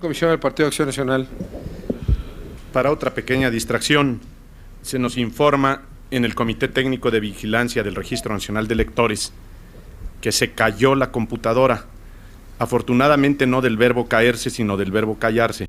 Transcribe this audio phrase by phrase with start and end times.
[0.00, 1.28] Comisión del Partido Acción Nacional.
[2.72, 4.20] Para otra pequeña distracción,
[4.80, 9.32] se nos informa en el Comité Técnico de Vigilancia del Registro Nacional de Electores
[10.22, 11.84] que se cayó la computadora.
[12.58, 15.68] Afortunadamente no del verbo caerse, sino del verbo callarse.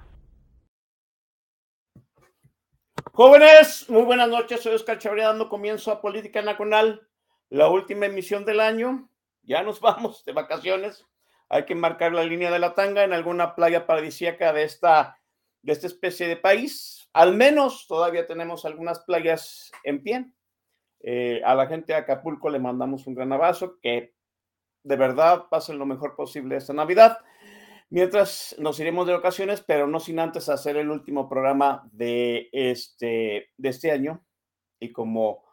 [3.13, 4.61] Jóvenes, muy buenas noches.
[4.61, 7.09] Soy Oscar Chavarría dando comienzo a Política Nacional,
[7.49, 9.09] la última emisión del año.
[9.43, 11.05] Ya nos vamos de vacaciones.
[11.49, 15.19] Hay que marcar la línea de la tanga en alguna playa paradisíaca de esta,
[15.61, 17.09] de esta especie de país.
[17.11, 20.31] Al menos todavía tenemos algunas playas en pie.
[21.01, 23.77] Eh, a la gente de Acapulco le mandamos un gran abrazo.
[23.81, 24.15] Que
[24.83, 27.17] de verdad pasen lo mejor posible esta Navidad.
[27.91, 33.49] Mientras nos iremos de ocasiones, pero no sin antes hacer el último programa de este,
[33.57, 34.23] de este año.
[34.79, 35.43] Y como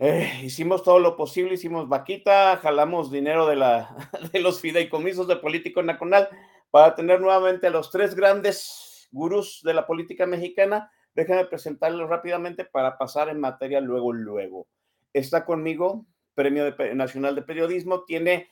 [0.00, 5.36] eh, hicimos todo lo posible, hicimos vaquita, jalamos dinero de, la, de los fideicomisos de
[5.36, 6.28] Político Nacional
[6.72, 10.90] para tener nuevamente a los tres grandes gurús de la política mexicana.
[11.14, 14.66] Déjenme presentarlos rápidamente para pasar en materia luego, luego.
[15.12, 16.04] Está conmigo,
[16.34, 18.48] Premio Nacional de Periodismo, tiene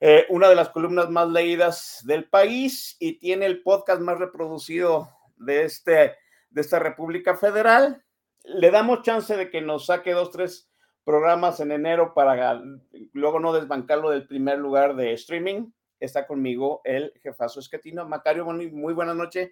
[0.00, 5.08] eh, una de las columnas más leídas del país y tiene el podcast más reproducido
[5.36, 6.14] de, este,
[6.50, 8.04] de esta República Federal.
[8.44, 10.70] Le damos chance de que nos saque dos, tres
[11.04, 12.60] programas en enero para
[13.12, 15.70] luego no desbancarlo del primer lugar de streaming.
[15.98, 18.06] Está conmigo el jefazo esquetino.
[18.06, 19.50] Macario, muy, buenas noches.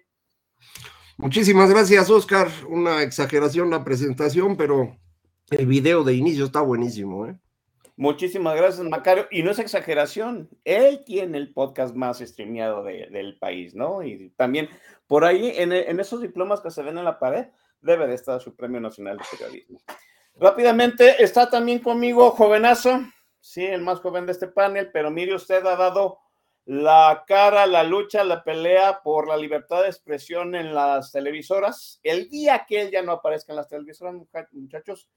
[1.17, 2.49] Muchísimas gracias, Oscar.
[2.67, 4.95] Una exageración la presentación, pero
[5.49, 7.39] el video de inicio está buenísimo, ¿eh?
[7.97, 9.27] Muchísimas gracias, Macario.
[9.31, 14.03] Y no es exageración, él tiene el podcast más streameado de- del país, ¿no?
[14.03, 14.69] Y también
[15.07, 17.45] por ahí, en, en esos diplomas que se ven en la pared,
[17.81, 19.79] debe de estar su Premio Nacional de Periodismo.
[20.37, 22.99] Rápidamente, está también conmigo jovenazo,
[23.39, 26.19] sí, el más joven de este panel, pero mire, usted ha dado
[26.65, 31.99] la cara, la lucha, la pelea por la libertad de expresión en las televisoras.
[32.03, 35.07] El día que él ya no aparezca en las televisoras, mucha- muchachos,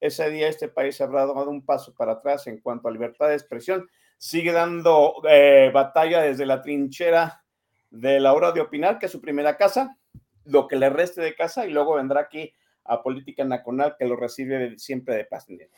[0.00, 3.34] ese día este país habrá dado un paso para atrás en cuanto a libertad de
[3.34, 3.88] expresión.
[4.16, 7.44] Sigue dando eh, batalla desde la trinchera
[7.90, 9.96] de la hora de opinar, que es su primera casa,
[10.44, 12.52] lo que le reste de casa, y luego vendrá aquí
[12.84, 15.28] a Política Nacional, que lo recibe siempre de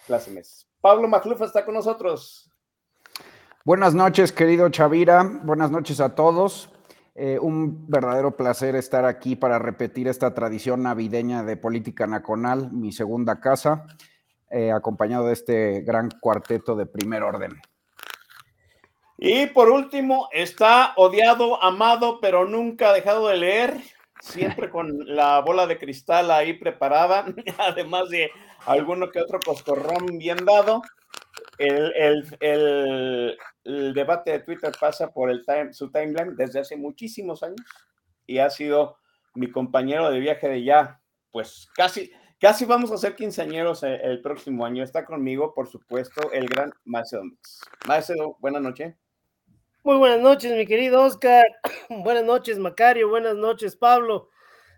[0.07, 0.69] clase meses.
[0.81, 2.51] Pablo Maclufa está con nosotros.
[3.65, 5.23] Buenas noches, querido Chavira.
[5.43, 6.71] Buenas noches a todos.
[7.15, 12.93] Eh, un verdadero placer estar aquí para repetir esta tradición navideña de Política Nacional, mi
[12.93, 13.87] segunda casa,
[14.51, 17.53] eh, acompañado de este gran cuarteto de primer orden.
[19.19, 23.77] Y por último, está odiado, amado, pero nunca dejado de leer,
[24.21, 27.27] siempre con la bola de cristal ahí preparada,
[27.59, 28.31] además de
[28.67, 30.83] alguno que otro coscorrón bien dado.
[31.59, 36.77] El, el- el- el debate de Twitter pasa por el time- su timeline desde hace
[36.77, 37.61] muchísimos años
[38.27, 38.97] y ha sido
[39.35, 40.99] mi compañero de viaje de ya,
[41.31, 42.11] pues casi,
[42.41, 44.83] casi vamos a ser quinceañeros el, el próximo año.
[44.83, 47.25] Está conmigo, por supuesto, el gran Macedo.
[47.25, 47.61] Mix.
[47.87, 48.95] Macedo, buenas noches.
[49.83, 51.47] Muy buenas noches, mi querido Oscar.
[51.89, 53.09] Buenas noches, Macario.
[53.09, 54.29] Buenas noches, Pablo.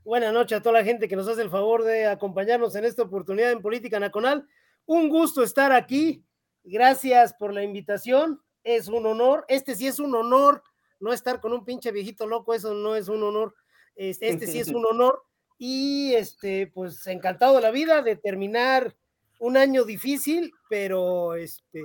[0.04, 3.02] Buenas noches a toda la gente que nos hace el favor de acompañarnos en esta
[3.02, 4.46] oportunidad en Política Nacional.
[4.86, 6.24] Un gusto estar aquí.
[6.62, 8.40] Gracias por la invitación.
[8.62, 9.44] Es un honor.
[9.48, 10.62] Este sí es un honor
[11.02, 13.54] no estar con un pinche viejito loco, eso no es un honor.
[13.96, 15.24] Este, este sí es un honor.
[15.64, 18.96] Y este, pues encantado de la vida de terminar
[19.38, 21.82] un año difícil, pero este,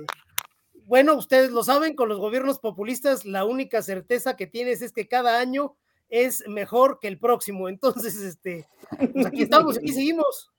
[0.82, 5.06] bueno, ustedes lo saben, con los gobiernos populistas la única certeza que tienes es que
[5.06, 5.76] cada año
[6.08, 7.68] es mejor que el próximo.
[7.68, 8.66] Entonces, este,
[9.12, 10.50] pues aquí estamos, aquí seguimos.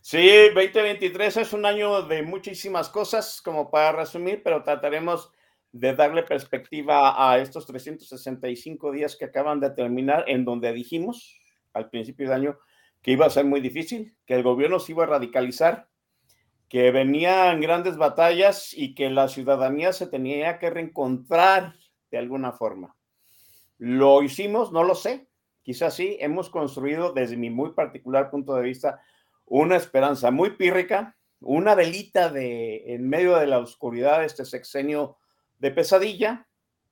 [0.00, 5.30] Sí, 2023 es un año de muchísimas cosas, como para resumir, pero trataremos
[5.70, 11.41] de darle perspectiva a estos 365 días que acaban de terminar, en donde dijimos
[11.74, 12.58] al principio de año
[13.02, 15.88] que iba a ser muy difícil, que el gobierno se iba a radicalizar,
[16.68, 21.74] que venían grandes batallas y que la ciudadanía se tenía que reencontrar
[22.10, 22.96] de alguna forma.
[23.78, 24.72] ¿Lo hicimos?
[24.72, 25.26] No lo sé.
[25.62, 29.00] Quizás sí, hemos construido desde mi muy particular punto de vista
[29.44, 35.18] una esperanza muy pírrica, una velita de en medio de la oscuridad de este sexenio
[35.58, 36.46] de pesadilla,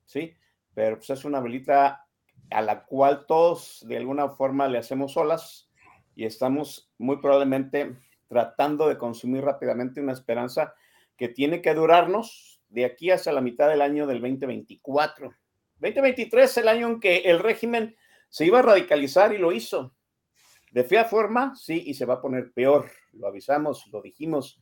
[0.05, 0.35] ¿sí?
[0.73, 2.00] Pero pues es una velita
[2.51, 5.69] a la cual todos de alguna forma le hacemos olas
[6.15, 10.73] y estamos muy probablemente tratando de consumir rápidamente una esperanza
[11.17, 15.33] que tiene que durarnos de aquí hasta la mitad del año del 2024.
[15.79, 17.95] 2023 es el año en que el régimen
[18.29, 19.93] se iba a radicalizar y lo hizo.
[20.71, 22.89] De fea forma, sí, y se va a poner peor.
[23.11, 24.61] Lo avisamos, lo dijimos.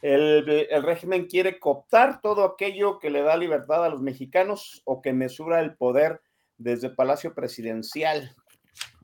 [0.00, 5.02] El, el, régimen quiere cooptar todo aquello que le da libertad a los mexicanos o
[5.02, 6.22] que mesura el poder
[6.60, 8.36] desde Palacio Presidencial.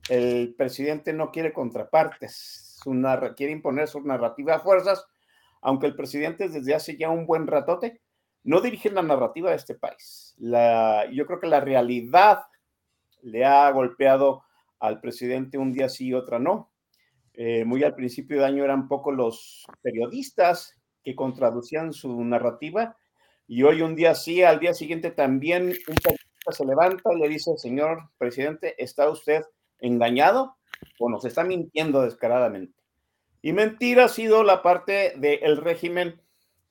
[0.08, 2.94] El presidente no quiere contrapartes, su
[3.36, 5.06] quiere imponer su narrativa a fuerzas,
[5.62, 8.00] aunque el presidente desde hace ya un buen ratote
[8.44, 10.36] no dirige la narrativa de este país.
[10.38, 12.42] Yo creo que la realidad
[13.22, 14.44] le ha golpeado
[14.78, 16.70] al presidente un día sí y otra no.
[17.32, 22.96] Eh, muy al principio de año eran poco los periodistas que contraducían su narrativa
[23.48, 26.15] y hoy un día sí, al día siguiente también un periodista
[26.52, 29.42] se levanta y le dice, señor presidente, ¿está usted
[29.78, 30.56] engañado
[30.98, 32.74] o nos está mintiendo descaradamente?
[33.42, 36.20] Y mentira ha sido la parte del régimen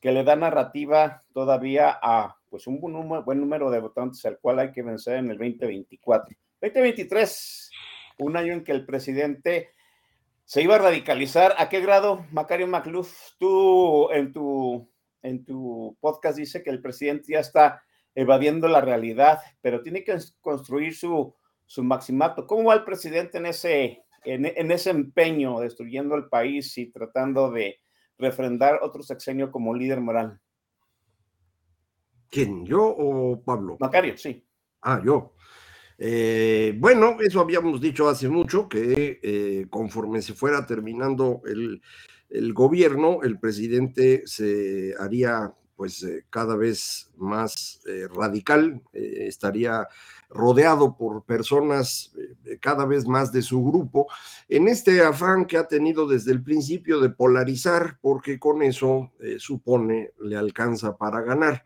[0.02, 4.72] que le da narrativa todavía a pues un buen número, de votantes al cual hay
[4.72, 6.36] que vencer en el 2024.
[6.62, 7.72] 2023
[8.20, 9.72] un año en que el presidente
[10.46, 11.56] se iba a radicalizar.
[11.58, 13.32] ¿A qué grado, Macario Macluf?
[13.40, 14.90] Tú en tu,
[15.22, 17.84] en tu podcast dice que el presidente ya está
[18.16, 21.36] evadiendo la realidad, pero tiene que construir su,
[21.66, 22.48] su maximato.
[22.48, 27.52] ¿Cómo va el presidente en ese, en, en ese empeño, destruyendo el país y tratando
[27.52, 27.78] de
[28.18, 30.40] refrendar otro sexenio como líder moral?
[32.30, 32.66] ¿Quién?
[32.66, 33.78] ¿Yo o Pablo?
[33.80, 34.46] Macario, sí.
[34.82, 35.34] Ah, yo.
[35.98, 41.82] Eh, bueno, eso habíamos dicho hace mucho, que eh, conforme se fuera terminando el,
[42.30, 49.88] el, gobierno, el presidente se haría pues eh, cada vez más eh, radical, eh, estaría
[50.30, 52.12] rodeado por personas
[52.60, 54.08] cada vez más de su grupo,
[54.50, 60.12] en este afán que ha tenido desde el principio de polarizar, porque con eso supone
[60.20, 61.64] le alcanza para ganar.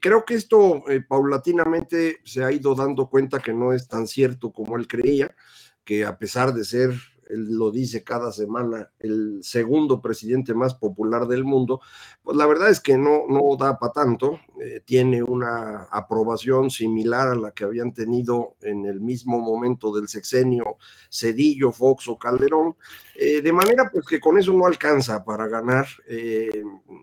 [0.00, 4.76] Creo que esto paulatinamente se ha ido dando cuenta que no es tan cierto como
[4.76, 5.34] él creía,
[5.84, 6.92] que a pesar de ser
[7.28, 11.80] él lo dice cada semana, el segundo presidente más popular del mundo,
[12.22, 17.28] pues la verdad es que no, no da para tanto, eh, tiene una aprobación similar
[17.28, 20.76] a la que habían tenido en el mismo momento del sexenio
[21.10, 22.76] Cedillo, Fox o Calderón,
[23.14, 25.86] eh, de manera pues que con eso no alcanza para ganar.
[26.08, 26.62] Eh,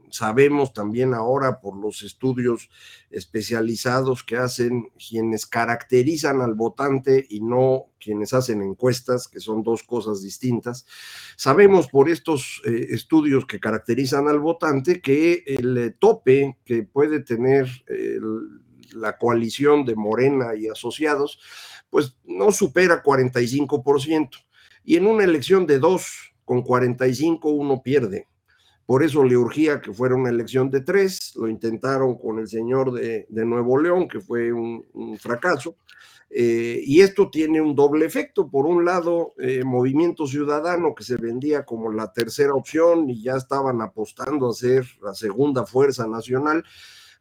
[0.10, 2.70] sabemos también ahora por los estudios
[3.10, 9.83] especializados que hacen quienes caracterizan al votante y no quienes hacen encuestas, que son dos
[9.83, 10.86] cosas distintas.
[11.36, 17.67] Sabemos por estos eh, estudios que caracterizan al votante que el tope que puede tener
[18.93, 21.39] la coalición de Morena y asociados,
[21.89, 24.29] pues no supera 45%.
[24.83, 28.27] Y en una elección de dos con 45 uno pierde.
[28.86, 32.91] Por eso le urgía que fuera una elección de tres, lo intentaron con el señor
[32.91, 35.77] de, Nuevo León, que fue un, fracaso,
[36.36, 38.50] eh, y esto tiene un doble efecto.
[38.50, 43.36] Por un lado, eh, Movimiento Ciudadano, que se vendía como la tercera opción y ya
[43.36, 46.63] estaban apostando a ser la segunda fuerza nacional,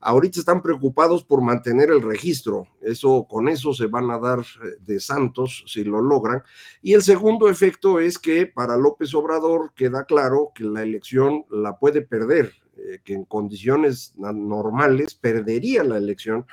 [0.04, 2.66] Ahorita están preocupados por mantener el registro.
[2.80, 6.42] Eso, con eso se van a dar eh, de santos si lo logran.
[6.82, 11.78] Y el segundo efecto es que para López Obrador queda claro que la elección la
[11.78, 16.46] puede perder, eh, que en condiciones normales perdería la elección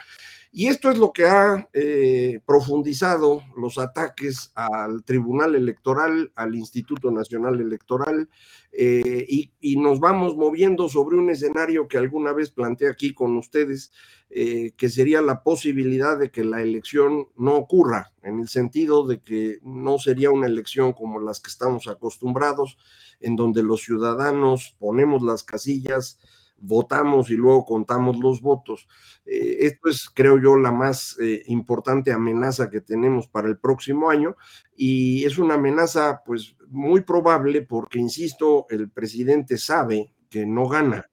[0.51, 7.11] Y esto es lo que ha eh, profundizado los ataques al Tribunal Electoral, al Instituto
[7.11, 8.27] Nacional Electoral,
[8.71, 13.91] eh, y, nos vamos moviendo sobre un escenario que alguna vez planteé aquí con ustedes,
[14.31, 19.21] eh, que sería la posibilidad de que la elección no ocurra, en el sentido de
[19.21, 22.77] que no sería una elección como las que estamos acostumbrados,
[23.19, 26.19] en donde los ciudadanos ponemos las casillas,
[26.61, 28.87] votamos y luego contamos los votos.
[29.25, 34.09] Eh, esto es, creo yo, la más eh, importante amenaza que tenemos para el próximo
[34.09, 34.35] año
[34.75, 41.09] y es una amenaza pues muy probable porque, insisto, el presidente sabe que no gana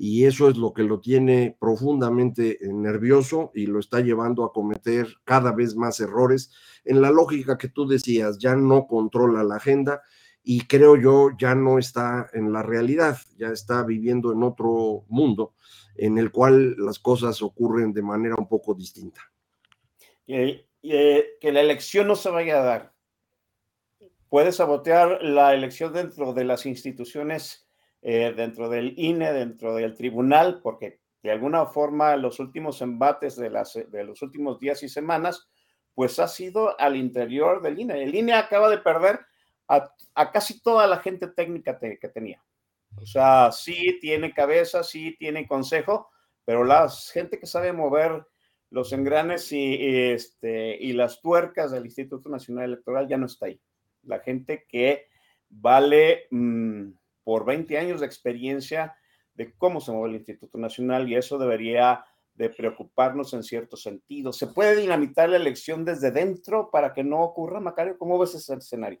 [0.00, 5.08] y eso es lo que lo tiene profundamente nervioso y lo está llevando a cometer
[5.24, 6.52] cada vez más errores
[6.84, 10.02] en la lógica que tú decías, ya no controla la agenda
[10.50, 15.52] y creo yo ya no está en la realidad, ya está viviendo en otro mundo
[15.94, 19.20] en el cual las cosas ocurren de manera un poco distinta.
[20.26, 22.94] Eh, que la elección no se vaya a dar.
[24.30, 27.68] Puede sabotear la elección dentro de las instituciones,
[28.00, 33.50] eh, dentro del INE, dentro del tribunal, porque de alguna forma los últimos embates de,
[33.50, 35.46] las, de los últimos días y semanas,
[35.94, 38.02] pues ha sido al interior del INE.
[38.02, 39.20] El INE acaba de perder
[39.68, 42.42] a, casi toda la gente técnica que tenía.
[42.96, 46.10] O sea, sí tiene cabeza, sí tiene consejo,
[46.44, 48.26] pero la gente que sabe mover
[48.70, 49.76] los engranes y,
[50.10, 53.60] este, y las tuercas del Instituto Nacional Electoral ya no está ahí.
[54.02, 55.06] La gente que
[55.48, 56.90] vale mm,
[57.24, 58.96] por 20 años de experiencia
[59.34, 64.32] de cómo se mueve el Instituto Nacional y eso debería de preocuparnos en cierto sentido.
[64.32, 67.98] ¿Se puede dinamitar la elección desde dentro para que no ocurra, Macario?
[67.98, 69.00] ¿Cómo ves ese escenario?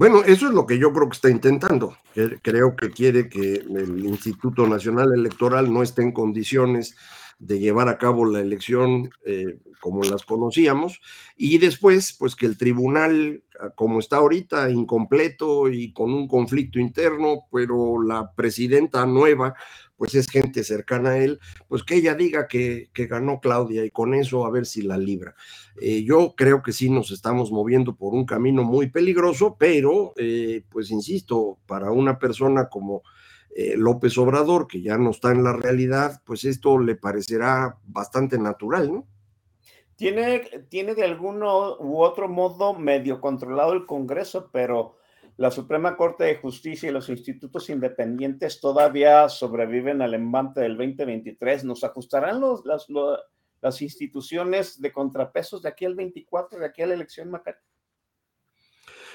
[0.00, 1.94] Bueno, eso es lo que yo creo que está intentando.
[2.40, 6.96] Creo que quiere que el Instituto Nacional Electoral no esté en condiciones
[7.38, 11.02] de llevar a cabo la elección eh, como las conocíamos
[11.36, 16.78] y después, pues que el tribunal, ah, como está ahorita, incompleto y con un conflicto
[16.78, 19.52] interno, pero la presidenta nueva,
[20.00, 21.38] pues es gente cercana a él,
[21.68, 25.34] pues que ella diga que, ganó Claudia y con eso a ver si la libra.
[25.78, 30.62] Eh, yo creo que sí nos estamos moviendo por un camino muy peligroso, pero eh,
[30.70, 33.02] pues insisto, para una persona como
[33.54, 38.38] eh, López Obrador, que ya no está en la realidad, pues esto le parecerá bastante
[38.38, 39.06] natural, ¿no?
[39.96, 44.94] Tiene, tiene de alguno u otro modo medio controlado el Congreso, pero
[45.40, 51.64] la Suprema Corte de Justicia y los institutos independientes todavía sobreviven al embate del 2023.
[51.64, 52.42] ¿Nos ajustarán
[53.62, 57.62] las instituciones de contrapesos de aquí al 24, de aquí a la elección, Macario?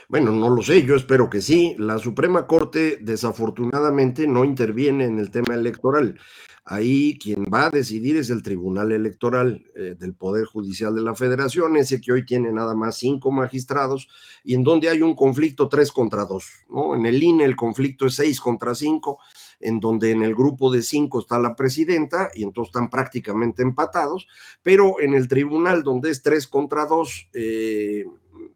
[0.09, 1.75] Bueno, no lo sé, yo espero que sí.
[1.77, 6.19] La Suprema Corte desafortunadamente no interviene en el tema electoral.
[6.67, 11.13] Ahí quien va a decidir es el Tribunal Electoral eh, del Poder Judicial de la
[11.13, 14.07] Federación, ese que hoy tiene nada más cinco magistrados
[14.43, 16.49] y en donde hay un conflicto tres contra dos.
[16.67, 16.95] ¿no?
[16.95, 19.19] En el INE el conflicto es seis contra cinco,
[19.59, 24.27] en donde en el grupo de cinco está la presidenta y entonces están prácticamente empatados,
[24.63, 28.05] pero en el tribunal donde es tres contra dos, eh,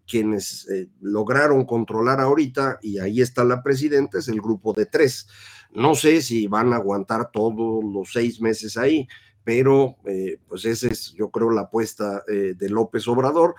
[0.07, 5.27] quienes eh, lograron controlar ahorita, y ahí está la presidenta, es el grupo de tres.
[5.71, 9.07] No sé si van a aguantar todos los seis meses ahí,
[9.43, 13.55] pero eh, pues esa es, yo creo, la apuesta eh, de López Obrador.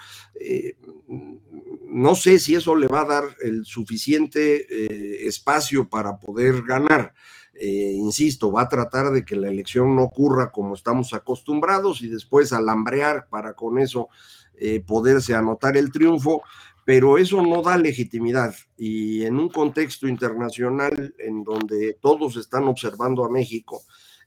[1.88, 7.12] no sé si eso le va a dar el suficiente espacio para poder ganar.
[7.60, 12.52] insisto, va a tratar de que la elección no ocurra como estamos acostumbrados y después
[12.52, 14.08] alambrear para con eso
[14.62, 16.42] eh, poderse anotar el triunfo,
[16.90, 18.52] pero eso no da legitimidad.
[18.76, 23.84] Y en un contexto internacional en donde todos están observando a México,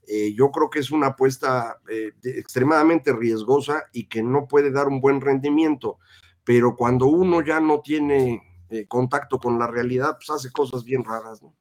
[0.08, 4.88] eh, yo creo que es una apuesta eh, extremadamente riesgosa y que no puede dar
[4.88, 6.00] un buen rendimiento.
[6.46, 8.42] Pero cuando uno ya no tiene
[8.88, 11.54] contacto con la realidad, pues hace cosas bien raras, ¿no?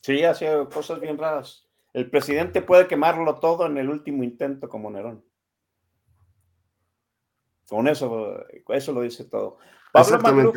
[0.00, 1.68] Sí, hace cosas bien raras.
[1.92, 5.22] El presidente puede quemarlo todo en el último intento como Nerón.
[7.68, 9.58] Con eso, eso lo dice todo.
[9.92, 10.56] Pablo Magluf,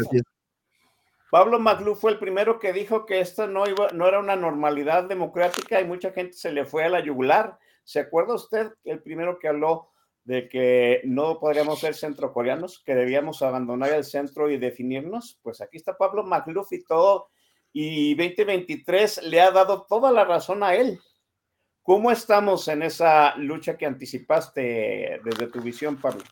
[1.33, 5.81] Pablo fue el primero que dijo que esta no, iba, no era una normalidad democrática
[5.81, 7.57] y mucha gente se le fue a la yugular.
[7.83, 9.89] ¿Se acuerda usted el primero que habló
[10.25, 15.39] de que no podríamos ser centrocoreanos, que debíamos abandonar el centro y definirnos?
[15.41, 17.29] Pues aquí está Pablo Magluf y todo,
[17.71, 20.99] y 2023 le ha dado toda la razón a él.
[21.81, 26.23] ¿Cómo estamos en esa lucha que anticipaste desde tu visión, Pablo?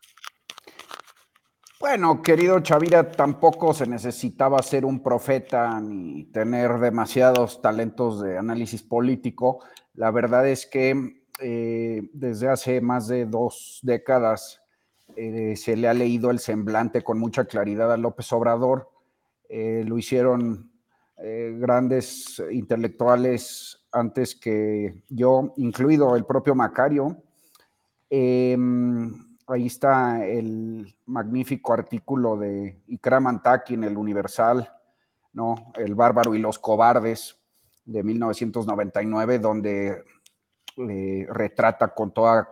[1.81, 8.83] Bueno, querido Chavira, tampoco se necesitaba ser un profeta ni tener demasiados talentos de análisis
[8.83, 9.63] político.
[9.95, 14.61] La verdad es que eh, desde hace más de dos décadas
[15.15, 18.87] eh, se le ha leído el semblante con mucha claridad a López Obrador.
[19.49, 20.69] Eh, lo hicieron
[21.17, 27.23] grandes intelectuales antes que yo, incluido el propio Macario.
[29.47, 34.71] Ahí está el magnífico artículo de Ikram Antaki en el Universal,
[35.33, 35.71] ¿no?
[35.75, 37.37] El bárbaro y los cobardes
[37.85, 40.03] de 1999, donde
[40.77, 42.47] eh, retrata con toda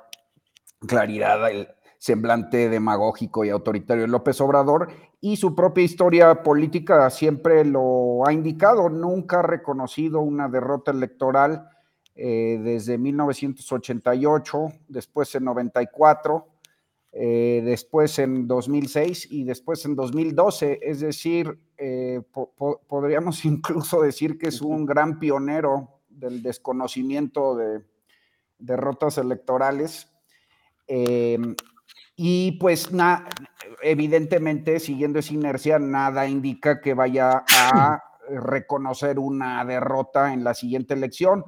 [0.88, 4.90] claridad el semblante demagógico y autoritario de López Obrador
[5.22, 11.70] y su propia historia política siempre lo ha indicado, nunca ha reconocido una derrota electoral
[12.16, 16.48] eh, desde 1988, después en 94,
[17.12, 21.60] eh, después en 2006 y después en 2012, es decir,
[22.88, 27.82] podríamos incluso decir que es un gran pionero del desconocimiento de,
[28.60, 30.08] derrotas electorales.
[30.88, 31.56] Em,
[32.16, 32.90] y pues
[33.82, 40.94] evidentemente, siguiendo esa inercia, nada indica que vaya a reconocer una derrota en la siguiente
[40.94, 41.46] elección.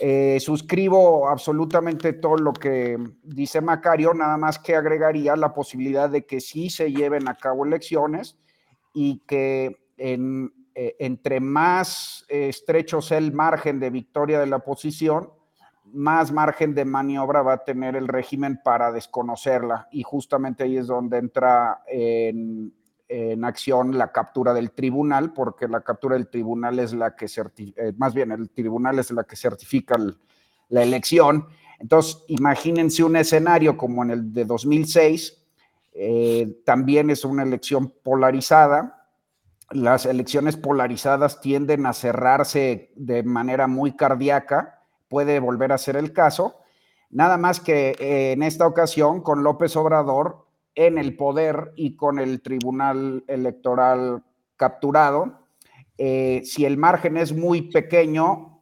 [0.00, 6.26] Eh, suscribo absolutamente todo lo que dice Macario, nada más que agregaría la posibilidad de
[6.26, 8.36] que sí se lleven a cabo elecciones
[8.92, 10.18] y que eh,
[10.74, 15.30] entre más estrecho sea el margen de victoria de la oposición,
[15.92, 19.88] más margen de maniobra va a tener el régimen para desconocerla.
[19.90, 22.72] Y justamente ahí es donde entra en,
[23.42, 27.92] acción la captura del tribunal, porque la captura del tribunal es la que certifica, eh,
[27.96, 29.96] más bien el tribunal es la que certifica
[30.68, 31.46] la elección.
[31.78, 35.42] Entonces, imagínense un escenario como en el de 2006,
[35.94, 39.06] eh, también es una elección polarizada.
[39.70, 46.12] Las elecciones polarizadas tienden a cerrarse de manera muy cardíaca puede volver a ser el
[46.12, 46.56] caso.
[47.10, 50.46] Nada más que eh, en esta ocasión con López Obrador
[50.78, 54.22] en el poder y con el Tribunal Electoral
[54.54, 55.40] capturado,
[55.98, 58.60] eh, si el margen es muy pequeño,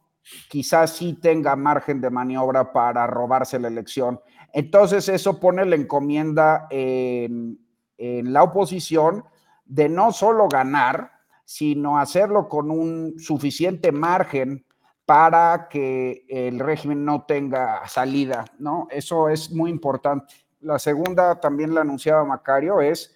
[0.49, 4.19] quizás sí tenga margen de maniobra para robarse la elección.
[4.51, 7.59] Entonces eso pone la encomienda en,
[7.99, 9.23] en la oposición
[9.65, 11.11] de no solo ganar,
[11.45, 14.65] sino hacerlo con un suficiente margen
[15.05, 18.87] para que el régimen no tenga salida, ¿no?
[18.89, 20.46] Eso es muy importante.
[20.59, 23.15] La segunda, también la anunciaba Macario, es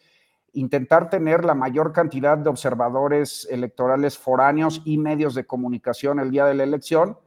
[0.53, 6.45] intentar tener la mayor cantidad de observadores electorales foráneos y medios de comunicación el día
[6.45, 7.17] de la elección.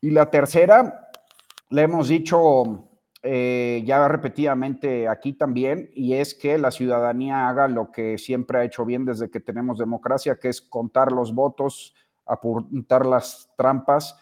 [0.00, 1.10] Y la tercera,
[1.70, 2.88] le hemos dicho
[3.22, 8.64] eh, ya repetidamente aquí también, y es que la ciudadanía haga lo que siempre ha
[8.64, 11.94] hecho bien desde que tenemos democracia, que es contar los votos
[12.26, 14.18] apuntar las trampas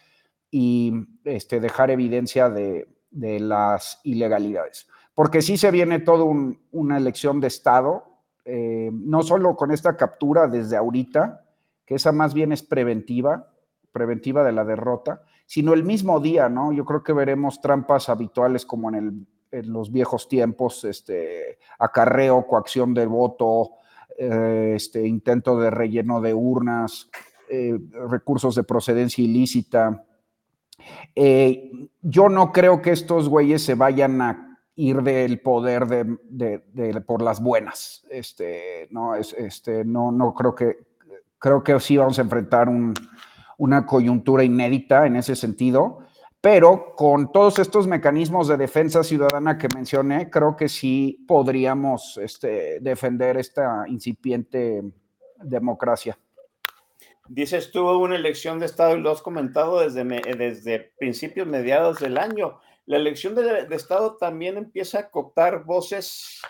[0.50, 0.92] y
[1.24, 4.88] este, dejar evidencia de, las ilegalidades.
[5.14, 6.24] Porque sí se viene toda
[6.70, 8.04] una elección de Estado,
[8.44, 11.44] eh, no solo con esta captura desde ahorita,
[11.84, 13.52] que esa más bien es preventiva,
[13.92, 16.72] preventiva de la derrota, sino el mismo día, ¿no?
[16.72, 23.04] Yo creo que veremos trampas habituales como en, los viejos tiempos, este, acarreo, coacción de
[23.04, 23.72] voto,
[24.18, 27.10] eh, este, intento de relleno de urnas,
[27.50, 30.06] eh, recursos de procedencia ilícita.
[31.14, 37.22] Eh, yo no creo que estos güeyes se vayan a ir del poder de, por
[37.22, 38.04] las buenas.
[38.10, 40.78] Este, no, es, este, no, no creo que,
[41.38, 42.68] creo que sí vamos a enfrentar
[43.58, 46.00] una coyuntura inédita en ese sentido,
[46.40, 52.80] pero con todos estos mecanismos de defensa ciudadana que mencioné, creo que sí podríamos este,
[52.80, 54.82] defender esta incipiente
[55.40, 56.18] democracia.
[57.28, 62.18] Dices, tuvo una elección de Estado y lo has comentado desde, desde principios, mediados del
[62.18, 62.60] año.
[62.84, 66.40] La elección de, Estado también empieza a cooptar voces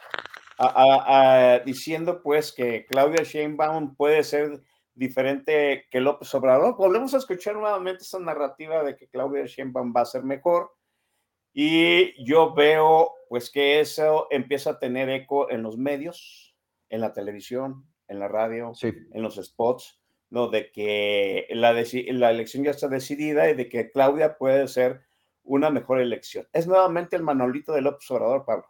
[1.64, 4.62] diciendo pues que Claudia Sheinbaum puede ser
[4.94, 6.76] diferente que López Obrador.
[6.76, 10.72] Volvemos a escuchar nuevamente esa narrativa de que Claudia Sheinbaum va a ser mejor.
[11.52, 16.56] Y yo veo pues que eso empieza a tener eco en los medios,
[16.88, 20.01] en la televisión, en la radio, en los spots
[20.32, 20.48] ¿no?
[20.48, 25.02] De que la, elección ya está decidida y de que Claudia puede ser
[25.44, 26.48] una mejor elección.
[26.54, 28.64] Es nuevamente el manolito del observador, Pablo.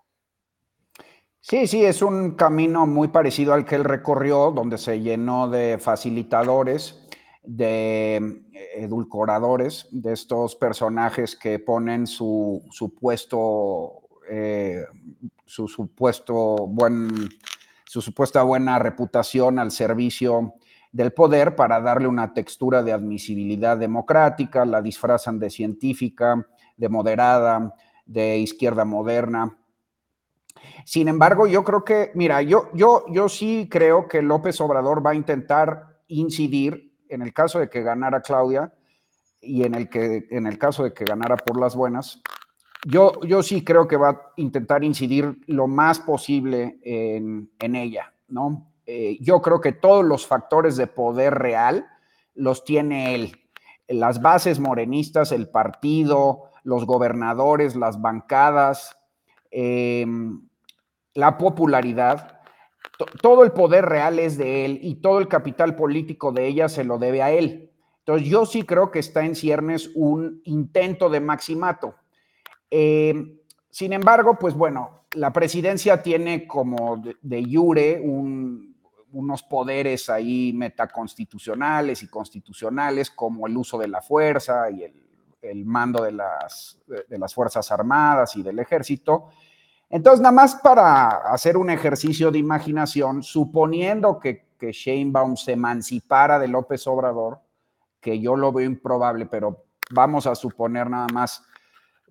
[1.40, 5.78] Sí, sí, es un camino muy parecido al que él recorrió, donde se llenó de
[5.78, 7.08] facilitadores,
[7.44, 8.42] de
[8.74, 14.84] edulcoradores, de estos personajes que ponen su supuesto, eh,
[15.46, 17.28] su supuesto buen,
[17.84, 20.54] su supuesta buena reputación al servicio
[20.92, 27.74] del poder para darle una textura de admisibilidad democrática, la disfrazan de científica, de moderada,
[28.04, 29.56] de izquierda moderna.
[30.84, 35.12] Sin embargo, yo creo que, mira, yo, yo, yo sí creo que López Obrador va
[35.12, 38.72] a intentar incidir en el caso de que ganara Claudia
[39.40, 42.20] y en el, que, en el caso de que ganara por las buenas.
[42.84, 48.12] Yo, yo sí creo que va a intentar incidir lo más posible en, en ella,
[48.28, 48.71] ¿no?
[48.86, 51.86] Eh, yo creo que todos los factores de poder real
[52.34, 53.36] los tiene él.
[53.88, 58.96] Las bases morenistas, el partido, los gobernadores, las bancadas,
[59.50, 60.48] em,
[61.14, 62.40] la popularidad,
[63.20, 66.84] todo el poder real es de él y todo el capital político de ella se
[66.84, 67.70] lo debe a él.
[67.98, 71.94] Entonces yo sí creo que está en ciernes un intento de maximato.
[72.70, 73.38] Em,
[73.70, 78.00] sin embargo, pues bueno, la presidencia tiene como de, de jure
[79.12, 86.02] unos poderes ahí metaconstitucionales y constitucionales, como el uso de la fuerza y el, mando
[86.02, 89.30] de las, de las Fuerzas Armadas y del Ejército.
[89.90, 96.38] Entonces, nada más para hacer un ejercicio de imaginación, suponiendo que, que Sheinbaum se emancipara
[96.38, 97.40] de López Obrador,
[98.00, 101.44] que yo lo veo improbable, pero vamos a suponer nada más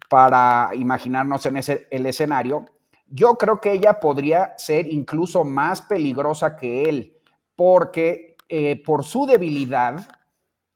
[0.10, 2.66] para imaginarnos en ese, el escenario,
[3.12, 7.18] yo creo que ella podría ser incluso más peligrosa que él,
[7.56, 10.08] porque eh, por su debilidad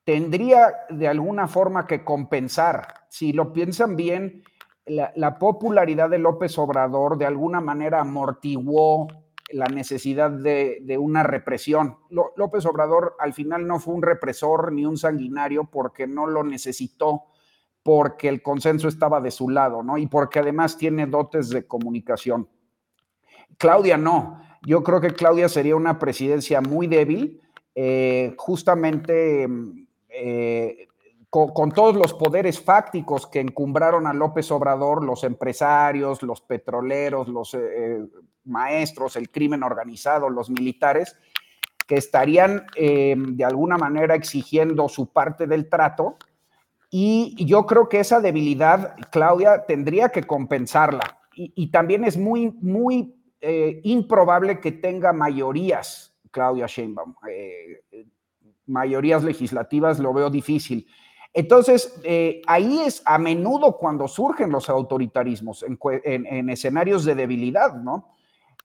[0.04, 2.88] tendría de alguna forma que compensar.
[3.10, 4.44] Si lo piensan bien,
[4.86, 9.08] la, popularidad de López Obrador de alguna manera amortiguó
[9.52, 11.98] la necesidad de, una represión.
[12.10, 17.24] López Obrador al final no fue un represor ni un sanguinario porque no lo necesitó,
[17.86, 20.00] porque el consenso estaba de su lado, ¿no?
[20.00, 22.50] Y porque además tiene dotes de comunicación.
[23.60, 24.42] Claudia no.
[24.64, 27.40] Yo creo que Claudia sería una presidencia muy débil,
[27.76, 29.48] eh, justamente
[30.10, 30.88] eh,
[31.30, 37.54] con, todos los poderes fácticos que encumbraron a López Obrador, los empresarios, los petroleros, los
[37.54, 38.04] eh,
[38.46, 41.20] maestros, el crimen organizado, los militares,
[41.86, 46.18] que estarían de alguna manera exigiendo su parte del trato.
[46.90, 51.20] Y yo creo que esa debilidad, Claudia, tendría que compensarla.
[51.34, 53.14] Y, también es muy, muy
[53.84, 57.14] improbable que tenga mayorías, Claudia Sheinbaum
[58.68, 60.88] mayorías legislativas lo veo difícil.
[61.34, 68.14] Entonces, eh, ahí es a menudo cuando surgen los autoritarismos, en, escenarios de debilidad, ¿no?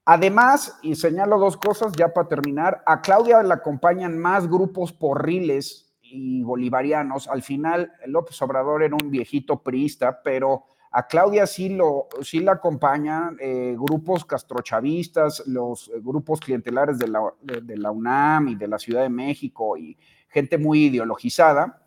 [0.04, 5.89] Además, y señalo dos cosas ya para terminar, a Claudia le acompañan más grupos porriles
[6.10, 7.28] y bolivarianos.
[7.28, 12.52] Al final, López Obrador era un viejito priista, pero a Claudia sí, lo, sí la
[12.52, 18.66] acompañan eh, grupos castrochavistas, los eh, grupos clientelares de la, de, la, UNAM y de
[18.66, 19.96] la Ciudad de México y
[20.28, 21.82] gente muy ideologizada.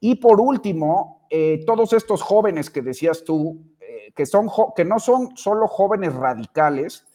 [0.00, 3.64] Y por último, eh, todos estos jóvenes que decías tú,
[4.14, 7.06] que, son que no son solo jóvenes radicales,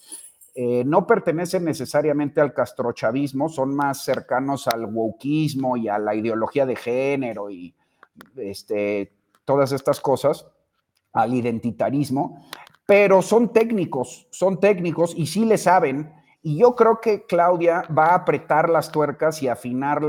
[0.56, 6.76] no pertenecen necesariamente al castrochavismo, son más cercanos al wokismo y a la ideología de
[6.76, 7.74] género y
[8.38, 9.12] este,
[9.46, 10.46] todas estas cosas
[11.14, 12.44] al identitarismo,
[12.86, 16.12] pero son técnicos, son técnicos y sí le saben.
[16.42, 20.02] Y yo creo que Claudia va a apretar las tuercas y afinar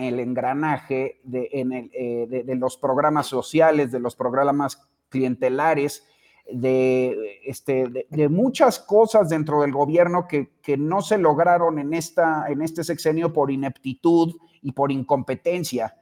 [0.00, 6.04] el engranaje en el, eh, de, los programas sociales, de los programas clientelares,
[6.50, 12.46] de, este, de, muchas cosas dentro del gobierno que, que, no se lograron en, esta,
[12.48, 15.94] en este sexenio por ineptitud y por incompetencia.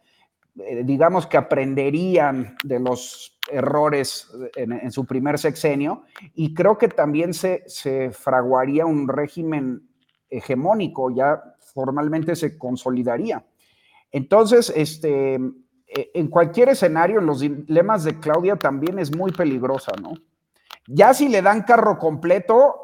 [0.58, 6.04] Eh, digamos que aprenderían de los errores en, su primer sexenio
[6.34, 9.88] y creo que también se, se fraguaría un régimen
[10.30, 11.42] hegemónico, ya
[11.74, 13.44] formalmente se consolidaría.
[14.10, 20.14] Entonces, este, e, en cualquier escenario, los dilemas de Claudia también es muy peligrosa, ¿no?
[20.88, 22.82] Ya si le dan carro completo,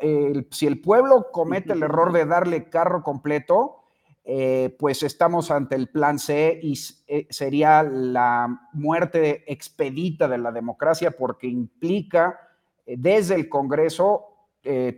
[0.51, 3.83] si el pueblo comete el error de darle carro completo,
[4.25, 10.53] eh, pues estamos ante el plan C y eh, sería la muerte expedita de la
[10.53, 12.39] democracia porque implica
[12.87, 14.29] eh, desde el Congreso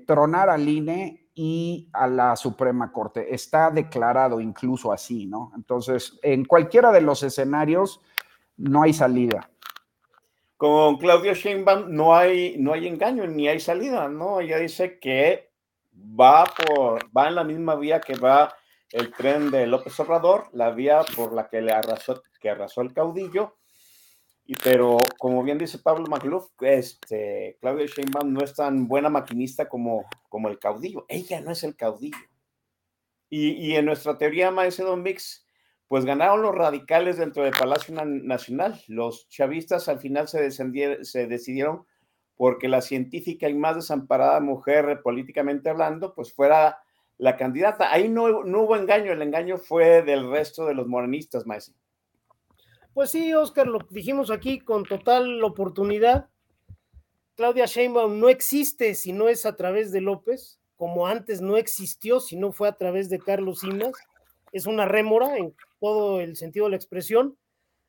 [0.06, 3.34] tronar al INE y a la Suprema Corte.
[3.34, 5.52] Está declarado incluso así, ¿no?
[5.56, 8.02] Entonces, en cualquiera de los escenarios
[8.58, 9.48] no hay salida.
[10.64, 14.40] Con Claudia Sheinbaum no hay, no hay engaño ni hay salida, ¿no?
[14.40, 15.50] Ella dice que
[16.18, 18.56] va, por, va en la misma vía que va
[18.90, 22.94] el tren de López Obrador, la vía por la que le arrasó, que arrasó el
[22.94, 23.58] caudillo.
[24.46, 29.68] Y, pero como bien dice Pablo Magluf, este, Claudia Sheinbaum no es tan buena maquinista
[29.68, 31.04] como, como el caudillo.
[31.10, 32.16] Ella no es el caudillo.
[33.28, 35.43] Y, y en nuestra teoría Maestro Don Mix,
[35.88, 38.80] pues ganaron los radicales dentro del Palacio Nacional.
[38.88, 41.86] Los chavistas al final se, decidieron
[42.36, 46.78] porque la científica y más desamparada mujer políticamente hablando, pues fuera
[47.18, 47.92] la candidata.
[47.92, 51.74] Ahí no, no hubo engaño, el engaño fue del resto de los morenistas, maestro.
[52.94, 56.28] Pues sí, Oscar, lo dijimos aquí con total oportunidad.
[57.34, 62.20] Claudia Sheinbaum no existe si no es a través de López, como antes no existió
[62.20, 63.92] si no fue a través de Carlos Simas.
[64.52, 65.52] Es una rémora en
[65.84, 67.36] todo el sentido de la expresión.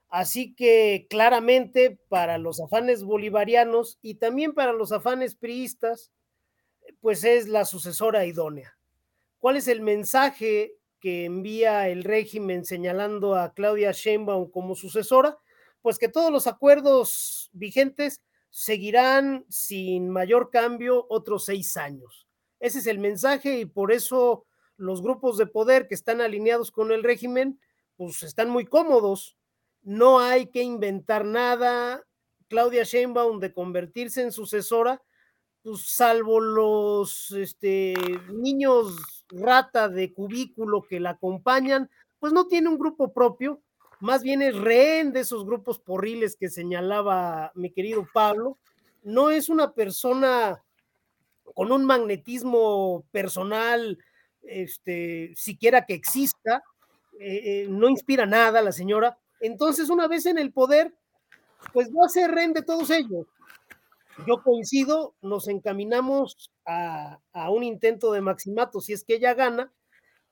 [0.10, 6.12] Así que claramente para los afanes bolivarianos y también para los afanes priistas,
[7.00, 8.78] pues es la sucesora idónea.
[9.40, 15.38] ¿Cuál es el mensaje que envía el régimen señalando a Claudia Sheinbaum como sucesora?
[15.82, 22.28] Pues que todos los acuerdos vigentes seguirán sin mayor cambio otros seis años.
[22.60, 26.92] Ese es el mensaje y por eso los grupos de poder que están alineados con
[26.92, 27.58] el régimen,
[27.98, 29.38] pues están muy cómodos.
[29.84, 32.04] No hay que inventar nada.
[32.48, 35.02] Claudia Sheinbaum de convertirse en sucesora,
[35.64, 37.96] pues salvo los este,
[38.32, 43.62] niños rata de cubículo que la acompañan, pues no tiene un grupo propio,
[44.00, 48.58] más bien es rehén de esos grupos porriles que señalaba mi querido Pablo.
[49.04, 50.64] No es una persona
[51.56, 53.98] con un magnetismo personal,
[54.44, 56.64] este, siquiera que exista,
[57.20, 59.18] eh, eh, no inspira nada la señora.
[59.40, 60.94] Entonces, una vez en el poder,
[61.74, 63.28] pues va a ser rehén de todos ellos.
[64.26, 67.20] Yo coincido, nos encaminamos a,
[67.52, 69.74] un intento de maximato si es que ella gana,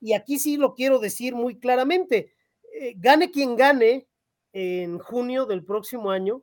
[0.00, 2.34] y aquí sí lo quiero decir muy claramente,
[2.72, 4.08] eh, gane quien gane
[4.52, 6.42] en junio del próximo año,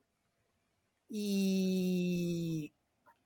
[1.10, 2.74] y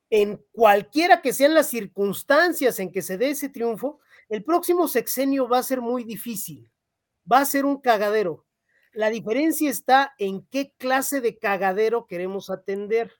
[0.09, 3.99] en cualquiera que sean las circunstancias en que se dé ese triunfo,
[4.29, 6.71] el próximo sexenio va a ser muy difícil,
[7.31, 8.45] va a ser un cagadero.
[8.93, 13.11] La diferencia está en qué clase de cagadero queremos atender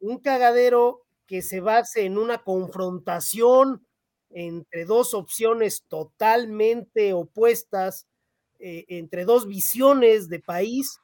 [0.00, 3.86] un cagadero que se base en una confrontación
[4.30, 8.06] entre dos opciones totalmente opuestas,
[8.58, 11.00] eh, entre dos visiones de país,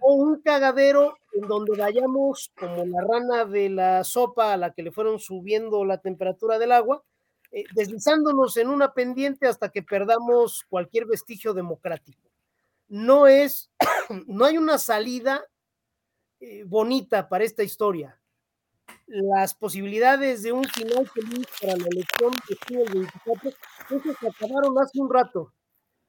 [0.00, 4.82] o un cagadero en donde vayamos como la rana de la sopa a la que
[4.82, 7.02] le fueron subiendo la temperatura del agua,
[7.52, 12.30] eh, deslizándonos en una pendiente hasta que perdamos cualquier vestigio democrático.
[12.88, 13.70] No es,
[14.26, 15.44] no hay una salida
[16.40, 18.18] eh, bonita para esta historia
[19.06, 23.50] las posibilidades de un final feliz para la elección de el 24,
[23.90, 25.52] eso se acabaron hace un rato.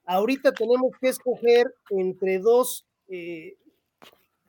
[0.06, 3.58] Ahorita tenemos que escoger entre dos eh,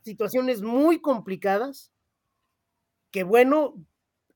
[0.03, 1.93] situaciones muy complicadas,
[3.11, 3.75] que bueno,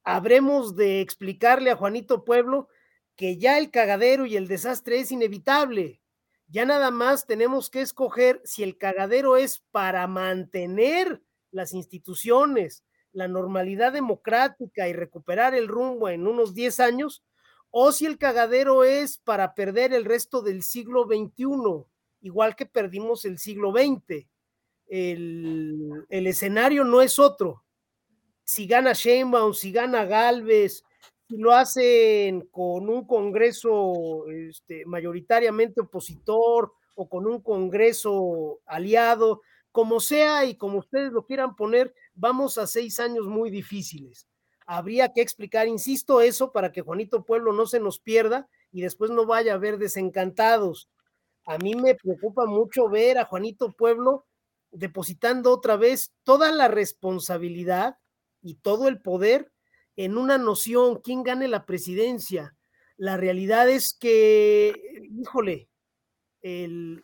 [0.09, 2.68] habremos de explicarle a Juanito Pueblo
[3.14, 6.01] que ya el cagadero y el desastre es inevitable.
[6.47, 13.29] Ya nada más tenemos que escoger si el cagadero es para mantener las instituciones, la
[13.29, 17.23] normalidad democrática y recuperar el rumbo en unos 10 años,
[17.71, 21.85] o si el cagadero es para perder el resto del siglo XXI,
[22.23, 24.27] igual que perdimos el siglo XX.
[24.87, 27.62] El, el escenario no es otro.
[28.48, 30.82] Si gana Sheinbaum, si gana Galvez,
[31.28, 40.00] si lo hacen con un Congreso este, mayoritariamente opositor o con un Congreso aliado, como
[40.00, 44.26] sea y como ustedes lo quieran poner, vamos a seis años muy difíciles.
[44.64, 49.11] Habría que explicar, insisto, eso para que Juanito Pueblo no se nos pierda y después
[49.11, 50.88] no vaya a ver desencantados.
[51.44, 54.24] A mí me preocupa mucho ver a Juanito Pueblo
[54.70, 57.98] depositando otra vez toda la responsabilidad
[58.48, 59.52] y todo el poder
[59.96, 62.56] en una noción, quién gane la presidencia.
[62.96, 64.72] La realidad es que,
[65.20, 65.68] híjole,
[66.40, 67.02] el,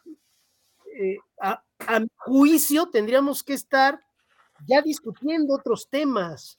[0.98, 1.60] eh, a,
[2.00, 4.00] mi juicio tendríamos que estar
[4.66, 6.58] ya discutiendo otros temas.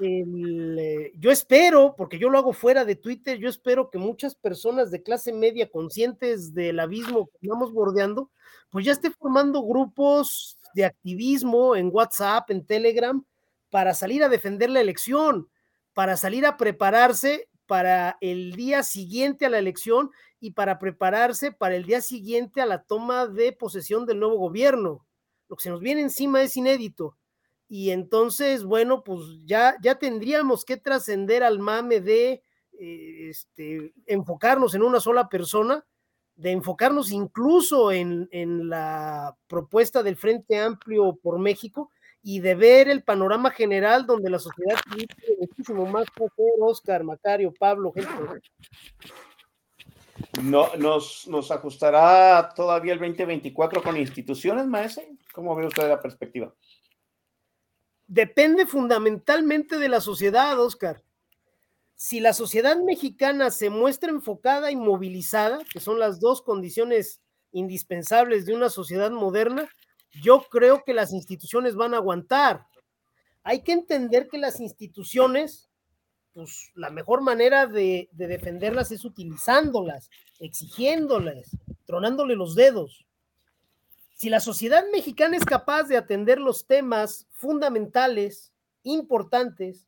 [0.00, 4.90] Eh, yo espero, porque yo lo hago fuera de Twitter, yo espero que muchas personas
[4.90, 8.32] de clase media conscientes del abismo que estamos bordeando,
[8.70, 13.24] pues ya esté formando grupos de activismo en WhatsApp, en Telegram,
[13.72, 15.48] para salir a defender la elección,
[15.94, 21.74] para salir a prepararse para el día siguiente a la elección y para prepararse para
[21.74, 25.06] el día siguiente a la toma de posesión del nuevo gobierno.
[25.48, 27.16] Lo que se nos viene encima es inédito.
[27.66, 32.42] Y entonces, bueno, pues ya, ya tendríamos que trascender al mame de
[32.78, 35.82] eh, este, enfocarnos en una sola persona,
[36.36, 41.90] de enfocarnos incluso en, en la propuesta del Frente Amplio por México
[42.22, 45.08] y de ver el panorama general donde la sociedad tiene
[45.40, 48.10] muchísimo más que hacer, Oscar, Macario, Pablo, gente.
[50.40, 55.16] No, nos, ¿Nos ajustará todavía el 2024 con instituciones, maese?
[55.32, 56.54] ¿Cómo ve usted la perspectiva?
[58.06, 61.02] Depende fundamentalmente de la sociedad, Oscar.
[61.94, 67.20] Si la sociedad mexicana se muestra enfocada y movilizada, que son las dos condiciones
[67.52, 69.68] indispensables de una sociedad moderna,
[70.20, 72.66] yo creo que las instituciones van a aguantar.
[73.42, 75.72] Hay que entender que las instituciones
[76.32, 83.06] pues la mejor manera de, defenderlas es utilizándolas, exigiéndolas, tronándole los dedos.
[84.14, 89.86] Si la sociedad mexicana es capaz de atender los temas fundamentales, importantes,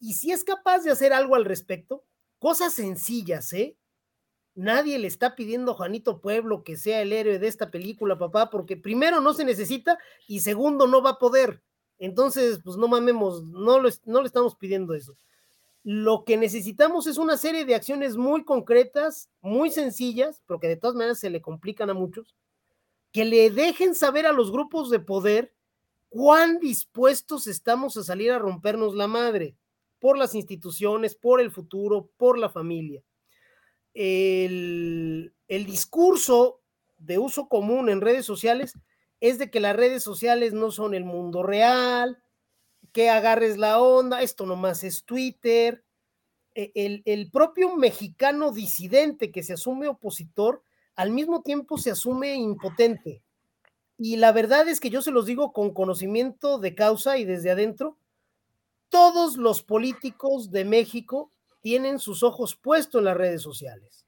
[0.00, 2.04] y si es capaz de hacer algo al respecto,
[2.38, 3.76] cosas sencillas, ¿eh?
[4.58, 8.50] Nadie le está pidiendo a Juanito Pueblo que sea el héroe de esta película, papá,
[8.50, 11.62] porque primero no se necesita y segundo no va a poder.
[11.96, 15.16] Entonces, pues no mamemos, no, no le estamos pidiendo eso.
[15.84, 20.76] Lo que necesitamos es una serie de acciones muy concretas, muy sencillas, pero que de
[20.76, 22.34] todas maneras se le complican a muchos,
[23.12, 25.54] que le dejen saber a los grupos de poder
[26.08, 29.56] cuán dispuestos estamos a salir a rompernos la madre
[30.00, 33.04] por las instituciones, por el futuro, por la familia.
[34.00, 36.60] El, el discurso
[36.98, 38.74] de uso común en redes sociales
[39.20, 42.22] es de que las redes sociales no son el mundo real,
[42.92, 45.82] que agarres la onda, esto nomás es Twitter.
[46.54, 50.62] E, el, el, propio mexicano disidente que se asume opositor,
[50.94, 53.24] al mismo tiempo se asume impotente.
[53.98, 57.50] Y la verdad es que yo se los digo con conocimiento de causa y desde
[57.50, 57.98] adentro,
[58.90, 64.06] todos los políticos de México tienen sus ojos puestos en las redes sociales.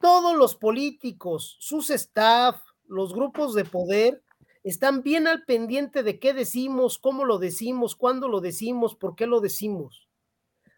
[0.00, 4.22] Todos los políticos, sus staff, los grupos de poder,
[4.64, 9.26] están bien al pendiente de qué decimos, cómo lo decimos, cuándo lo decimos, por qué
[9.26, 10.08] lo decimos.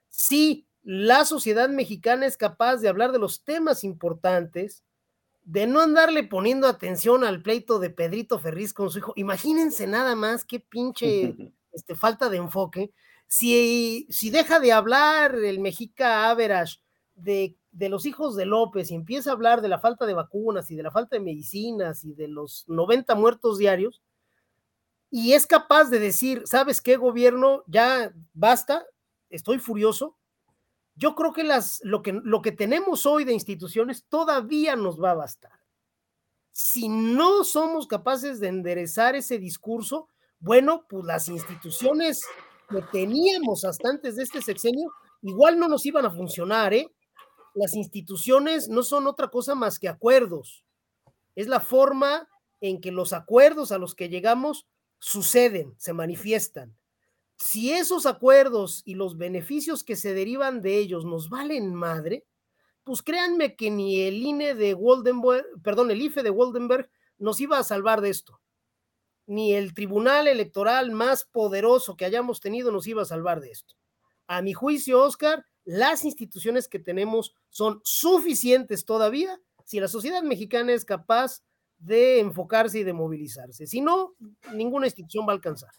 [0.08, 4.84] Si la sociedad mexicana es capaz de hablar de los temas importantes,
[5.42, 9.12] de no andarle poniendo atención al pleito de Pedrito Ferriz con su hijo.
[9.16, 11.34] Imagínense nada más qué pinche
[11.72, 12.92] este, falta de enfoque.
[13.30, 16.78] Si, si deja de hablar el Mexica Average
[17.14, 20.70] de de los hijos de López y empieza a hablar de la falta de vacunas
[20.70, 24.02] y de la falta de medicinas y de los 90 muertos diarios,
[25.10, 27.64] y es capaz de decir, ¿sabes qué, gobierno?
[27.66, 28.86] Ya basta,
[29.28, 30.16] estoy furioso.
[30.94, 35.12] Yo creo que, las, lo, que lo que tenemos hoy de instituciones todavía nos va
[35.12, 35.58] a bastar.
[36.52, 42.22] Si no somos capaces de enderezar ese discurso, bueno, pues las instituciones
[42.70, 46.90] que teníamos hasta antes de este sexenio, igual no nos iban a funcionar, ¿eh?
[47.54, 50.64] las instituciones no son otra cosa más que acuerdos.
[51.34, 52.28] Es la forma
[52.60, 54.66] en que los acuerdos a los que llegamos
[54.98, 56.76] suceden, se manifiestan.
[57.36, 62.26] Si esos acuerdos y los beneficios que se derivan de ellos nos valen madre,
[62.84, 67.58] pues créanme que ni el INE de Woldenberg, perdón, el IFE de Woldenberg nos iba
[67.58, 68.40] a salvar de esto.
[69.30, 73.76] Ni el tribunal electoral más poderoso que hayamos tenido nos iba a salvar de esto.
[74.26, 80.72] A mi juicio, Oscar, las instituciones que tenemos son suficientes todavía si la sociedad mexicana
[80.72, 81.44] es capaz
[81.78, 83.68] de enfocarse y de movilizarse.
[83.68, 84.16] Si no,
[84.52, 85.70] ninguna institución va a alcanzar.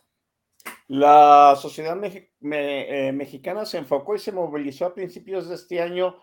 [0.88, 6.16] La sociedad eh, mexicana se enfocó y se movilizó a principios de este año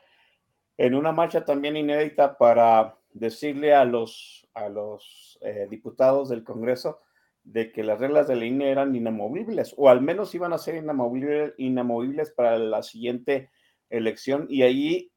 [0.79, 7.01] en una marcha también inédita para decirle a los, a los eh, diputados del Congreso
[7.53, 10.77] de que las reglas de la INE eran inamovibles, o al menos iban a ser
[10.77, 13.51] inamovibles, inamovibles para la siguiente
[13.89, 15.13] elección, y ahí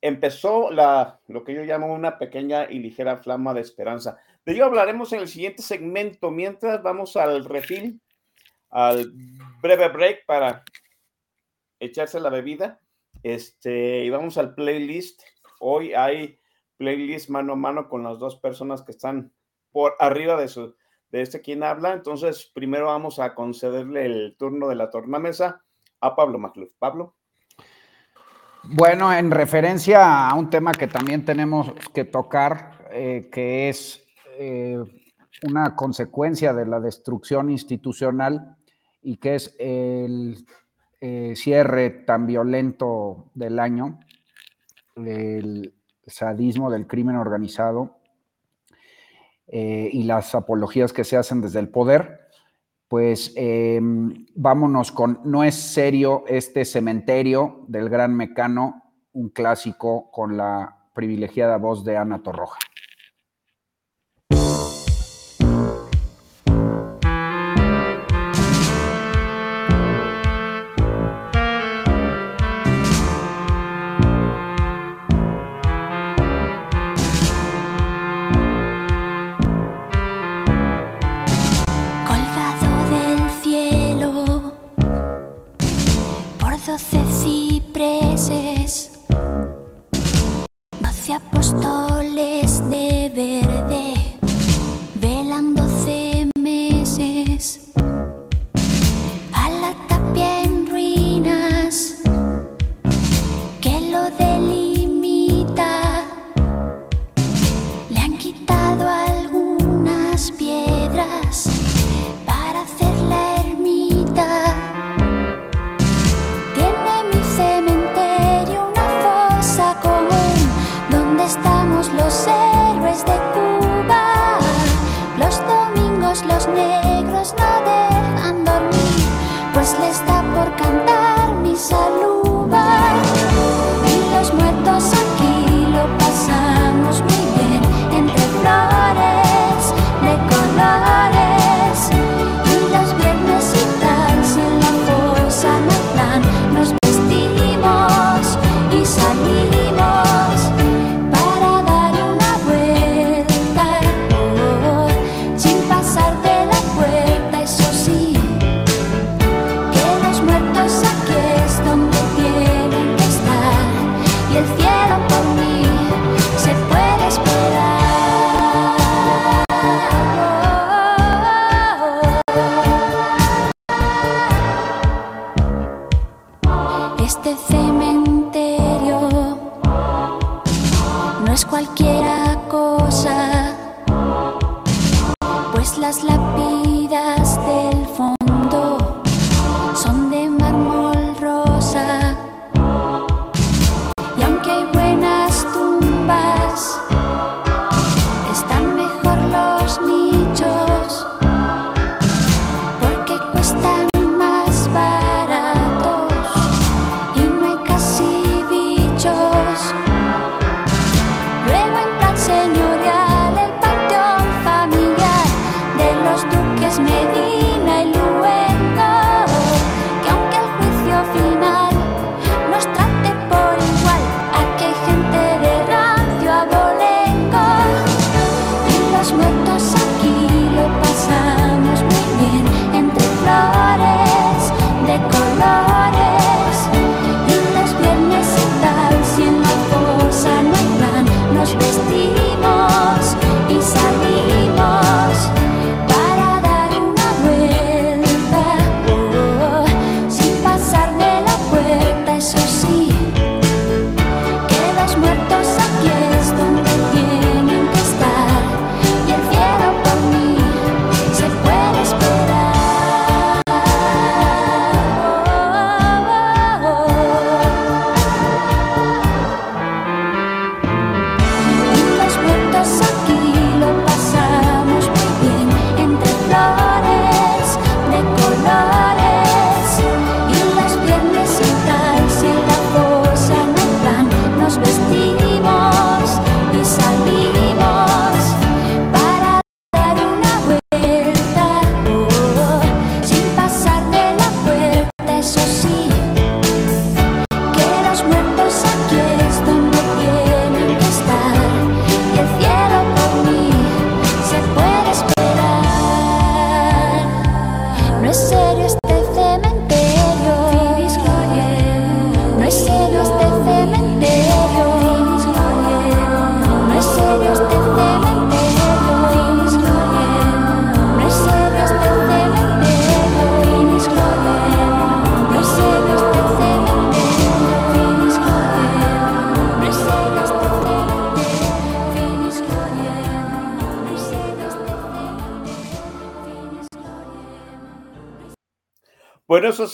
[0.00, 4.18] empezó la, lo que yo llamo una pequeña y ligera flama de esperanza.
[4.44, 8.00] De ello hablaremos en el siguiente segmento, mientras vamos al refil,
[8.70, 9.12] al
[9.60, 10.62] breve break para
[11.80, 12.80] echarse la bebida,
[13.24, 15.20] este, y vamos al playlist.
[15.58, 16.38] Hoy hay
[16.76, 19.32] playlist mano a mano con las dos personas que están
[19.72, 20.74] por arriba de su
[21.10, 21.92] de este quien habla.
[21.92, 25.62] Entonces, primero vamos a concederle el turno de la tornamesa
[26.00, 26.72] a Pablo Macluf.
[26.78, 27.14] Pablo.
[28.62, 34.06] Bueno, en referencia a un tema que también tenemos que tocar, eh, que es
[34.38, 34.78] eh,
[35.42, 38.56] una consecuencia de la destrucción institucional
[39.02, 40.46] y que es el
[41.00, 44.00] eh, cierre tan violento del año,
[44.96, 45.74] el
[46.06, 47.99] sadismo del crimen organizado
[49.52, 52.20] eh, y las apologías que se hacen desde el poder,
[52.86, 58.82] pues em, vámonos con No es serio este cementerio del gran mecano,
[59.12, 62.58] un clásico con la privilegiada voz de Ana Torroja.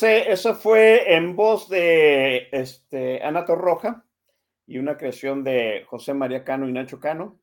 [0.02, 4.04] Eso, se, fue en voz de este, Ana Torroja
[4.66, 7.38] y una creación de José María Cano y Nacho Cano.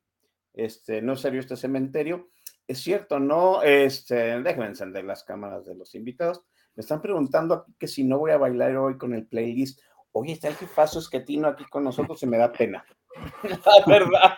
[0.53, 2.29] Este, no serio este cementerio.
[2.67, 3.61] Es cierto, ¿no?
[3.63, 6.43] Este, déjenme encender las cámaras de los invitados.
[6.75, 9.79] Me están preguntando aquí que si no voy a bailar hoy con el playlist.
[10.11, 12.85] Oye, está el jefazo esquetino aquí con nosotros y me da pena.
[13.43, 14.37] La verdad.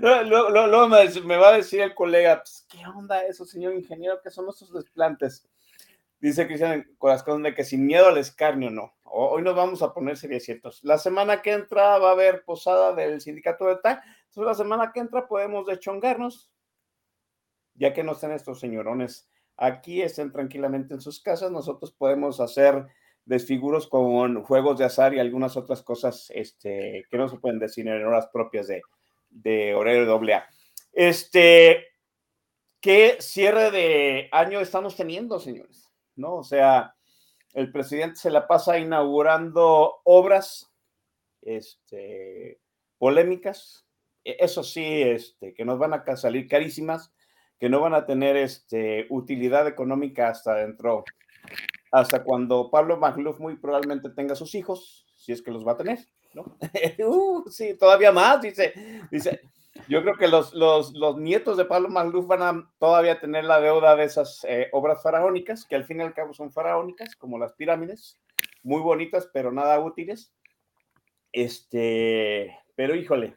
[0.00, 4.20] No, luego, me, va a decir el colega, "Pues, ¿qué onda eso, señor ingeniero?
[4.22, 5.46] ¿Qué son estos desplantes?
[6.24, 8.94] Dice Cristian Corazón de que sin miedo al escarnio, no.
[9.02, 10.82] Hoy nos vamos a poner seriecitos.
[10.82, 14.02] La semana que entra va a haber posada del sindicato de TAC.
[14.28, 16.50] Entonces, la semana que entra podemos deschongarnos,
[17.74, 21.50] ya que no estén estos señorones aquí, estén tranquilamente en sus casas.
[21.50, 22.86] Nosotros podemos hacer
[23.26, 27.86] desfiguros con juegos de azar y algunas otras cosas este, que no se pueden decir
[27.86, 28.80] en horas propias de,
[29.28, 30.42] de horario doble.
[30.90, 31.84] Este,
[32.80, 35.83] ¿qué cierre de año estamos teniendo, señores?
[36.16, 36.36] ¿No?
[36.36, 36.94] O sea,
[37.54, 40.70] el presidente se la pasa inaugurando obras
[41.42, 42.60] este,
[42.98, 43.86] polémicas,
[44.24, 47.12] e, eso sí, este, que nos van a salir carísimas,
[47.58, 51.04] que no van a tener este, utilidad económica hasta dentro,
[51.92, 55.76] hasta cuando Pablo Magluf muy probablemente tenga sus hijos, si es que los va a
[55.76, 56.00] tener,
[56.34, 56.56] ¿no?
[57.06, 58.74] uh, sí, todavía más, dice,
[59.10, 59.40] dice,
[59.88, 63.60] yo creo que los, los, los, nietos de Pablo Magluf van a todavía tener la
[63.60, 67.38] deuda de esas eh, obras faraónicas, que al fin y al cabo son faraónicas, como
[67.38, 68.20] las pirámides,
[68.62, 70.32] muy bonitas, pero nada útiles.
[71.32, 73.36] Este, pero híjole,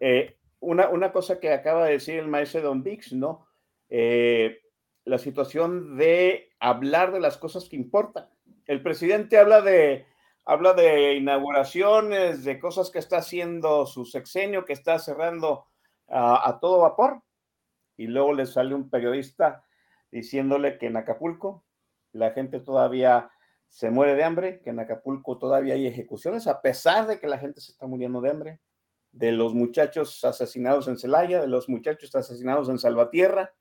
[0.00, 3.46] eh, una, una, cosa que acaba de decir el maestro Don Vix, ¿no?
[3.88, 4.60] Eh,
[5.04, 8.28] la situación de hablar de las cosas que importan.
[8.66, 10.06] El presidente habla de,
[10.44, 15.66] habla de inauguraciones, de cosas que está haciendo su sexenio, que está cerrando
[16.08, 17.22] a, a todo vapor,
[17.96, 19.64] y luego le sale un periodista
[20.10, 21.64] diciéndole que en Acapulco
[22.12, 23.30] la gente todavía
[23.68, 27.38] se muere de hambre, que en Acapulco todavía hay ejecuciones, a pesar de que la
[27.38, 28.60] gente se está muriendo de hambre,
[29.12, 33.54] de los muchachos asesinados en Celaya, de los muchachos asesinados en Salvatierra,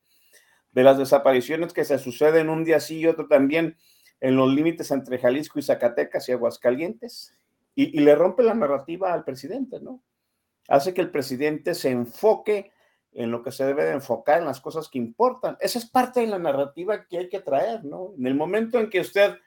[0.72, 3.78] de las desapariciones que se suceden un día sí y otro también
[4.22, 7.36] en los límites entre Jalisco y Zacatecas y Aguascalientes,
[7.76, 10.02] y, le rompe la narrativa al presidente, ¿no?
[10.68, 12.72] Hace que el presidente se enfoque
[13.14, 15.58] en lo que se debe de enfocar, en las cosas que importan.
[15.60, 18.14] Esa es parte de la narrativa que hay que traer, ¿no?
[18.18, 19.38] En el momento en que usted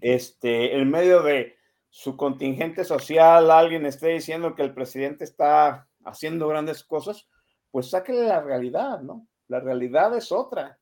[0.00, 1.56] este, en medio de
[1.88, 7.28] su contingente social, alguien esté diciendo que el presidente está haciendo grandes cosas,
[7.70, 9.26] pues sáquele la realidad, ¿no?
[9.48, 10.78] La realidad es otra.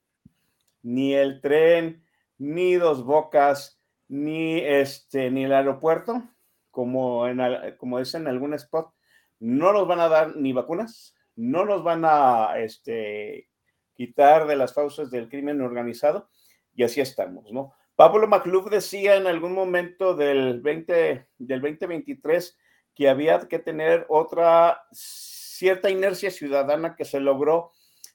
[0.83, 2.02] Ni el tren,
[2.43, 6.25] ni dos bocas, ni este, ni el aeropuerto,
[6.73, 7.41] como, en,
[7.77, 8.93] como dicen en algún spot,
[9.39, 13.49] no nos van a dar ni vacunas, no nos van a este,
[13.95, 16.29] quitar de las fauces del crimen organizado,
[16.75, 17.75] y así estamos, ¿no?
[17.95, 22.59] Pablo Macluf decía en algún momento del, 20, del 2023
[22.95, 27.71] que había que tener otra cierta inercia ciudadana que se logró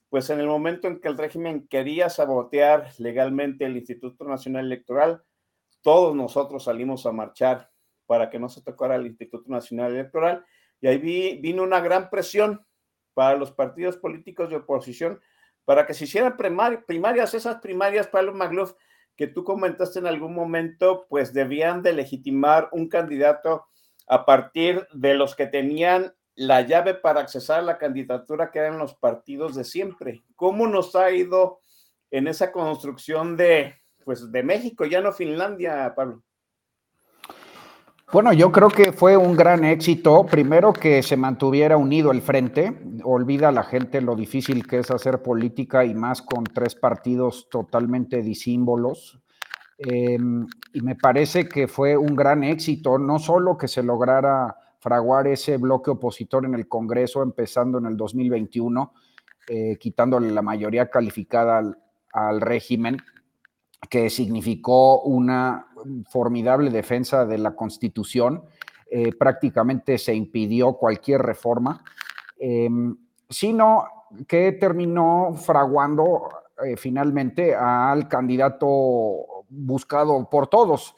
[0.10, 5.24] pues en el momento en que el régimen quería sabotear legalmente el Instituto Nacional Electoral,
[5.82, 7.70] todos nosotros salimos a marchar
[8.06, 10.46] para que no se tocara el Instituto Nacional Electoral.
[10.80, 12.66] Y ahí vi, vino una gran presión
[13.14, 15.20] para los partidos políticos de oposición
[15.66, 18.72] para que se hicieran primarias, esas primarias, Pablo Magluf,
[19.18, 23.68] que tú comentaste en algún momento, pues debían de legitimar un candidato
[24.08, 28.78] a partir de los que tenían la llave para accesar a la candidatura que eran
[28.78, 30.24] los partidos de siempre.
[30.36, 31.62] ¿Cómo nos ha ido
[32.12, 33.74] en esa construcción de,
[34.06, 36.22] pues, de México, ya no Finlandia, Pablo?
[38.14, 40.28] Bueno, yo creo que fue un gran éxito.
[40.28, 42.82] Primero que se mantuviera unido el frente.
[43.04, 48.22] Olvida la gente lo difícil que es hacer política y más con tres partidos totalmente
[48.22, 49.20] disímbolos.
[49.80, 55.28] Em, y me parece que fue un gran éxito, no solo que se lograra fraguar
[55.28, 58.94] ese bloque opositor en el Congreso empezando en el 2021,
[59.48, 61.64] eh, quitándole la mayoría calificada
[62.14, 62.98] al, régimen,
[63.90, 65.68] que significó una
[66.10, 68.44] formidable defensa de la Constitución.
[68.90, 71.84] Eh, prácticamente se impidió cualquier reforma,
[72.40, 72.96] em,
[73.30, 73.86] sino
[74.28, 76.30] que terminó fraguando
[76.66, 80.96] eh, finalmente al candidato buscado por todos.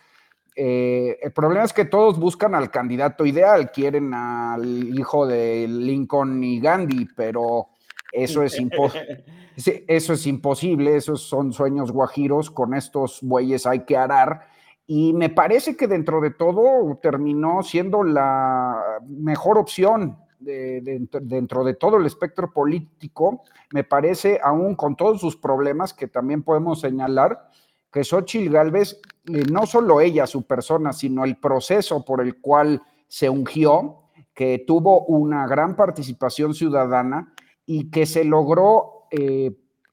[0.62, 6.43] Eh, el problema es que todos buscan al candidato ideal, quieren al hijo de Lincoln
[6.43, 7.70] y Gandhi, pero
[8.12, 8.57] eso es,
[9.88, 14.47] eso es imposible, esos son sueños guajiros, con estos bueyes hay que arar.
[14.86, 21.95] Y me parece que dentro de todo terminó siendo la mejor opción dentro de todo
[21.95, 23.43] el espectro político.
[23.72, 27.49] Me parece, aún con todos sus problemas que también podemos señalar,
[27.92, 32.82] que Xochitl Galvez, eh, no solo ella, su persona, sino el proceso por el cual
[33.08, 37.34] se ungió, que tuvo una gran participación ciudadana
[37.66, 39.52] y que se logró eh,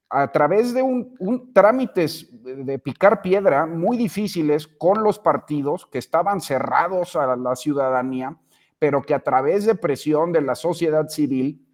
[0.09, 6.39] a través de un, trámites de picar piedra muy difíciles con los partidos que estaban
[6.39, 8.37] cerrados a la ciudadanía,
[8.79, 11.67] pero que a través de presión de la sociedad civil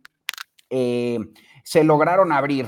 [0.69, 1.19] eh,
[1.63, 2.67] se lograron abrir.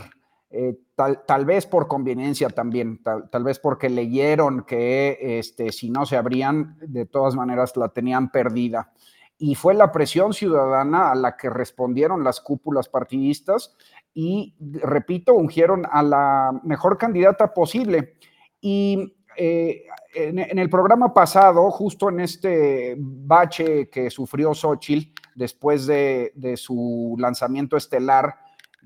[0.57, 6.15] Eh, tal, vez por conveniencia también, tal, vez porque leyeron que este, si no se
[6.15, 8.93] abrían, de todas maneras la tenían perdida
[9.37, 13.75] y fue la presión ciudadana a la que respondieron las cúpulas partidistas
[14.13, 18.13] y, repito, ungieron a la mejor candidata posible.
[18.61, 19.83] Y eh,
[20.13, 26.55] en, en, el programa pasado, justo en este bache que sufrió Xochitl después de, de
[26.55, 28.44] su lanzamiento estelar,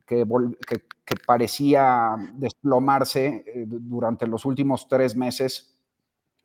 [0.10, 0.26] que,
[1.26, 5.78] parecía desplomarse eh, durante los últimos tres meses,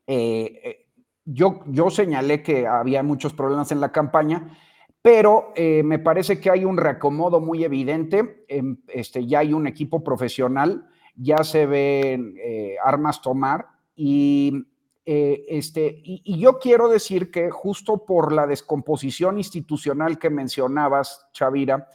[0.06, 0.86] eh,
[1.24, 4.56] yo, yo señalé que había muchos problemas en la campaña,
[5.04, 9.66] pero eh, me parece que hay un reacomodo muy evidente, eh, este, ya hay un
[9.66, 14.66] equipo profesional, ya se ven eh, armas tomar y,
[15.04, 21.90] este, y, yo quiero decir que justo por la descomposición institucional que mencionabas, Chavira,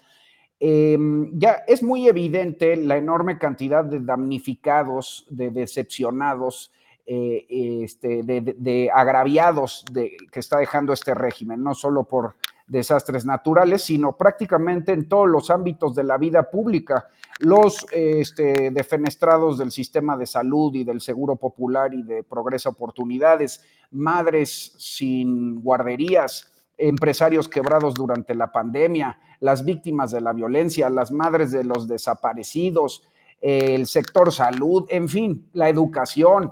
[0.60, 6.72] ya es muy evidente la enorme cantidad de damnificados, de decepcionados,
[7.06, 7.48] eh,
[7.84, 12.36] este, de, agraviados que está dejando este régimen, no solo por
[12.68, 17.08] desastres naturales, sino prácticamente en todos los ámbitos de la vida pública.
[17.40, 23.66] Los este, defenestrados del sistema de salud y del seguro popular y de progreso oportunidades,
[23.90, 31.52] madres sin guarderías, empresarios quebrados durante la pandemia, las víctimas de la violencia, las madres
[31.52, 33.04] de los desaparecidos,
[33.42, 36.52] el sector salud, en fin, la educación,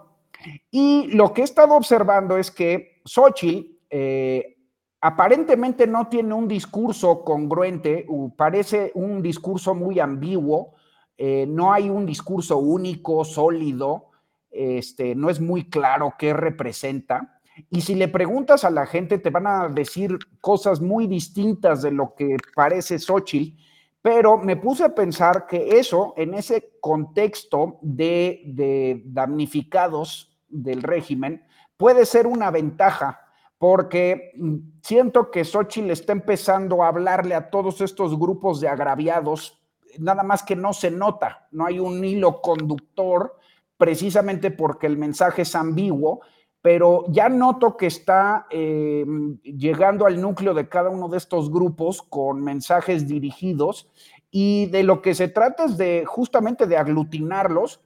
[0.71, 4.57] y lo que he estado observando es que Xochitl eh,
[5.01, 10.75] aparentemente no tiene un discurso congruente, parece un discurso muy ambiguo,
[11.17, 14.11] eh, no hay un discurso único, sólido,
[14.51, 17.36] este, no es muy claro qué representa.
[17.69, 21.91] Y si le preguntas a la gente, te van a decir cosas muy distintas de
[21.91, 23.57] lo que parece Xochitl,
[24.01, 31.43] pero me puse a pensar que eso, en ese contexto de, damnificados del régimen,
[31.75, 33.19] puede ser una ventaja,
[33.57, 39.59] porque mm, siento que Xochitl está empezando a hablarle a todos estos grupos de agraviados,
[39.99, 43.35] nada más que no se nota, no hay un hilo conductor,
[43.77, 46.21] precisamente porque el mensaje es ambiguo,
[46.61, 49.05] pero ya noto que está eh,
[49.43, 53.89] llegando al núcleo de cada uno de estos grupos con mensajes dirigidos
[54.31, 57.81] y de lo que se trata es de justamente de aglutinarlos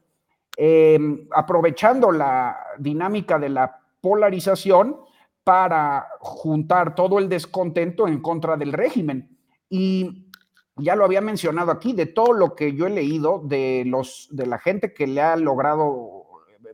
[0.58, 1.00] eh,
[1.32, 4.98] aprovechando la dinámica de la polarización
[5.44, 9.38] para juntar todo el descontento en contra del régimen.
[9.70, 10.28] Y
[10.76, 14.46] ya lo había mencionado aquí, de todo lo que yo he leído de, los, de
[14.46, 16.21] la gente que le ha logrado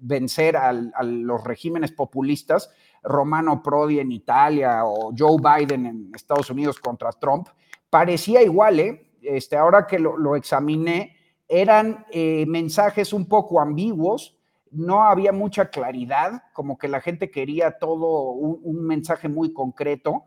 [0.02, 2.72] vencer al, a los regímenes populistas,
[3.04, 7.48] Romano Prodi en Italia o Joe Biden en Estados Unidos contra Trump,
[7.90, 9.04] parecía igual, ¿eh?
[9.22, 11.18] Este, ahora que lo, lo examiné,
[11.48, 14.38] eran eh, mensajes un poco ambiguos,
[14.72, 20.26] no había mucha claridad, como que la gente quería todo un, mensaje muy concreto,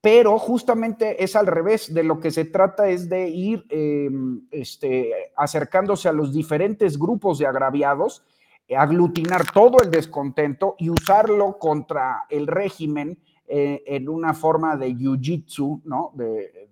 [0.00, 4.08] pero justamente es al revés, de lo que se trata es de ir eh,
[4.50, 8.24] este, acercándose a los diferentes grupos de agraviados,
[8.76, 15.82] aglutinar todo el descontento y usarlo contra el régimen eh, en una forma de jiu-jitsu,
[15.84, 16.12] ¿no?
[16.14, 16.68] De,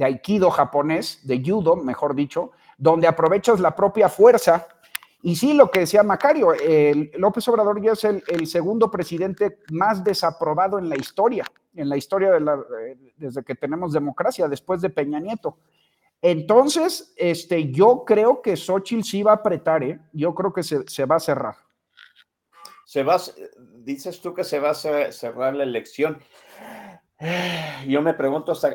[0.00, 4.68] aikido japonés, de judo, mejor dicho, donde aprovechas la propia fuerza.
[5.22, 6.52] Y sí, lo que decía Macario,
[7.18, 11.96] López Obrador ya es el, el, segundo presidente más desaprobado en la historia, en la
[11.96, 15.58] historia de la, eh, desde que tenemos democracia, después de Peña Nieto.
[16.20, 20.00] Entonces, este, yo creo que Xochitl sí va a apretar, ¿eh?
[20.12, 21.56] yo creo que se, se va a cerrar.
[22.84, 23.18] Se va,
[23.84, 26.18] dices tú que se va a cerrar la elección.
[27.86, 28.68] Yo me pregunto hasta,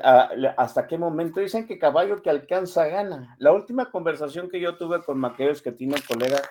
[0.58, 3.36] hasta qué momento dicen que caballo que alcanza gana.
[3.40, 5.22] La última conversación que yo tuve con
[5.78, 6.42] tiene un colega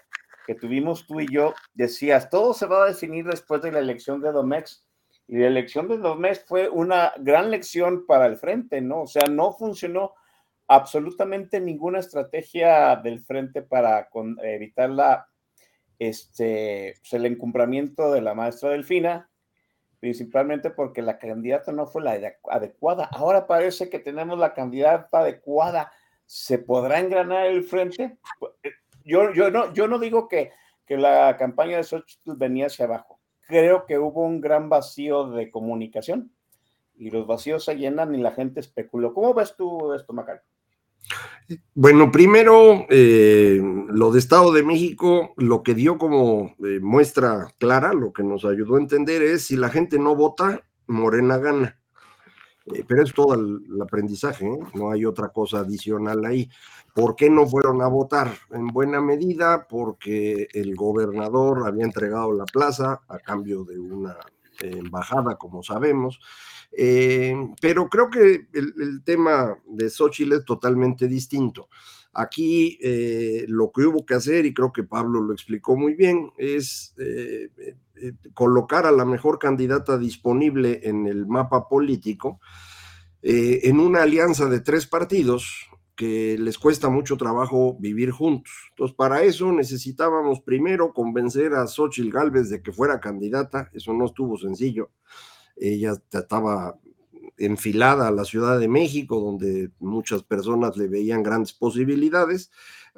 [0.46, 4.20] que tuvimos tú y yo, decías, todo se va a definir después de la elección
[4.20, 4.84] de Domex.
[5.28, 9.02] Y la elección de Domex fue una gran lección para el frente, ¿no?
[9.02, 10.14] O sea, no funcionó
[10.74, 14.08] absolutamente ninguna estrategia del frente para
[14.42, 15.26] evitar la,
[15.98, 19.28] este, pues el encumbramiento de la maestra Delfina
[20.02, 22.18] principalmente porque la candidata no fue la
[22.50, 23.04] adecuada.
[23.04, 25.92] Ahora parece que tenemos la candidata adecuada.
[26.26, 28.18] ¿Se podrá engranar el frente?
[29.04, 30.50] Yo, yo, no, yo no digo que,
[30.86, 33.20] que la campaña de Xochitl venía hacia abajo.
[33.46, 36.32] Creo que hubo un gran vacío de comunicación
[36.96, 39.14] y los vacíos se llenan y la gente especuló.
[39.14, 40.42] ¿Cómo ves tú esto, Macario?
[41.74, 47.92] Bueno, primero, eh, lo de Estado de México, lo que dio como eh, muestra clara,
[47.92, 51.78] lo que nos ayudó a entender es si la gente no vota, Morena gana.
[52.66, 56.48] Eh, pero es todo el, aprendizaje, no hay otra cosa adicional ahí.
[56.94, 58.32] ¿Por qué no fueron a votar?
[58.50, 64.16] En buena medida porque el gobernador había entregado la plaza a cambio de una
[64.60, 66.20] embajada, como sabemos,
[66.76, 71.68] eh, pero creo que el, tema de Xochitl es totalmente distinto.
[72.14, 76.30] Aquí eh, lo que hubo que hacer, y creo que Pablo lo explicó muy bien,
[76.36, 77.48] es eh,
[78.34, 82.40] colocar a la mejor candidata disponible en el mapa político
[83.24, 88.52] en una alianza de tres partidos que les cuesta mucho trabajo vivir juntos.
[88.70, 94.06] Entonces, para eso necesitábamos primero convencer a Xochitl Gálvez de que fuera candidata, eso no
[94.06, 94.90] estuvo sencillo.
[95.62, 96.78] Ella estaba
[97.38, 102.50] enfilada a la Ciudad de México, donde muchas personas le veían grandes posibilidades.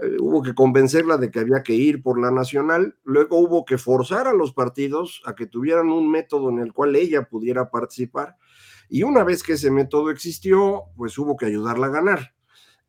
[0.02, 3.78] Eh, hubo que convencerla de que había que ir por la nacional, luego hubo que
[3.78, 8.36] forzar a los partidos a que tuvieran un método en el cual ella pudiera participar.
[8.88, 12.34] Y una vez que ese método existió, pues hubo que ayudarla a ganar.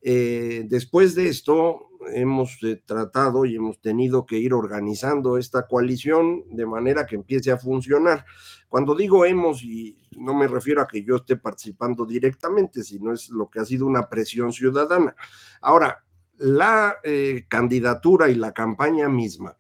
[0.02, 6.44] Eh, después de esto, hemos eh, tratado y hemos tenido que ir organizando esta coalición
[6.50, 8.26] de manera que empiece a funcionar.
[8.68, 13.30] Cuando digo hemos, y no me refiero a que yo esté participando directamente, sino es
[13.30, 15.16] lo que ha sido una presión ciudadana.
[15.62, 16.04] Ahora,
[16.38, 19.58] la eh, candidatura y la campaña misma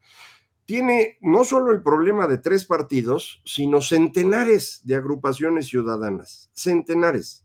[0.65, 7.44] tiene no solo el problema de tres partidos, sino centenares de agrupaciones ciudadanas, centenares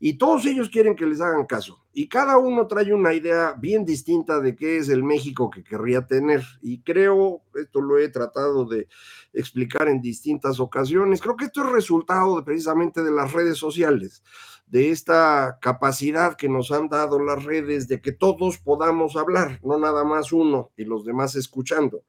[0.00, 1.84] y todos ellos quieren que les hagan caso.
[1.92, 6.06] Y cada uno trae una idea bien distinta de qué es el México que querría
[6.06, 6.44] tener.
[6.62, 8.86] Y creo, esto lo he tratado de
[9.32, 14.22] explicar en distintas ocasiones, creo que esto es resultado precisamente de las redes sociales,
[14.66, 19.78] de esta capacidad que nos han dado las redes de que todos podamos hablar, no
[19.78, 22.04] nada más uno y los demás escuchando.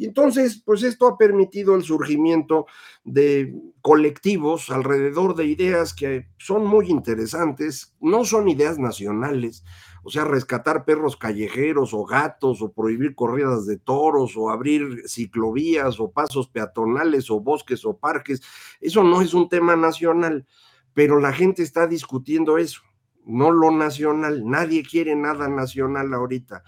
[0.00, 2.64] Y entonces, pues esto ha permitido el surgimiento
[3.04, 9.62] de colectivos alrededor de ideas que son muy interesantes, no son ideas nacionales,
[10.02, 16.00] o sea, rescatar perros callejeros o gatos o prohibir corridas de toros o abrir ciclovías
[16.00, 18.40] o pasos peatonales o bosques o parques,
[18.80, 20.46] eso no es un tema nacional,
[20.94, 22.80] pero la gente está discutiendo eso,
[23.26, 26.64] no lo nacional, nadie quiere nada nacional ahorita.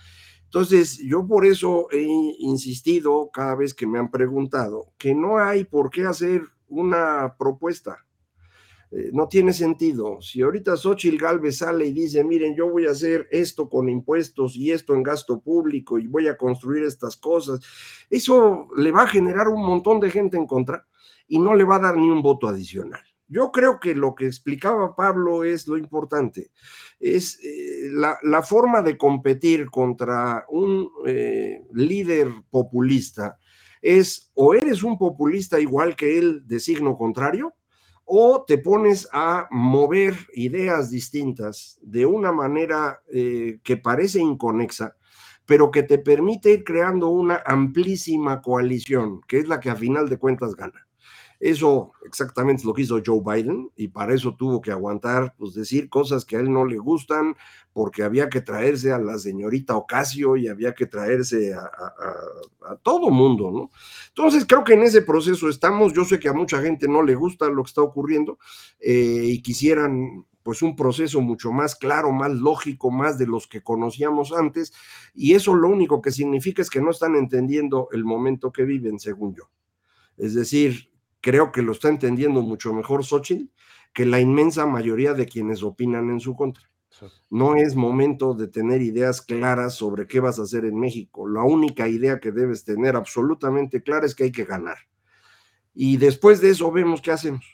[0.55, 5.65] Entonces, yo por eso he insistido cada vez que me han preguntado que no hay
[5.65, 8.05] por qué hacer una propuesta.
[8.91, 10.21] Eh, no tiene sentido.
[10.21, 14.55] Si ahorita Xochitl Galvez sale y dice, miren, yo voy a hacer esto con impuestos
[14.55, 17.61] y esto en gasto público y voy a construir estas cosas,
[18.11, 20.87] eso le va a generar un montón de gente en contra
[21.29, 23.01] y no le va a dar ni un voto adicional.
[23.33, 26.51] Yo creo que lo que explicaba Pablo es lo importante,
[27.01, 33.39] es eh, la, forma de competir contra un eh, líder populista,
[33.81, 37.55] es o eres un populista igual que él de signo contrario,
[38.05, 44.95] o te pones a mover ideas distintas de una manera eh, que parece inconexa,
[45.47, 50.11] pero que te permite ir creando una amplísima coalición, que es la que a final
[50.11, 50.87] de cuentas gana.
[51.43, 55.91] Eso exactamente lo que hizo Joe Biden y para eso tuvo que aguantar, pues decir
[55.91, 57.35] cosas que a él no le gustan,
[57.73, 63.51] porque había que traerse a la señorita Ocasio y había que traerse a, todo mundo,
[63.51, 63.73] ¿no?
[64.11, 67.17] Entonces creo que en ese proceso estamos, yo sé que a mucha gente no le
[67.17, 68.39] gusta lo que está ocurriendo
[68.79, 73.65] eh, y quisieran pues un proceso mucho más claro, más lógico, más de los que
[73.65, 74.73] conocíamos antes,
[75.13, 79.01] y eso lo único que significa es que no están entendiendo el momento que viven,
[79.01, 79.51] según yo.
[80.17, 80.92] Es decir,
[81.23, 83.47] creo que lo está entendiendo mucho mejor Xochitl
[83.95, 86.69] que la inmensa mayoría de quienes opinan en su contra.
[87.31, 91.27] No es momento de tener ideas claras sobre qué vas a hacer en México.
[91.27, 94.77] La única idea que debes tener absolutamente clara es que hay que ganar.
[95.75, 97.45] Y después de eso vemos qué hacemos.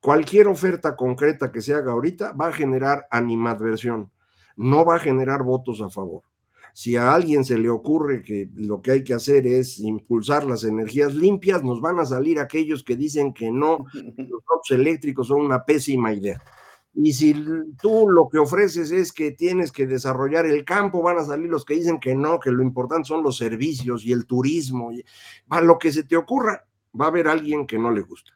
[0.00, 4.10] Cualquier oferta concreta que se haga ahorita va a generar animadversión,
[4.56, 6.22] no va a generar votos a favor
[6.74, 10.64] si a alguien se le ocurre que lo que hay que hacer es impulsar las
[10.64, 13.86] energías limpias, nos van a salir aquellos que dicen que no,
[14.18, 16.42] los autos eléctricos son una pésima idea.
[16.92, 17.32] Y si
[17.80, 21.64] tú lo que ofreces es que tienes que desarrollar el campo, van a salir los
[21.64, 24.92] que dicen que no, que lo importante son los servicios y el turismo.
[24.92, 25.04] Y,
[25.62, 26.66] lo que se te ocurra,
[27.00, 28.32] va a haber alguien que no le gusta.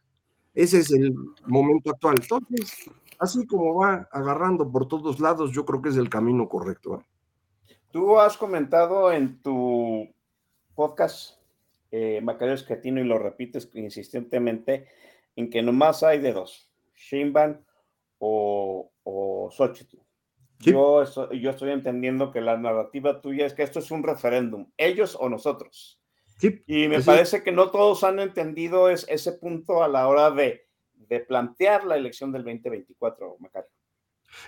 [0.55, 1.12] Ese es el
[1.47, 2.16] momento actual.
[2.20, 7.01] Entonces, así como va agarrando por todos lados, yo creo que es el camino correcto.
[7.01, 7.07] ¿eh?
[7.91, 10.12] Tú has comentado en tu
[10.74, 11.41] podcast,
[11.91, 14.86] eh, Macario Escatino, y lo repites insistentemente,
[15.36, 17.64] en que nomás hay de dos, Shimban
[18.18, 19.97] o, o Xochitl.
[20.61, 25.16] Yo, yo estoy entendiendo que la narrativa tuya es que esto es un referéndum, ellos
[25.18, 26.01] o nosotros.
[26.66, 30.66] y me parece que no todos han entendido es, ese punto a la hora de,
[30.95, 33.70] de plantear la elección del 2024, Macario.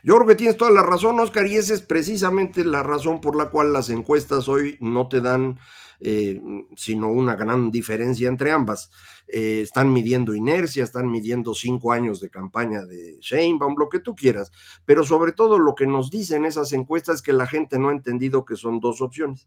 [0.03, 3.37] Yo creo que tienes toda la razón, Oscar, y esa es precisamente la razón por
[3.37, 5.59] la cual las encuestas hoy no te dan
[6.03, 6.41] eh,
[6.77, 8.91] sino una gran diferencia entre ambas.
[9.29, 14.15] Eh, están midiendo inercia, están midiendo cinco años de campaña de Sheinbaum, lo que tú
[14.15, 14.51] quieras,
[14.87, 17.93] pero sobre todo lo que nos dicen esas encuestas es que la gente no ha
[17.93, 19.47] entendido que son dos opciones.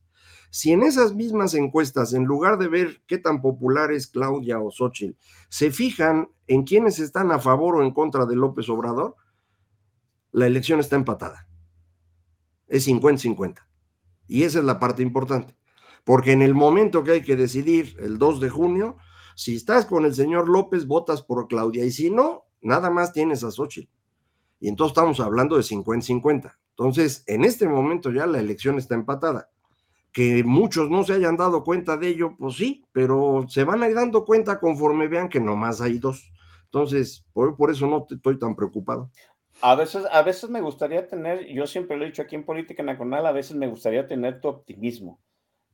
[0.52, 4.70] Si en esas mismas encuestas, en lugar de ver qué tan popular es Claudia o
[4.70, 5.18] Xochitl,
[5.50, 9.16] se fijan en quiénes están a favor o en contra de López Obrador,
[10.34, 11.48] la elección está empatada.
[12.68, 13.60] Es 50-50.
[14.28, 15.56] Y esa es la parte importante.
[16.04, 18.98] Porque en el momento que hay que decidir, el 2 de junio,
[19.36, 21.86] si estás con el señor López, votas por Claudia.
[21.86, 23.90] Y si no, nada más tienes a Xochitl.
[24.60, 26.56] Y entonces estamos hablando de 50-50.
[26.72, 29.50] Entonces, en este momento ya la elección está empatada.
[30.12, 33.90] Que muchos no se hayan dado cuenta de ello, pues sí, pero se van a
[33.90, 36.32] ir dando cuenta conforme vean que nomás hay dos.
[36.66, 39.12] Entonces, por, por eso no estoy tan preocupado.
[39.66, 42.84] A veces, a veces me gustaría tener, yo siempre lo he dicho aquí en Política
[42.84, 45.20] Nacional, a veces me gustaría tener tu optimismo.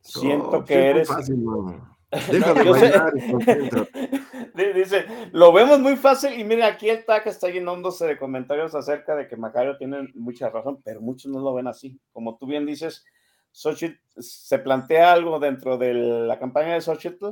[0.02, 1.08] Siento No, que eres...
[1.08, 1.98] fácil, no.
[2.12, 8.06] No, bailar y Dice, lo vemos muy fácil y mira, aquí el TAC está llenándose
[8.08, 12.00] de comentarios acerca de que Macario tiene mucha razón, pero muchos no lo ven así.
[12.12, 13.06] Como tú bien dices,
[13.52, 17.28] Xochitl se plantea algo dentro de la campaña de Xochitl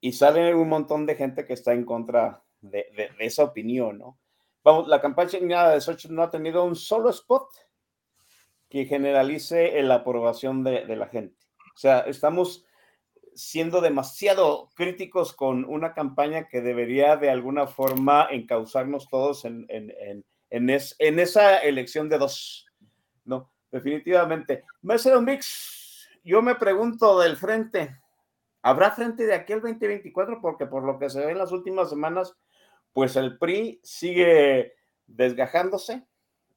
[0.00, 3.98] y sale un montón de gente que está en contra de, de- de esa opinión,
[3.98, 4.18] ¿no?
[4.64, 7.48] Vamos, la campaña de Xochitl no ha tenido un solo spot
[8.68, 11.36] que generalice la aprobación de, la gente.
[11.74, 12.64] O sea, estamos
[13.34, 19.92] siendo demasiado críticos con una campaña que debería de alguna forma encauzarnos todos en, en,
[19.98, 22.66] en, en es- en esa elección de dos.
[23.24, 24.64] No, definitivamente.
[24.82, 26.08] Un mix.
[26.24, 28.00] Yo me pregunto del frente,
[28.62, 30.40] ¿habrá frente de aquí al 2024?
[30.40, 32.36] Porque por lo que se ve en las últimas semanas,
[32.92, 34.74] pues el PRI sigue
[35.06, 36.04] desgajándose,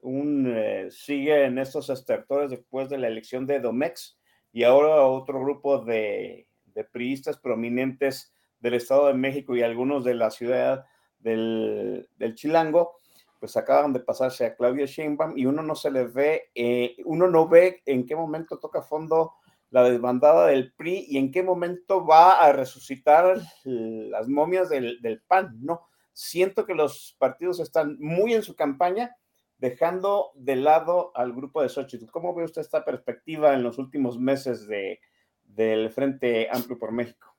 [0.02, 4.18] un, eh, sigue en estos estertores después de la elección de Domex
[4.52, 6.48] y ahora otro grupo de,
[6.92, 10.86] priistas prominentes del Estado de México y algunos de la ciudad
[11.20, 13.00] del, del Chilango,
[13.40, 17.30] pues acaban de pasarse a Claudia Sheinbaum y uno no se les ve, eh, uno
[17.30, 19.36] no ve en qué momento toca fondo
[19.70, 25.22] la desbandada del PRI y en qué momento va a resucitar las momias del, del
[25.22, 25.88] PAN, ¿no?
[26.16, 29.18] Siento que los partidos están muy en su campaña,
[29.58, 32.10] dejando de lado al grupo de Xochitl.
[32.10, 35.02] ¿Cómo ve usted esta perspectiva en los últimos meses de,
[35.44, 37.36] del Frente Amplio por México?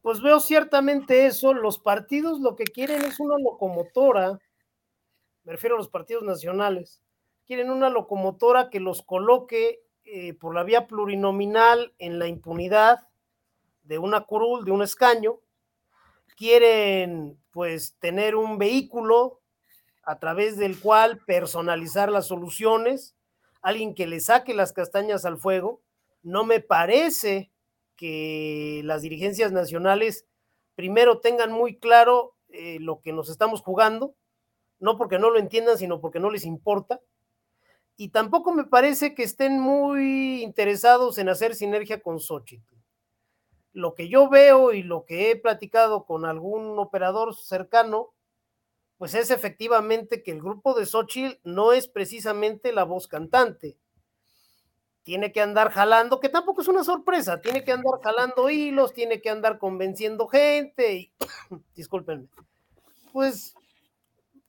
[0.00, 1.54] Pues veo ciertamente eso.
[1.54, 4.38] Los partidos lo que quieren es una locomotora,
[5.42, 7.02] me refiero a los partidos nacionales,
[7.46, 13.08] quieren una locomotora que los coloque eh, por la vía plurinominal en la impunidad
[13.82, 15.40] de una curul, de un escaño.
[16.36, 19.40] Quieren pues tener un vehículo
[20.02, 23.16] a través del cual personalizar las soluciones,
[23.62, 25.80] alguien que le saque las castañas al fuego.
[26.22, 27.50] No me parece
[27.96, 30.26] que las dirigencias nacionales
[30.74, 34.14] primero tengan muy claro eh, lo que nos estamos jugando,
[34.78, 37.00] no porque no lo entiendan, sino porque no les importa.
[37.96, 42.75] Y tampoco me parece que estén muy interesados en hacer sinergia con Xochitl.
[43.76, 48.14] Lo que yo veo y lo que he platicado con algún operador cercano,
[48.96, 53.76] pues es efectivamente que el grupo de Xochitl no es precisamente la voz cantante.
[55.02, 59.20] Tiene que andar jalando, que tampoco es una sorpresa, tiene que andar jalando hilos, tiene
[59.20, 61.12] que andar convenciendo gente y,
[61.76, 62.28] discúlpenme,
[63.12, 63.54] pues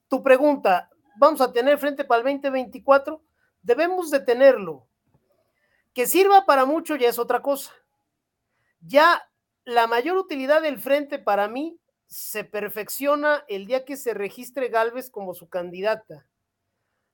[0.08, 3.22] tu pregunta, ¿vamos a tener frente para el 2024?
[3.60, 4.86] Debemos de tenerlo.
[5.92, 7.74] Que sirva para mucho ya es otra cosa.
[8.80, 9.22] Ya
[9.64, 15.10] la mayor utilidad del frente para mí se perfecciona el día que se registre Galvez
[15.10, 16.26] como su candidata.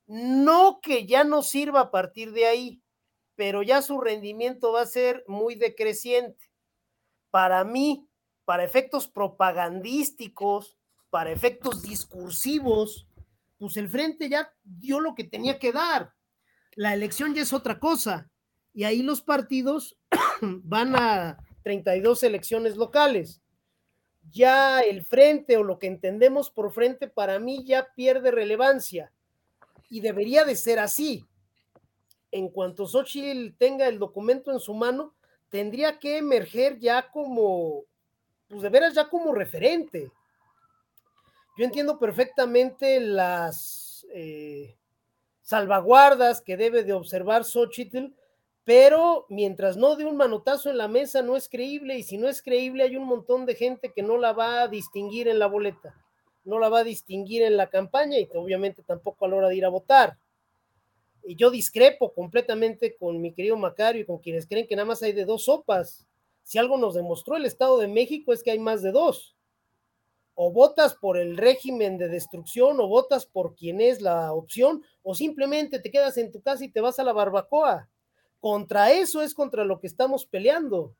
[0.07, 2.81] No que ya no sirva a partir de ahí,
[3.35, 6.49] pero ya su rendimiento va a ser muy decreciente.
[7.29, 8.07] Para mí,
[8.45, 10.77] para efectos propagandísticos,
[11.09, 13.07] para efectos discursivos,
[13.57, 16.13] pues el frente ya dio lo que tenía que dar.
[16.75, 18.29] La elección ya es otra cosa.
[18.73, 19.97] Y ahí los partidos
[20.41, 23.41] van a 32 elecciones locales.
[24.31, 29.11] Ya el frente o lo que entendemos por frente para mí ya pierde relevancia.
[29.89, 31.25] Y debería de ser así.
[32.29, 35.15] En cuanto Xochitl tenga el documento en su mano,
[35.49, 37.85] tendría que emerger ya como,
[38.47, 40.11] pues de veras ya como referente.
[41.57, 44.77] Yo entiendo perfectamente las eh,
[45.41, 48.13] salvaguardas que debe de observar Xochitl,
[48.65, 52.27] pero mientras no dé un manotazo en la mesa no es creíble y si no
[52.27, 55.45] es creíble hay un montón de gente que no la va a distinguir en la
[55.45, 55.95] boleta,
[56.43, 59.55] no la va a distinguir en la campaña y obviamente tampoco a la hora de
[59.55, 60.17] ir a votar.
[61.23, 65.11] yo discrepo completamente con mi querido Macario y con quienes creen que nada más hay
[65.11, 66.05] de dos sopas.
[66.43, 69.35] Si algo nos demostró el Estado de México es que hay más de dos.
[70.35, 75.15] O votas por el régimen de destrucción o votas por quien es la opción o
[75.15, 77.89] simplemente te quedas en tu casa y te vas a la barbacoa.
[78.45, 80.95] Contra eso es contra lo que estamos peleando.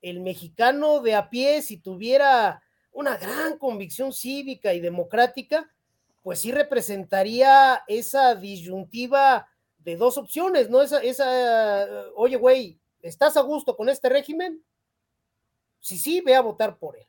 [0.00, 5.72] El mexicano de a pie, si tuviera una gran convicción cívica y democrática,
[6.20, 10.82] pues sí representaría esa disyuntiva de dos opciones, ¿no?
[10.82, 11.86] Esa, esa,
[12.16, 14.64] oye, güey, ¿estás a gusto con este régimen?
[15.78, 17.06] Si sí, ve a votar por él.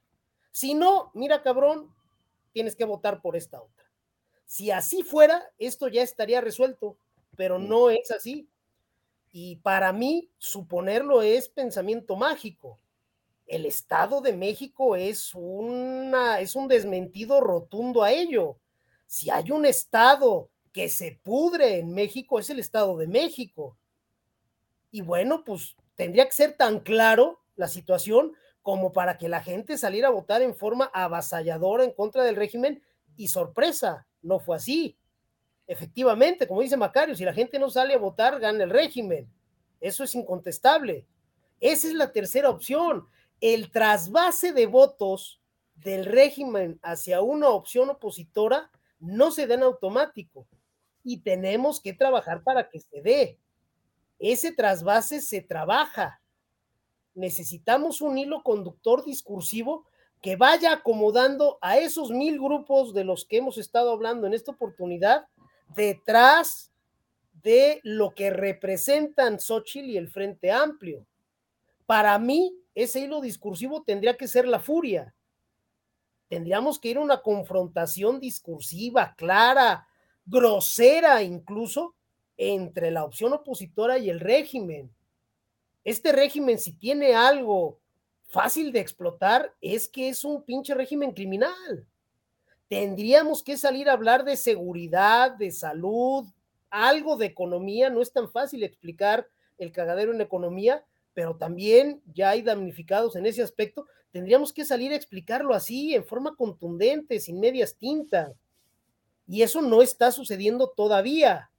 [0.51, 1.91] Si no, mira, cabrón,
[2.51, 3.89] tienes que votar por esta otra.
[4.45, 6.97] Si así fuera, esto ya estaría resuelto,
[7.35, 8.47] pero no es así.
[9.33, 12.79] Y para mí, suponerlo es pensamiento mágico.
[13.45, 18.57] El Estado de México es, una, es un desmentido rotundo a ello
[19.13, 23.77] si hay un estado que se pudre en México, es el Estado de México.
[24.89, 29.77] Y bueno, pues tendría que ser tan claro la situación como para que la gente
[29.77, 32.81] saliera a votar en forma avasalladora en contra del régimen
[33.15, 34.97] y sorpresa, no fue así.
[35.67, 39.29] Efectivamente, como dice Macario, si la gente no sale a votar, gana el régimen.
[39.79, 41.05] Eso es incontestable.
[41.59, 43.07] Esa es la tercera opción.
[43.39, 45.41] El trasvase de votos
[45.75, 50.47] del régimen hacia una opción opositora no se da en automático
[51.03, 53.39] y tenemos que trabajar para que se dé.
[54.19, 56.21] Ese trasvase se trabaja.
[57.13, 59.85] Necesitamos un hilo conductor discursivo
[60.21, 64.51] que vaya acomodando a esos mil grupos de los que hemos estado hablando en esta
[64.51, 65.27] oportunidad
[65.69, 66.71] detrás
[67.41, 71.05] de lo que representan Xochitl y el Frente Amplio.
[71.85, 75.13] Para mí, ese hilo discursivo tendría que ser la furia
[76.33, 79.87] tendríamos que ir a una confrontación discursiva, clara,
[80.25, 81.93] grosera incluso,
[82.37, 84.91] entre la opción opositora y el régimen.
[85.83, 87.79] Este régimen, si tiene algo
[88.23, 91.85] fácil de explotar, es que es un pinche régimen criminal.
[92.69, 96.25] Tendríamos que salir a hablar de seguridad, de salud,
[96.69, 97.89] algo de economía.
[97.89, 100.83] No es tan fácil explicar el cagadero en economía,
[101.13, 106.05] pero también ya hay damnificados en ese aspecto tendríamos que salir a explicarlo así, en
[106.05, 108.31] forma contundente, sin medias tintas.
[109.27, 111.49] Y eso no está sucediendo todavía.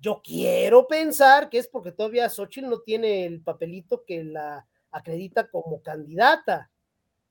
[0.00, 5.48] Yo quiero pensar que es porque todavía Xochitl no tiene el papelito que la acredita
[5.48, 6.68] como candidata.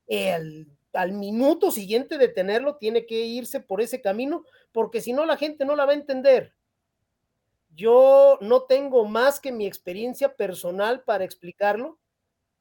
[0.08, 0.68] El,
[0.98, 5.38] al minuto siguiente de tenerlo, tiene que irse por ese camino, porque si no, la
[5.38, 6.54] gente no la va a entender.
[7.76, 12.00] Yo no tengo más que mi experiencia personal para explicarlo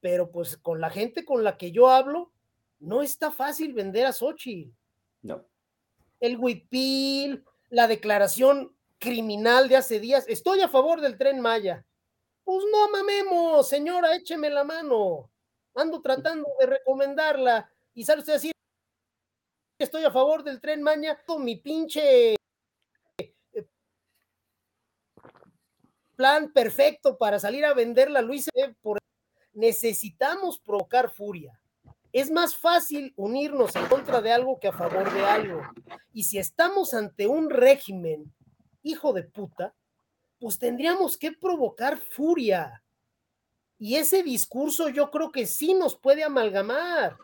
[0.07, 2.30] pero pues con la gente con la que yo hablo,
[2.78, 4.72] no está fácil vender a Sochi.
[5.22, 5.45] No.
[6.20, 11.84] El huipil, la declaración criminal de hace días, estoy a favor del tren Maya.
[12.45, 15.28] Pues no mamemos, señora, écheme la mano.
[15.74, 17.68] Ando tratando de recomendarla.
[17.97, 18.53] Y sale usted a decir,
[19.78, 23.66] estoy a favor del tren Maya, mi pinche eh,
[26.14, 28.51] plan perfecto para salir a venderla, Luis,
[28.82, 28.99] por
[29.55, 31.59] necesitamos provocar furia.
[32.12, 35.62] Es más fácil unirnos en contra de algo que a favor de algo.
[36.12, 38.30] Y si estamos ante un régimen,
[38.82, 39.74] hijo de puta,
[40.38, 42.84] pues tendríamos que provocar furia.
[43.78, 47.16] Y ese discurso yo creo que sí nos puede amalgamar.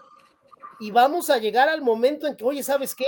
[0.83, 3.07] Y vamos a llegar al momento en que, oye, ¿sabes qué?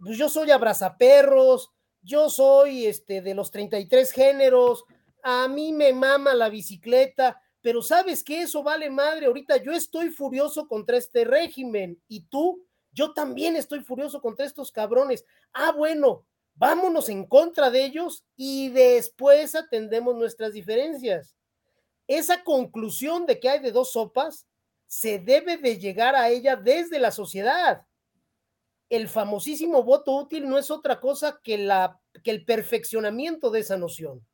[0.00, 1.70] Pues yo soy abrazaperros,
[2.02, 4.84] yo soy este de los 33 géneros,
[5.22, 9.24] a mí me mama la bicicleta, pero sabes que eso vale madre.
[9.24, 12.62] Ahorita yo estoy furioso contra este régimen y tú,
[12.92, 15.24] yo también estoy furioso contra estos cabrones.
[15.54, 21.34] Ah, bueno, vámonos en contra de ellos y después atendemos nuestras diferencias.
[22.06, 24.46] Esa conclusión de que hay de dos sopas
[24.86, 27.86] se debe de llegar a ella desde la sociedad.
[28.88, 33.76] El famosísimo voto útil no es otra cosa que, la, que el perfeccionamiento de esa
[33.76, 34.24] noción.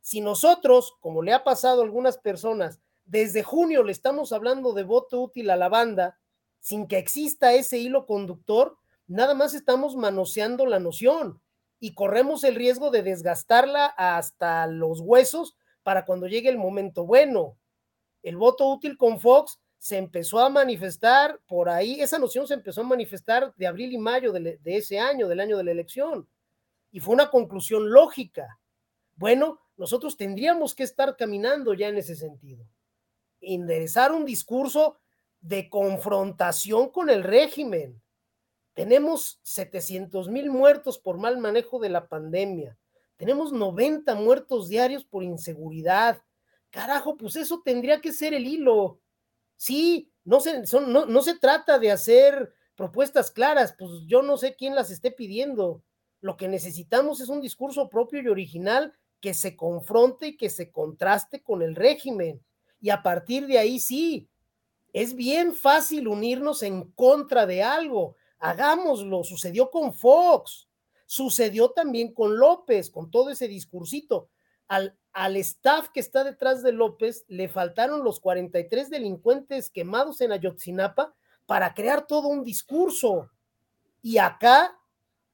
[0.00, 4.82] Si nosotros, como le ha pasado a algunas personas, desde junio le estamos hablando de
[4.82, 6.18] voto útil a la banda,
[6.60, 8.76] sin que exista ese hilo conductor,
[9.06, 11.40] nada más estamos manoseando la noción
[11.78, 17.56] y corremos el riesgo de desgastarla hasta los huesos para cuando llegue el momento bueno.
[18.22, 22.80] El voto útil con Fox se empezó a manifestar por ahí, esa noción se empezó
[22.80, 26.28] a manifestar de abril y mayo de, ese año, del año de la elección,
[26.90, 28.58] y fue una conclusión lógica.
[29.14, 32.66] Bueno, nosotros tendríamos que estar caminando ya en ese sentido.
[33.40, 34.98] Enderezar un discurso
[35.40, 38.02] de confrontación con el régimen.
[38.72, 42.76] Tenemos 700 mil muertos por mal manejo de la pandemia.
[43.16, 46.22] Tenemos 90 muertos diarios por inseguridad.
[46.70, 49.00] Carajo, pues eso tendría que ser el hilo.
[49.56, 54.54] Sí, no se, no, no se trata de hacer propuestas claras, pues yo no sé
[54.54, 55.82] quién las esté pidiendo.
[56.20, 60.70] Lo que necesitamos es un discurso propio y original que se confronte y que se
[60.70, 62.42] contraste con el régimen.
[62.80, 64.28] Y a partir de ahí sí,
[64.92, 68.16] es bien fácil unirnos en contra de algo.
[68.38, 69.24] Hagámoslo.
[69.24, 70.68] Sucedió con Fox,
[71.06, 74.28] sucedió también con López, con todo ese discursito.
[74.68, 80.30] Al, al staff que está detrás de López le faltaron los 43 delincuentes quemados en
[80.30, 81.14] Ayotzinapa
[81.46, 83.30] para crear todo un discurso.
[84.02, 84.78] Y acá,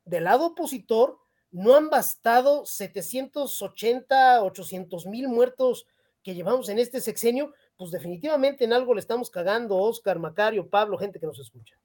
[0.05, 1.19] del lado opositor,
[1.51, 5.85] no han bastado 780, 800 mil muertos
[6.23, 10.97] que llevamos en este sexenio, pues definitivamente en algo le estamos cagando, Oscar, Macario, Pablo,
[10.97, 11.77] gente que nos escucha.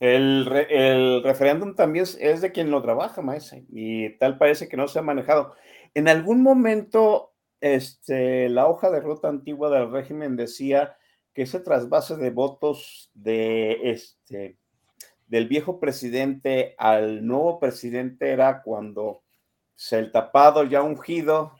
[0.00, 0.44] El,
[1.22, 4.98] referéndum también es, es, de quien lo trabaja, maese, y tal parece que no se
[4.98, 5.54] ha manejado.
[5.94, 10.96] En algún momento, este, la hoja de ruta antigua del régimen decía
[11.32, 14.58] que ese trasvase de votos de este,
[15.26, 19.22] del viejo presidente al nuevo presidente era cuando
[19.90, 21.52] el tapado ya ungido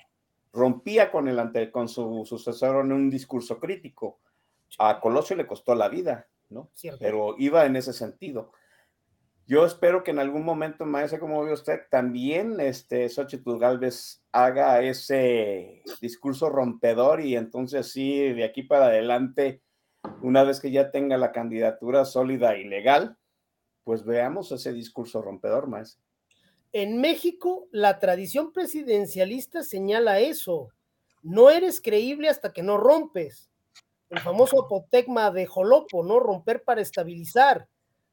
[0.53, 4.19] rompía con, el ante, con su sucesor en un discurso crítico.
[4.79, 6.71] A Colosio le costó la vida, ¿no?
[6.75, 6.99] Cierto.
[7.01, 8.53] Pero iba en ese sentido.
[9.49, 14.83] Yo espero que en algún momento, maestro, como ve usted, también este Xochitl Galvez haga
[14.83, 19.63] ese discurso rompedor y entonces sí, de aquí para adelante,
[20.21, 23.17] una vez que ya tenga la candidatura sólida y legal,
[23.85, 26.05] pues veamos ese discurso rompedor, maestro.
[26.75, 30.69] En México, la tradición presidencialista señala eso.
[31.23, 33.49] No eres creíble hasta que no rompes.
[34.11, 36.21] El famoso apotecma de Jolopo, ¿no?
[36.21, 37.67] Romper para estabilizar.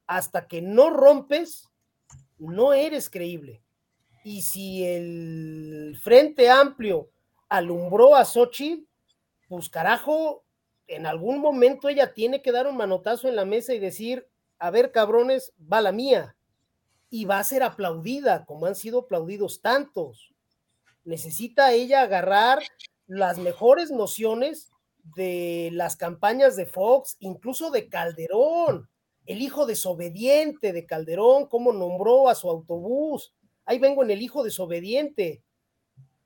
[0.06, 1.68] Hasta que no rompes,
[2.38, 3.62] no eres creíble.
[4.24, 7.10] Y si el Frente Amplio
[7.48, 8.84] alumbró a Xochitl,
[9.48, 10.44] pues carajo,
[10.88, 14.28] en algún momento ella tiene que dar un manotazo en la mesa y decir,
[14.58, 16.36] a ver, cabrones, va la mía
[17.10, 20.34] y va a ser aplaudida, como han sido aplaudidos tantos.
[21.04, 22.60] Necesita ella agarrar
[23.06, 24.70] las mejores nociones
[25.14, 28.88] de las campañas de Fox, incluso de Calderón,
[29.26, 33.34] el hijo desobediente de Calderón, cómo nombró a su autobús.
[33.64, 35.42] Ahí vengo en el hijo desobediente.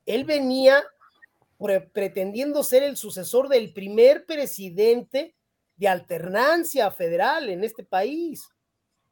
[0.06, 0.84] Él venía
[1.58, 5.34] pre pretendiendo ser el sucesor del primer presidente
[5.76, 8.46] de alternancia federal en este país.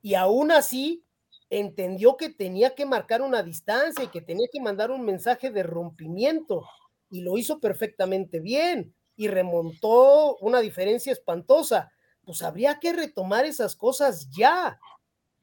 [0.02, 1.04] Y aún así
[1.50, 5.62] entendió que tenía que marcar una distancia y que tenía que mandar un mensaje de
[5.62, 6.66] rompimiento
[7.10, 11.90] y lo hizo perfectamente bien y remontó una diferencia espantosa.
[12.28, 14.78] Pues habría que retomar esas cosas ya.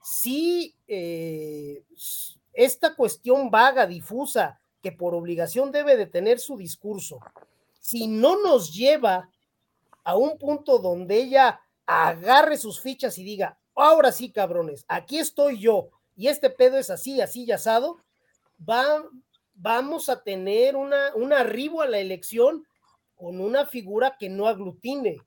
[0.04, 1.84] Si eh,
[2.54, 7.18] esta cuestión vaga, difusa, que por obligación debe de tener su discurso,
[7.80, 9.32] si no nos lleva
[10.04, 15.58] a un punto donde ella agarre sus fichas y diga, ahora sí, cabrones, aquí estoy
[15.60, 17.98] yo, y este pedo es así, así y asado,
[18.62, 19.04] va,
[19.56, 22.64] vamos a tener una, un arribo a la elección
[23.16, 25.18] con una figura que no aglutine.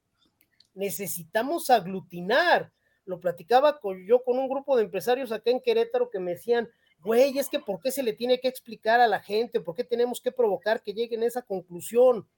[0.79, 2.72] Necesitamos aglutinar.
[3.05, 6.68] Lo platicaba yo con un grupo de empresarios acá en Querétaro que me decían,
[7.01, 9.61] güey, es que ¿por qué se le tiene que explicar a la gente?
[9.61, 12.29] ¿Por qué tenemos que provocar que lleguen a esa conclusión?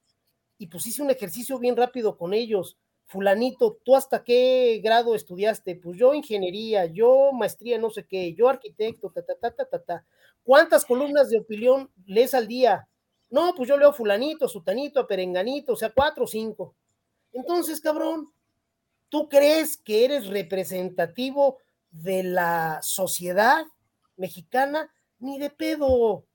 [0.59, 2.78] Y pues hice un ejercicio bien rápido con ellos
[3.11, 5.74] fulanito, ¿tú hasta qué grado estudiaste?
[5.74, 9.82] Pues yo ingeniería, yo maestría, no sé qué, yo arquitecto, ta, ta, ta, ta, ta,
[9.82, 10.07] ta.
[10.45, 12.88] ¿Cuántas columnas de opinión lees al día?
[13.28, 16.76] No, pues yo leo fulanito, sutanito, perenganito, o sea, cuatro o cinco.
[17.33, 18.33] Entonces, cabrón,
[19.09, 21.59] ¿tú crees que eres representativo
[21.91, 23.64] de la sociedad
[24.16, 24.93] mexicana?
[25.19, 26.27] Ni de pedo.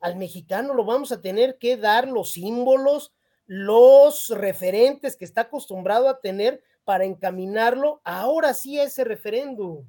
[0.00, 3.12] Al mexicano lo vamos a tener que dar los símbolos,
[3.46, 9.86] los referentes que está acostumbrado a tener para encaminarlo ahora sí a ese referéndum.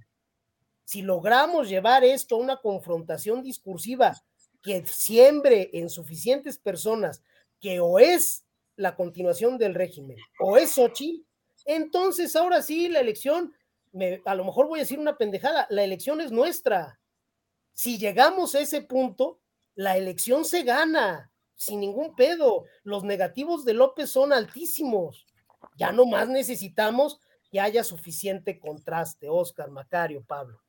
[0.85, 4.19] Si logramos llevar esto a una confrontación discursiva
[4.61, 7.21] que siembre en suficientes personas
[7.59, 8.45] que o es
[8.79, 11.25] la continuación del régimen o es Xochitl,
[11.65, 13.53] entonces ahora sí la elección,
[14.25, 16.99] a lo mejor voy a decir una pendejada, la elección es nuestra.
[17.73, 19.39] Si llegamos a ese punto,
[19.75, 22.65] la elección se gana sin ningún pedo.
[22.83, 25.27] Los negativos de López son altísimos.
[25.75, 27.19] Ya no más necesitamos
[27.51, 29.27] que haya suficiente contraste.
[29.29, 30.61] Oscar, Macario, Pablo.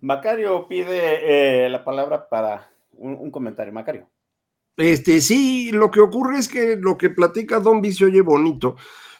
[0.00, 3.72] Macario pide eh, la palabra para un, comentario.
[3.72, 4.10] Macario.
[4.76, 8.76] Este, sí, lo que ocurre es que lo que platica Don Vicio oye bonito,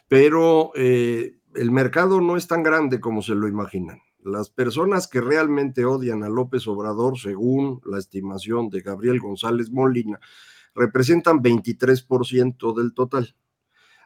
[0.07, 4.01] pero eh, el mercado no es tan grande como se lo imaginan.
[4.19, 10.19] Las personas que realmente odian a López Obrador, según la estimación de Gabriel González Molina,
[10.73, 13.35] representan 23% del total.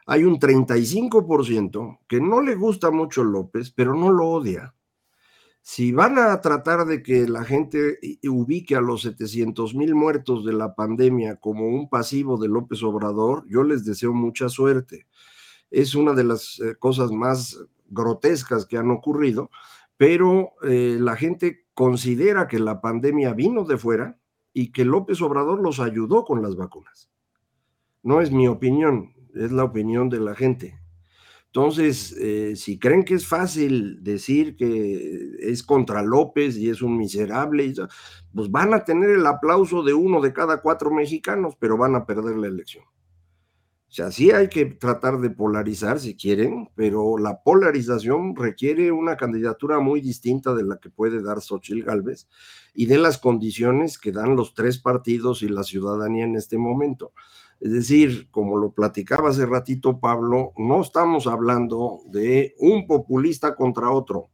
[0.06, 4.74] Hay un 35% que no le gusta mucho López, pero no lo odia.
[5.62, 10.52] Si van a tratar de que la gente ubique a los 700 mil muertos de
[10.52, 15.06] la pandemia como un pasivo de López Obrador, yo les deseo mucha suerte.
[15.70, 17.58] Es una de las eh, cosas más
[17.88, 19.50] grotescas que han ocurrido,
[19.96, 24.18] pero eh, la gente considera que la pandemia vino de fuera
[24.52, 27.10] y que López Obrador los ayudó con las vacunas.
[28.02, 30.79] No es mi opinión, es la opinión de la gente.
[31.52, 36.96] Entonces, eh, si creen que es fácil decir que es contra López y es un
[36.96, 37.74] miserable,
[38.32, 42.06] pues van a tener el aplauso de uno de cada cuatro mexicanos, pero van a
[42.06, 42.84] perder la elección.
[42.84, 49.16] O sea, sí hay que tratar de polarizar si quieren, pero la polarización requiere una
[49.16, 52.28] candidatura muy distinta de la que puede dar Xochitl Gálvez
[52.72, 57.12] y de las condiciones que dan los tres partidos y la ciudadanía en este momento.
[57.60, 63.90] Es decir, como lo platicaba hace ratito Pablo, no estamos hablando de un populista contra
[63.90, 64.30] otro.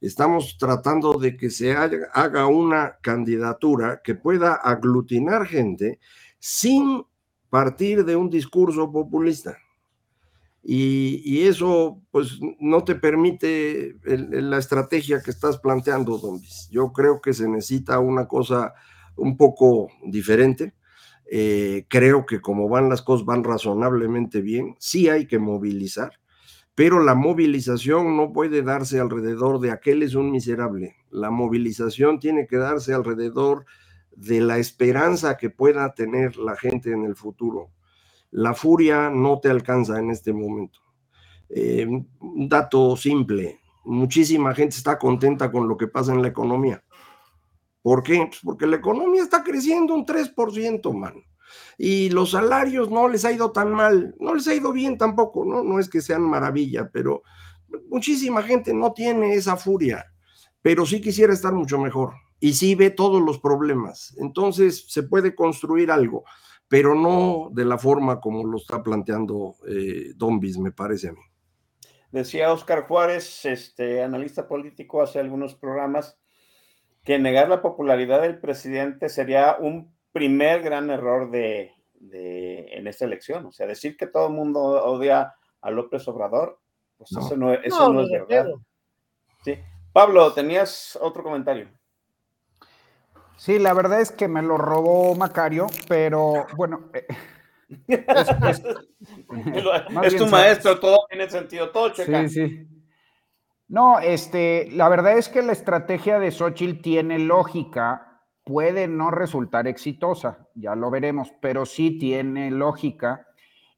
[0.00, 5.98] Estamos tratando de que se haga una candidatura que pueda aglutinar gente
[6.38, 7.04] sin
[7.50, 9.58] partir de un discurso populista.
[10.62, 16.40] Y, eso pues no te permite la estrategia que estás planteando, Don
[16.70, 18.74] Yo creo que se necesita una cosa
[19.16, 20.74] un poco diferente
[21.32, 24.74] eh, creo que como van las cosas, van razonablemente bien.
[24.80, 26.18] Sí hay que movilizar,
[26.74, 30.96] pero la movilización no puede darse alrededor de aquel es un miserable.
[31.08, 33.64] La movilización tiene que darse alrededor
[34.10, 37.70] de la esperanza que pueda tener la gente en el futuro.
[38.32, 40.80] La furia no te alcanza en este momento.
[41.48, 46.82] Eh, un dato simple, muchísima gente está contenta con lo que pasa en la economía
[47.82, 48.26] ¿Por qué?
[48.26, 51.14] Pues porque la economía está creciendo un 3%, man.
[51.78, 55.44] Y los salarios no les ha ido tan mal, no les ha ido bien tampoco,
[55.44, 55.64] ¿no?
[55.64, 57.22] No es que sean maravilla, pero
[57.88, 60.06] muchísima gente no tiene esa furia,
[60.62, 64.14] pero sí quisiera estar mucho mejor y sí ve todos los problemas.
[64.18, 66.24] Entonces se puede construir algo,
[66.68, 71.20] pero no de la forma como lo está planteando eh, Dombis, me parece a mí.
[72.12, 76.19] Decía Oscar Juárez, este analista político, hace algunos programas,
[77.04, 83.46] que negar la popularidad del presidente sería un primer gran error de, en esta elección.
[83.46, 86.60] O sea, decir que todo el mundo odia a López Obrador,
[86.98, 87.62] pues eso no, es
[88.28, 88.50] verdad.
[89.44, 89.58] Sí.
[89.92, 91.68] Pablo, tenías otro comentario.
[93.36, 96.90] Sí, la verdad es que me lo robó Macario, pero bueno.
[96.92, 97.06] Eh,
[100.02, 102.28] es, tu maestro, todo tiene sentido, todo checa.
[102.28, 102.68] Sí, sí.
[103.70, 109.68] No, este, la verdad es que la estrategia de Xochitl tiene lógica, puede no resultar
[109.68, 113.28] exitosa, ya lo veremos, pero sí tiene lógica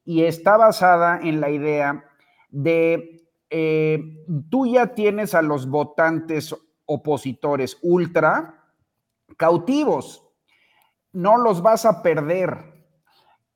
[0.03, 2.05] y está basada en la idea
[2.49, 6.55] de eh, tú ya tienes a los votantes
[6.85, 8.63] opositores ultra
[9.37, 10.27] cautivos,
[11.11, 12.57] no los vas a perder.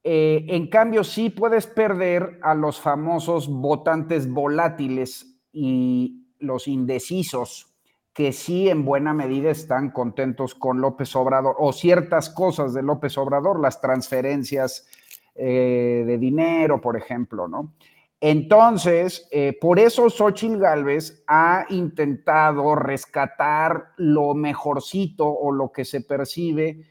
[0.04, 7.74] Eh, en cambio, sí puedes perder a los famosos votantes volátiles y, los indecisos
[8.14, 13.18] que sí en buena medida están contentos con López Obrador o ciertas cosas de López
[13.18, 14.88] Obrador, las transferencias
[15.36, 17.74] eh, de dinero, por ejemplo, ¿no?
[18.20, 26.02] Entonces, eh, por eso Xochitl Gálvez ha intentado rescatar lo mejorcito o lo que se
[26.02, 26.88] percibe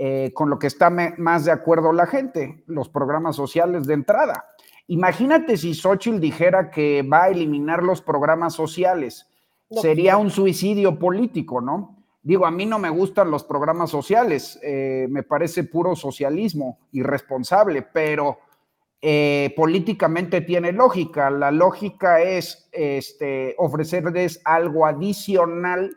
[0.00, 4.44] eh, con lo que está más de acuerdo la gente, los programas sociales de entrada.
[4.88, 9.28] Imagínate si Xochitl dijera que va a eliminar los programas sociales.
[9.70, 11.98] Sería un suicidio político, ¿no?
[12.22, 17.82] Digo, a mí no me gustan los programas sociales, eh, me parece puro socialismo irresponsable,
[17.82, 18.38] pero
[19.00, 21.30] eh, políticamente tiene lógica.
[21.30, 25.96] La lógica es este, ofrecerles algo adicional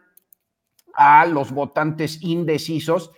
[0.94, 3.12] a los votantes indecisos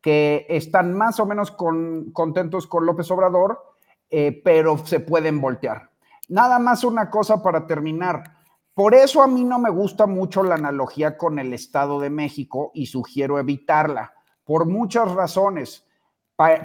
[0.00, 3.69] que están más o menos contentos con López Obrador,
[4.10, 5.90] eh, pero se pueden voltear.
[6.28, 8.36] Nada más una cosa para terminar.
[8.74, 12.70] Por eso a mí no me gusta mucho la analogía con el Estado de México
[12.74, 14.14] y sugiero evitarla,
[14.44, 15.86] por muchas razones.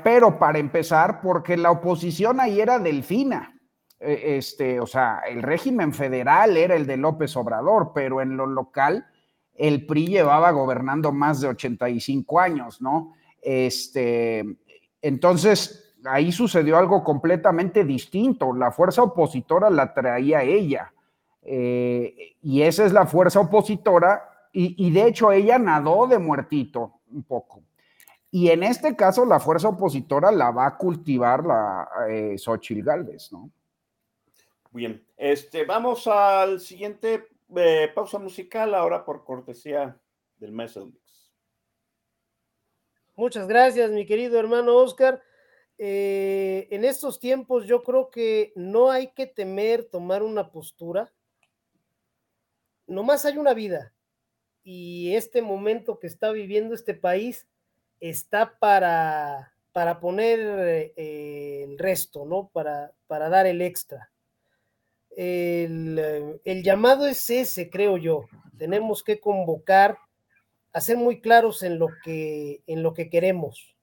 [0.03, 3.59] pero para empezar, porque la oposición ahí era delfina.
[3.99, 8.45] E, este, o sea, el régimen federal era el de López Obrador, pero en lo
[8.45, 9.05] local
[9.55, 13.13] el PRI llevaba gobernando más de 85 años, ¿no?
[13.41, 14.43] Este,
[15.01, 18.53] entonces, ahí sucedió algo completamente distinto.
[18.53, 20.94] La fuerza opositora la traía ella.
[21.41, 27.02] Eh, y esa es la fuerza opositora, y, y, de hecho ella nadó de muertito
[27.11, 27.61] un poco.
[28.32, 33.32] Y en este caso la fuerza opositora la va a cultivar la eh, Xochitl Galvez,
[33.32, 33.49] ¿no?
[34.72, 39.98] Bien, este, vamos al siguiente eh, pausa musical ahora por cortesía
[40.38, 41.32] del maestro Mix.
[43.15, 45.22] Muchas gracias, mi querido hermano Oscar.
[45.77, 51.11] Eh, en estos tiempos yo creo que no hay que temer tomar una postura.
[52.88, 53.93] Nomás hay una vida
[54.64, 57.47] y este momento que está viviendo este país
[57.99, 60.39] está para, para poner
[60.95, 62.49] eh, el resto, ¿no?
[62.53, 64.11] Para, para dar el extra.
[65.11, 68.26] El, eh, el, llamado es ese, creo yo.
[68.57, 69.97] Tenemos que convocar
[70.73, 73.74] a ser muy claros en lo que, en lo que queremos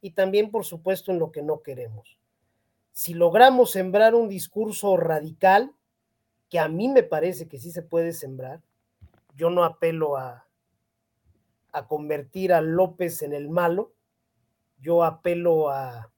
[0.00, 2.18] y también, por supuesto, en lo que no queremos.
[2.92, 5.72] Si logramos sembrar un discurso radical,
[6.48, 8.60] que a mí me parece que sí se puede sembrar,
[9.36, 10.46] yo no apelo a,
[11.72, 13.92] a convertir a López en el malo,
[14.80, 16.10] yo apelo a,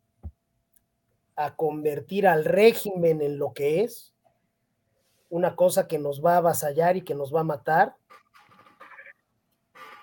[1.37, 4.15] a convertir al régimen en lo que es,
[5.29, 7.97] una cosa que nos va a avasallar y que nos va a matar.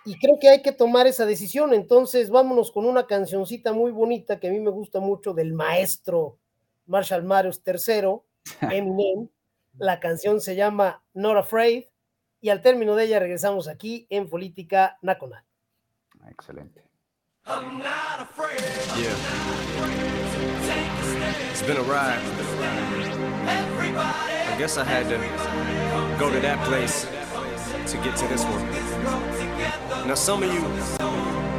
[0.09, 1.71] Y creo que hay que tomar esa decisión.
[1.71, 6.39] Entonces, vámonos con una cancioncita muy bonita que a mí me gusta mucho del maestro
[6.87, 8.19] Marshall Mathews III,
[8.75, 9.29] Eminem.
[9.77, 11.83] La canción se llama Not Afraid
[12.41, 15.43] y al término de ella regresamos aquí en Política Nacional.
[16.27, 16.83] Excelente.
[17.45, 18.59] I'm not afraid.
[18.97, 19.15] Yeah.
[21.51, 22.19] It's been a ride.
[23.45, 25.19] I guess I had to
[26.17, 27.05] go to that place
[27.91, 29.38] to get to this one.
[30.09, 30.61] Now, some of you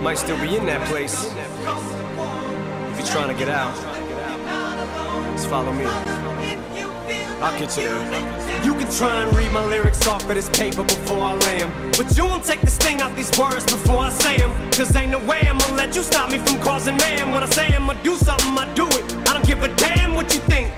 [0.03, 1.15] might still be in that place.
[1.25, 3.73] If you're trying to get out,
[5.37, 5.85] just follow me.
[5.87, 8.65] I'll get you there.
[8.65, 11.93] You can try and read my lyrics off of this paper before I lay 'em,
[11.97, 14.51] But you won't take the sting out these words before I say 'em.
[14.73, 17.31] Cause ain't no way I'm gonna let you stop me from causing man.
[17.31, 19.05] When I say I'm gonna do something, I do it.
[19.29, 20.73] I don't give a damn what you think.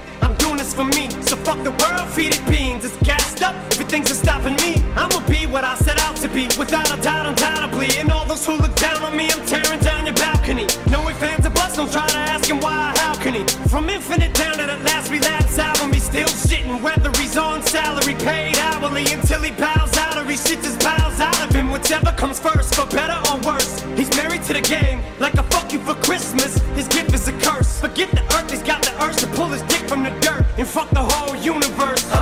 [0.73, 1.11] This for me.
[1.23, 2.85] So fuck the world, feed it beans.
[2.85, 3.55] It's gassed up.
[3.73, 4.83] Everything's just stopping me.
[4.97, 6.45] I'ma be what I set out to be.
[6.59, 7.89] Without a doubt, undoubtedly.
[7.99, 10.67] And all those who look down on me, I'm tearing down your balcony.
[10.91, 13.45] No ifs, fans of bust, don't try to ask him why, how can he?
[13.69, 16.81] From infinite down to the last relapse album, he's still shitting.
[16.83, 21.21] Whether he's on salary, paid hourly, until he bows out or he shits his bowels
[21.21, 21.71] out of him.
[21.71, 23.83] Whichever comes first, for better or worse.
[23.97, 26.59] He's married to the game, like a fuck you for Christmas.
[26.77, 27.81] His gift is a curse.
[27.81, 30.67] Forget the earth, he's got the urge to pull his dick from the dirt and
[30.69, 32.22] fuck the whole universe.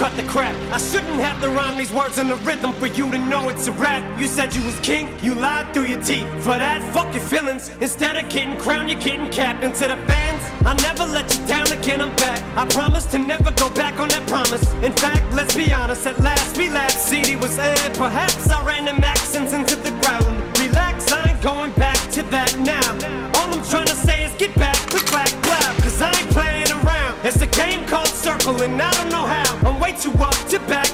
[0.00, 0.56] Cut the crap.
[0.72, 3.66] I shouldn't have to rhyme these words in the rhythm for you to know it's
[3.66, 4.02] a rap.
[4.18, 6.26] You said you was king, you lied through your teeth.
[6.42, 7.70] For that, fuck your feelings.
[7.82, 9.60] Instead of getting crowned, you're getting capped.
[9.60, 12.40] To the fans, I'll never let you down again, I'm back.
[12.56, 14.64] I promise to never go back on that promise.
[14.82, 16.98] In fact, let's be honest, at last we laughed.
[16.98, 19.19] CD was aired, perhaps I ran the accents
[30.04, 30.89] you up to back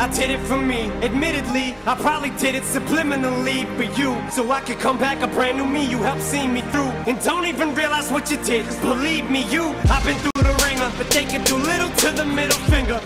[0.00, 0.90] I did it for me.
[1.02, 4.16] Admittedly, I probably did it subliminally for you.
[4.30, 5.84] So I could come back a brand new me.
[5.84, 6.90] You helped see me through.
[7.06, 8.64] And don't even realize what you did.
[8.64, 10.90] Cause believe me, you, I've been through the ringer.
[10.96, 12.98] But they can do little to the middle finger.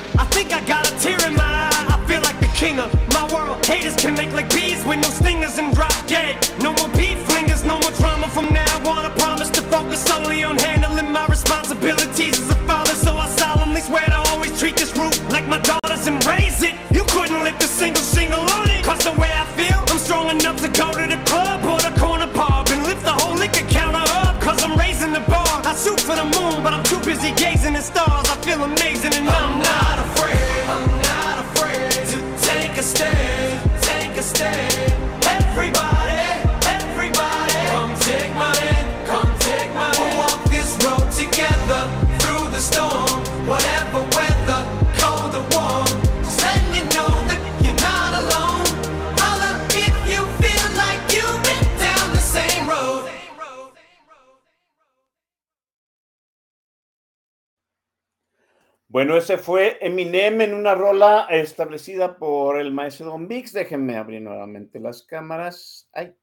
[59.38, 63.52] Fue Eminem en una rola establecida por el maestro Don Vix.
[63.52, 65.88] Déjenme abrir nuevamente las cámaras.
[65.92, 66.14] Ay,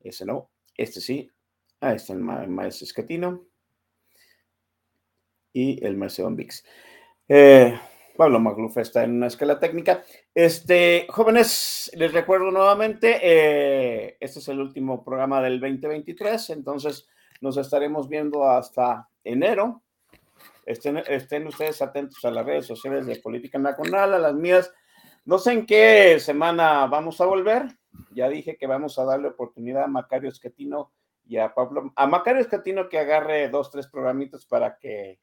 [0.00, 1.30] ese no, este sí.
[1.80, 3.46] Ahí está el maestro Escatino
[5.52, 6.64] y el maestro Don Vix.
[7.28, 7.78] Eh,
[8.16, 10.04] Pablo Magluf está en una escala técnica.
[10.34, 17.08] Este, jóvenes, les recuerdo nuevamente, eh, este es el último programa del 2023, entonces
[17.40, 19.82] nos estaremos viendo hasta enero.
[20.66, 24.72] Estén, estén ustedes atentos a las redes sociales de Política Nacional, a las mías.
[25.24, 27.64] No sé en qué semana vamos a volver.
[28.12, 30.92] Ya dije que vamos a darle oportunidad a Macario Esquetino
[31.24, 35.20] y a Pablo, a Macario Esquetino que agarre dos, tres programitos para que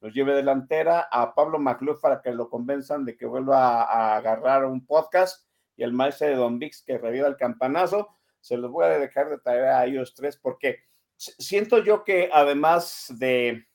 [0.00, 4.16] nos lleve delantera, a Pablo Macluf para que lo convenzan de que vuelva a, a
[4.16, 5.46] agarrar un podcast
[5.76, 8.08] y el maestro de Don Vix que reviva el campanazo.
[8.40, 10.78] Se los voy a dejar de tarea a ellos tres porque
[11.16, 13.66] siento yo que además de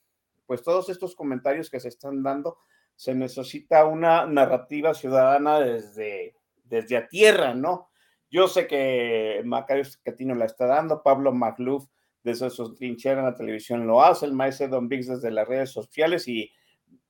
[0.45, 2.57] pues todos estos comentarios que se están dando,
[2.95, 7.89] se necesita una narrativa ciudadana desde, desde a tierra, ¿no?
[8.29, 11.85] Yo sé que Macario Scatino la está dando, Pablo Magluf
[12.23, 15.71] desde su trinchera en la televisión lo hace, el maestro Don Vix desde las redes
[15.71, 16.51] sociales y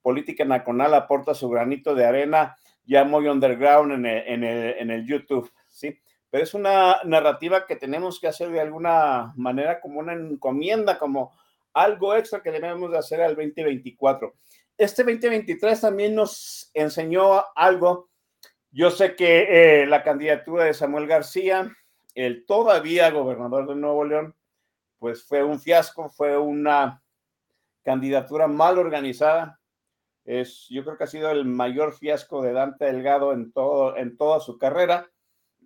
[0.02, 4.92] Política Nacional aporta su granito de arena ya muy underground en el, en el, en
[4.92, 5.98] el YouTube, ¿sí?
[6.30, 11.32] Pero es una narrativa que tenemos que hacer de alguna manera como una encomienda, como
[11.76, 14.34] algo extra que debemos de hacer al 2024.
[14.78, 18.10] Este 2023 también nos enseñó algo.
[18.72, 21.70] Yo sé que eh, la candidatura de Samuel García,
[22.14, 24.36] el todavía gobernador de Nuevo León,
[25.00, 27.04] pues fue un fiasco, fue una
[27.84, 29.60] candidatura mal organizada.
[30.24, 34.18] Es, yo creo que ha sido el mayor fiasco de Dante Delgado en, todo, en
[34.18, 35.12] toda su carrera,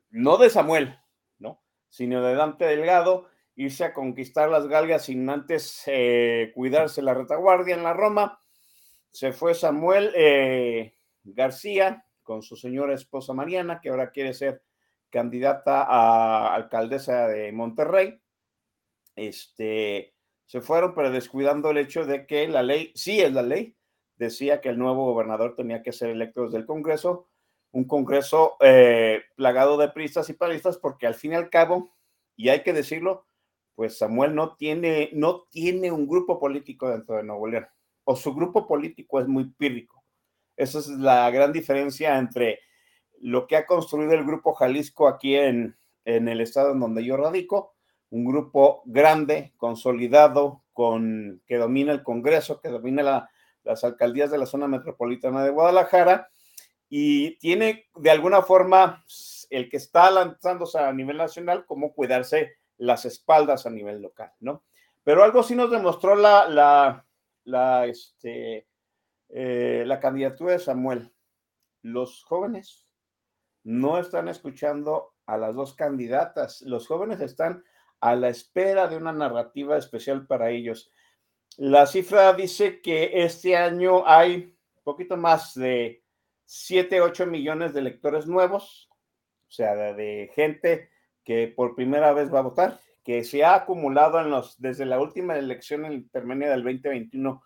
[0.09, 0.99] no de Samuel,
[1.37, 1.61] ¿no?
[1.87, 3.29] sino de Dante Delgado,
[3.59, 8.41] irse a conquistar las galgas sin antes eh, cuidarse la retaguardia en la Roma.
[9.11, 10.95] Se fue Samuel eh,
[11.25, 14.63] García con su señora esposa Mariana, que ahora quiere ser
[15.09, 18.21] candidata a alcaldesa de Monterrey.
[19.17, 20.13] Este,
[20.45, 23.75] se fueron, pero descuidando el hecho de que la ley, sí es la ley,
[24.15, 27.27] decía que el nuevo gobernador tenía que ser electo desde el Congreso,
[27.71, 31.93] un Congreso eh, plagado de pristas y paristas, porque al fin y al cabo,
[32.37, 33.25] y hay que decirlo,
[33.79, 37.65] pues Samuel no tiene, no tiene un grupo político dentro de Nuevo León,
[38.03, 40.03] o su grupo político es muy pírrico.
[40.57, 42.59] Esa es la gran diferencia entre
[43.21, 47.15] lo que ha construido el grupo Jalisco aquí en, en el estado en donde yo
[47.15, 47.73] radico,
[48.09, 53.29] un grupo grande, consolidado, con, que domina el Congreso, que domina la,
[53.63, 56.29] las alcaldías de la zona metropolitana de Guadalajara,
[56.89, 59.05] y tiene de alguna forma
[59.49, 64.63] el que está lanzándose a nivel nacional, cómo cuidarse las espaldas a nivel local, ¿no?
[65.03, 67.05] Pero algo sí nos demostró la,
[67.45, 68.67] la, este,
[69.29, 71.13] eh, la candidatura de Samuel.
[71.81, 72.87] Los jóvenes
[73.63, 76.61] no están escuchando a las dos candidatas.
[76.61, 77.63] Los jóvenes están
[78.01, 80.91] a la espera de una narrativa especial para ellos.
[81.57, 86.03] La cifra dice que este año hay poquito más de
[86.45, 88.89] 7, 8 millones de electores nuevos,
[89.47, 90.89] o sea, de gente
[91.29, 94.99] que por primera vez va a votar, que se ha acumulado en los, desde la
[94.99, 97.43] última elección intermedia del 2021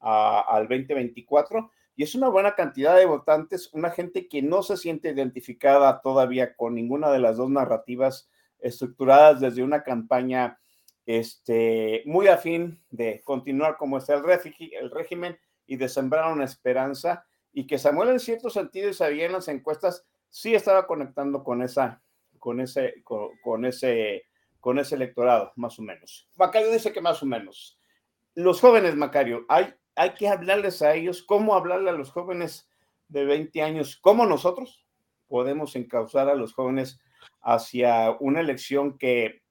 [0.00, 4.78] a, al 2024, y es una buena cantidad de votantes, una gente que no se
[4.78, 10.58] siente identificada todavía con ninguna de las dos narrativas estructuradas desde una campaña
[11.04, 14.24] este, muy afín de continuar como está el,
[14.80, 15.36] el régimen
[15.66, 19.48] y de sembrar una esperanza, y que Samuel en cierto sentido, y sabía en las
[19.48, 22.00] encuestas, sí estaba conectando con esa,
[22.46, 24.22] con ese, con, ese,
[24.60, 26.28] con ese electorado, más o menos.
[26.36, 27.76] Macario dice que más o menos.
[28.36, 32.70] Los jóvenes, Macario, hay, hay que hablarles a ellos, cómo hablarle a los jóvenes
[33.08, 34.86] de 20 años, cómo nosotros
[35.26, 37.00] podemos encauzar a los jóvenes
[37.42, 39.42] hacia una elección que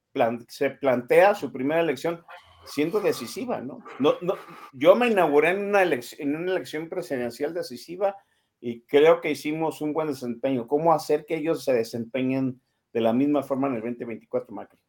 [0.47, 2.23] se plantea, su primera elección,
[2.63, 3.79] siendo decisiva, ¿no?
[3.99, 4.35] no, no
[4.71, 8.15] yo me inauguré en una, elección, en una elección presidencial decisiva
[8.61, 10.65] y creo que hicimos un buen desempeño.
[10.65, 12.61] ¿Cómo hacer que ellos se desempeñen
[12.95, 14.79] de la misma forma en el 2024, Macri?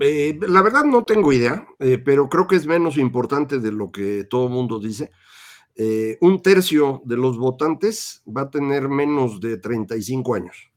[0.00, 3.92] Eh, la verdad no tengo idea, eh, pero creo que es menos importante de lo
[3.92, 5.10] que todo el mundo dice.
[5.76, 10.72] Eh, un tercio de los votantes va a tener menos de 35 años.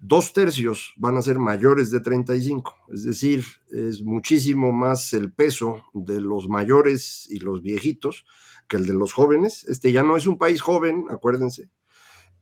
[0.00, 5.82] Dos tercios van a ser mayores de 35, es decir, es muchísimo más el peso
[5.92, 8.24] de los mayores y los viejitos
[8.66, 9.64] que el de los jóvenes.
[9.68, 11.68] Este ya no es un país joven, acuérdense.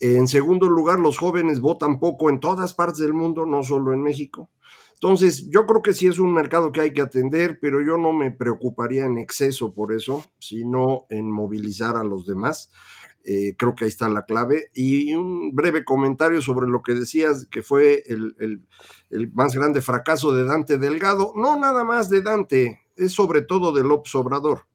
[0.00, 4.02] En segundo lugar, los jóvenes votan poco en todas partes del mundo, no solo en
[4.02, 4.50] México.
[4.94, 8.12] Entonces, yo creo que sí es un mercado que hay que atender, pero yo no
[8.12, 12.70] me preocuparía en exceso por eso, sino en movilizar a los demás.
[13.26, 14.70] Eh, creo que ahí está la clave.
[14.74, 18.62] Y un breve comentario sobre lo que decías, que fue el,
[19.32, 21.32] más grande fracaso de Dante Delgado.
[21.36, 24.66] No nada más de Dante, es sobre todo de López Obrador.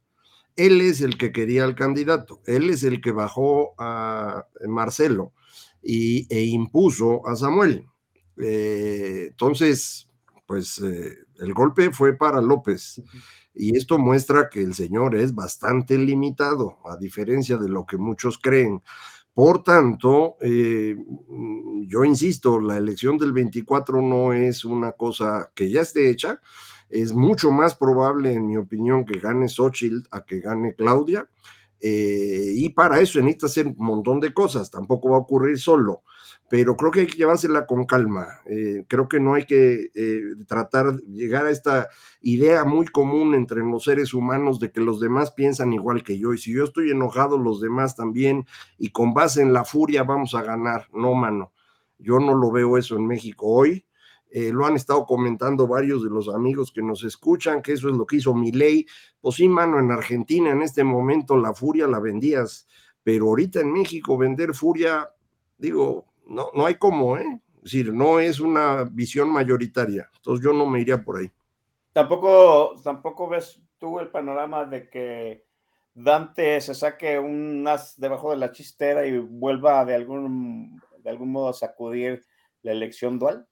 [0.55, 5.33] Él es el que quería al candidato, él es el que bajó a Marcelo
[5.81, 7.87] y, e impuso a Samuel.
[8.41, 10.07] Eh, entonces,
[10.45, 13.01] pues eh, el golpe fue para López.
[13.53, 18.37] Y esto muestra que el señor es bastante limitado, a diferencia de lo que muchos
[18.37, 18.81] creen.
[19.33, 20.95] Por tanto, eh,
[21.87, 26.41] yo insisto, la elección del 24 no es una cosa que ya esté hecha.
[26.89, 31.27] Es mucho más probable, en mi opinión, que gane Xochitl a que gane Claudia.
[31.81, 34.69] Eh, y para eso necesita hacer un montón de cosas.
[34.69, 36.03] Tampoco va a ocurrir solo
[36.49, 38.27] pero creo que hay que llevársela con calma.
[38.45, 41.89] Eh, creo que no hay que eh, tratar de llegar a esta
[42.21, 46.33] idea muy común entre los seres humanos de que los demás piensan igual que yo.
[46.33, 48.47] Y si yo estoy enojado, los demás también,
[48.79, 50.87] y con base en la furia vamos a ganar.
[50.91, 51.53] No, mano.
[51.99, 53.85] Yo no lo veo eso en México hoy.
[54.31, 57.95] Eh, lo han estado comentando varios de los amigos que nos escuchan, que eso es
[57.95, 58.85] lo que hizo mi ley.
[59.19, 62.67] Pues sí, mano, en Argentina en este momento la furia la vendías,
[63.03, 65.09] pero ahorita en México vender furia,
[65.57, 67.41] digo, no, no hay cómo, ¿eh?
[67.57, 70.09] Es decir, no es una visión mayoritaria.
[70.15, 71.29] Entonces yo no me iría por ahí.
[71.91, 75.45] Tampoco, tampoco ves tú el panorama de que
[75.93, 81.31] Dante se saque un as debajo de la chistera y vuelva de algún, de algún
[81.31, 82.23] modo a sacudir
[82.61, 83.48] la elección dual.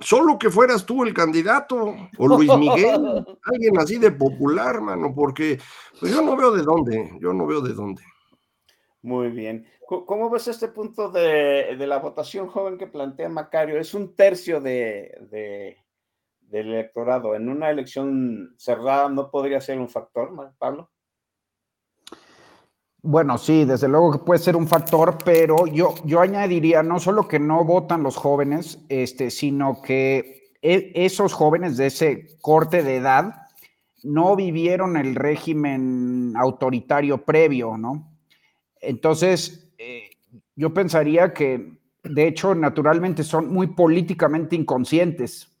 [0.00, 5.58] Solo que fueras tú el candidato, o Luis Miguel, alguien así de popular, mano, porque
[5.98, 8.02] pues yo no veo de dónde, yo no veo de dónde.
[9.02, 9.66] Muy bien.
[9.86, 13.78] ¿Cómo ves este punto de, la votación joven que plantea Macario?
[13.80, 15.78] Es un tercio de,
[16.40, 17.34] del electorado.
[17.34, 20.90] ¿En una elección cerrada no podría ser un factor, Pablo?
[23.02, 27.28] Bueno, sí, desde luego que puede ser un factor, pero yo, yo añadiría no solo
[27.28, 32.96] que no votan los jóvenes, este, sino que e, esos jóvenes de ese corte de
[32.96, 33.46] edad
[34.02, 38.16] no vivieron el régimen autoritario previo, ¿no?
[38.80, 40.10] Entonces, eh,
[40.56, 45.56] yo pensaría que, de hecho, naturalmente son muy políticamente inconscientes.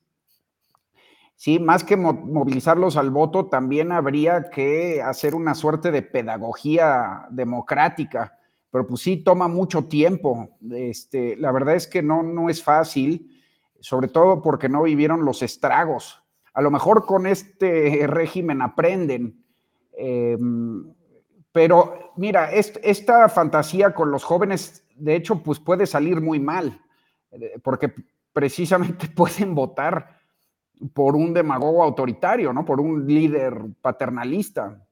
[1.40, 8.36] Sí, más que movilizarlos al voto, también habría que hacer una suerte de pedagogía democrática,
[8.72, 10.48] pero pues sí toma mucho tiempo.
[10.68, 13.40] Este, la verdad es que no, no es fácil,
[13.78, 16.20] sobre todo porque no vivieron los estragos.
[16.54, 19.44] A lo mejor con este régimen aprenden.
[19.96, 20.92] Em,
[21.52, 26.80] pero mira, esta fantasía con los jóvenes, de hecho, pues puede salir muy mal,
[27.30, 27.94] eh, porque
[28.32, 30.17] precisamente pueden votar
[30.92, 32.64] por un demagogo autoritario, ¿no?
[32.64, 34.84] Por un líder paternalista.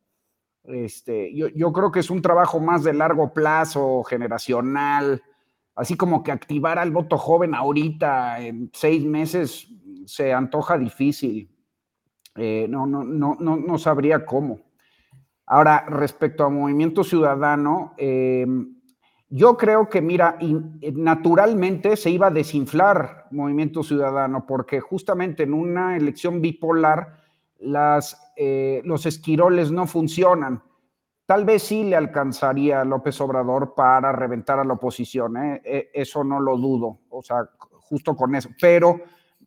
[0.65, 5.23] Este, yo, yo, creo que es un trabajo más de largo plazo, generacional,
[5.77, 9.69] así como que activar al voto joven ahorita en seis meses
[10.07, 11.51] se antoja difícil.
[12.35, 14.61] Eh, no, no, no, no, no sabría cómo.
[15.47, 18.76] Ahora, respecto a Movimiento Ciudadano, em,
[19.29, 25.53] yo creo que, mira, eh, naturalmente se iba a desinflar Movimiento Ciudadano, porque justamente en
[25.53, 27.17] una elección bipolar
[27.59, 30.63] las, eh, los esquiroles no funcionan.
[31.27, 35.61] Tal vez sí le alcanzaría a López Obrador para reventar a la oposición, ¿eh?
[35.65, 37.49] e, eso no lo dudo, o sea,
[37.81, 39.01] justo con eso, pero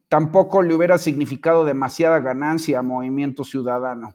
[0.10, 4.14] tampoco le hubiera significado demasiada ganancia a Movimiento Ciudadano.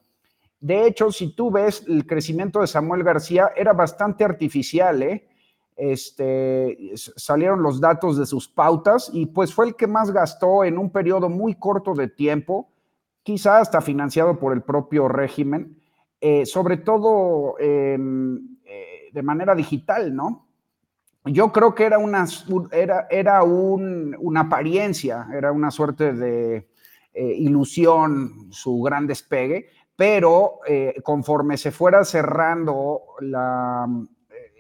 [0.61, 5.29] De hecho, si tú ves el crecimiento de Samuel García, era bastante artificial, ¿eh?
[5.77, 10.79] Este, salieron los datos de sus pautas y pues fue el que más gastó en
[10.79, 12.71] un periodo muy corto de tiempo,
[13.23, 15.81] quizá hasta financiado por el propio régimen,
[16.21, 17.99] eh, sobre todo eh,
[19.13, 20.47] de manera digital, ¿no?
[21.25, 22.27] Yo creo que era una,
[22.71, 26.69] era, era una apariencia, era una suerte de
[27.15, 34.14] ilusión su gran despegue, pero eh, conforme se fuera cerrando la eh,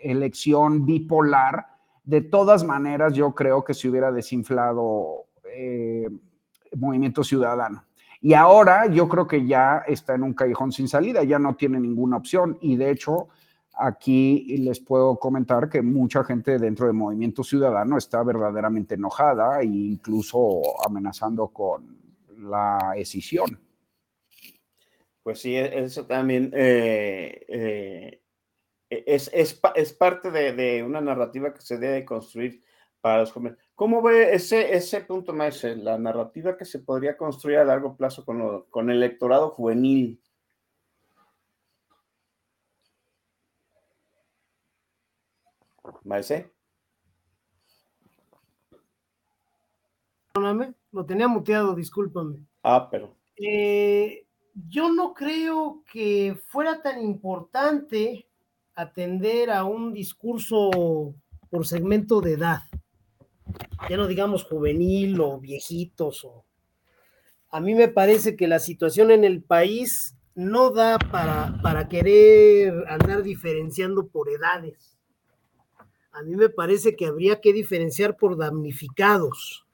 [0.04, 1.66] elección bipolar,
[2.04, 6.08] de todas maneras yo creo que se hubiera desinflado eh,
[6.76, 7.84] Movimiento Ciudadano.
[8.20, 11.78] Y ahora yo creo que ya está en un callejón sin salida, ya no tiene
[11.78, 13.28] ninguna opción y de hecho
[13.76, 19.66] aquí les puedo comentar que mucha gente dentro de Movimiento Ciudadano está verdaderamente enojada e
[19.66, 21.98] incluso amenazando con
[22.38, 23.58] la escisión.
[25.22, 28.20] Pues sí, e-, eso también eh, eh,
[29.06, 32.62] es, es, es, parte de, de, una narrativa que se debe construir
[33.00, 33.58] para los jóvenes.
[33.74, 38.24] ¿Cómo ve ese, ese punto, maestro, la narrativa que se podría construir a largo plazo
[38.24, 40.20] con, lo, con el electorado juvenil?
[46.04, 46.50] Maese.
[50.32, 52.38] Perdóname, lo tenía muteado, discúlpame.
[52.62, 53.16] Ah, pero.
[53.36, 58.28] Eh, yo no creo que fuera tan importante
[58.74, 61.14] atender a un discurso
[61.50, 62.62] por segmento de edad,
[63.88, 66.24] ya no digamos juvenil o viejitos.
[66.24, 66.44] O...
[67.50, 72.84] A mí me parece que la situación en el país no da para, para querer
[72.88, 74.98] andar diferenciando por edades.
[76.12, 79.66] A mí me parece que habría que diferenciar por damnificados.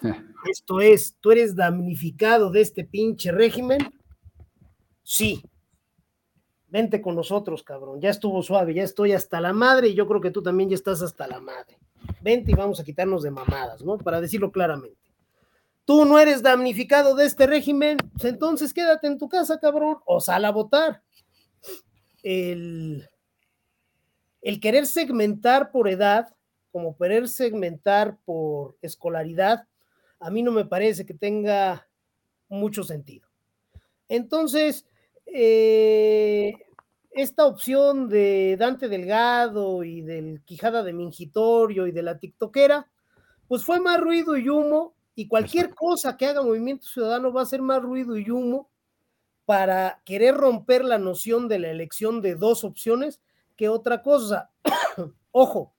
[0.50, 3.92] Esto es, tú eres damnificado de este pinche régimen,
[5.08, 5.42] Sí.
[6.70, 8.00] Vente con nosotros, cabrón.
[8.00, 10.74] Ya estuvo suave, ya estoy hasta la madre y yo creo que tú también ya
[10.74, 11.78] estás hasta la madre.
[12.20, 13.96] Vente y vamos a quitarnos de mamadas, ¿no?
[13.96, 14.98] Para decirlo claramente.
[15.84, 20.20] Tú no eres damnificado de este régimen, pues entonces quédate en tu casa, cabrón, o
[20.20, 21.02] sal a votar.
[22.22, 23.08] El,
[24.42, 26.34] el querer segmentar por edad,
[26.70, 29.66] como querer segmentar por escolaridad,
[30.20, 31.88] a mí no me parece que tenga
[32.48, 33.26] mucho sentido.
[34.08, 34.86] Entonces,
[35.32, 36.54] eh,
[37.10, 42.90] esta opción de Dante Delgado y del Quijada de Mingitorio y de la TikTokera,
[43.48, 47.46] pues fue más ruido y humo, y cualquier cosa que haga Movimiento Ciudadano va a
[47.46, 48.70] ser más ruido y humo
[49.44, 53.20] para querer romper la noción de la elección de dos opciones
[53.56, 54.50] que otra cosa.
[55.32, 55.72] Ojo,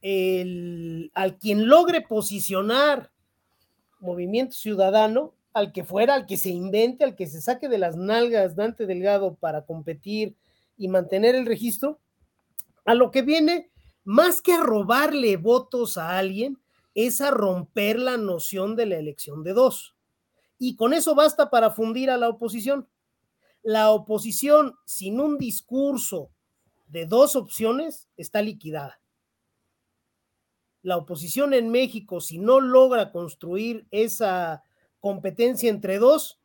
[0.00, 3.10] el, al quien logre posicionar
[4.00, 7.96] Movimiento Ciudadano al que fuera, al que se invente, al que se saque de las
[7.96, 10.36] nalgas Dante Delgado para competir
[10.76, 12.00] y mantener el registro,
[12.84, 13.70] a lo que viene,
[14.04, 16.58] más que a robarle votos a alguien,
[16.94, 19.94] es a romper la noción de la elección de dos.
[20.58, 22.88] Y con eso basta para fundir a la oposición.
[23.62, 26.30] La oposición sin un discurso
[26.86, 29.00] de dos opciones está liquidada.
[30.82, 34.64] La oposición en México, si no logra construir esa
[35.02, 36.38] competencia entre dos,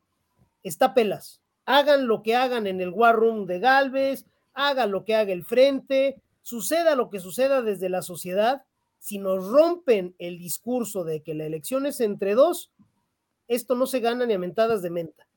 [0.64, 1.42] está pelas.
[1.66, 5.46] Hagan lo que hagan en el War Room de Galvez, hagan lo que haga el
[5.46, 8.66] frente, suceda lo que suceda desde la sociedad,
[8.98, 12.72] si nos rompen el discurso de que la elección es entre dos,
[13.48, 15.28] esto no se gana ni a mentadas de menta.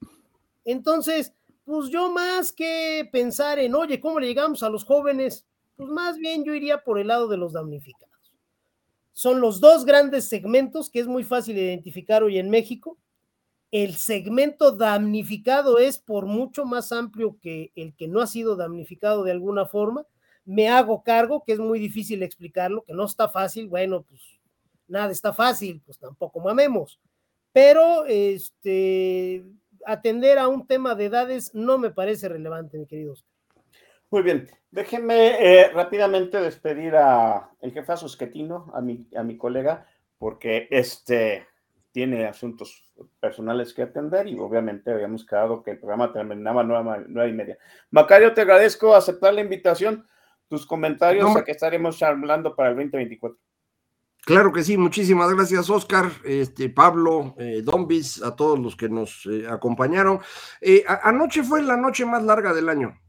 [0.64, 1.34] Entonces,
[1.64, 5.44] pues yo más que pensar en, oye, ¿cómo le llegamos a los jóvenes?
[5.76, 8.10] Pues más bien yo iría por el lado de los damnificados.
[9.12, 12.96] Son los dos grandes segmentos que es muy fácil identificar hoy en México
[13.70, 19.22] el segmento damnificado es por mucho más amplio que el que no ha sido damnificado
[19.22, 20.06] de alguna forma.
[20.44, 23.68] Me hago cargo, que es muy difícil explicarlo, que no está fácil.
[23.68, 24.20] Bueno, pues
[24.88, 26.98] nada está fácil, pues tampoco mamemos.
[27.52, 29.44] Pero este,
[29.86, 33.14] atender a un tema de edades no me parece relevante, mi querido
[34.10, 39.86] Muy bien, déjenme eh, rápidamente despedir a el jefe Susquetino, a mi, a mi colega,
[40.18, 41.46] porque este,
[41.92, 42.88] tiene asuntos
[43.18, 47.58] personales que atender y obviamente habíamos quedado que el programa terminaba nueve, nueve y media.
[47.90, 50.06] Macario, te agradezco aceptar la invitación,
[50.48, 53.38] tus comentarios, a que estaremos hablando para el 2024.
[54.22, 59.26] Claro que sí, muchísimas gracias Oscar, este, Pablo, eh, Dombis, a todos los que nos
[59.26, 60.20] eh, acompañaron.
[60.60, 63.00] Eh, a, anoche fue la noche más larga del año.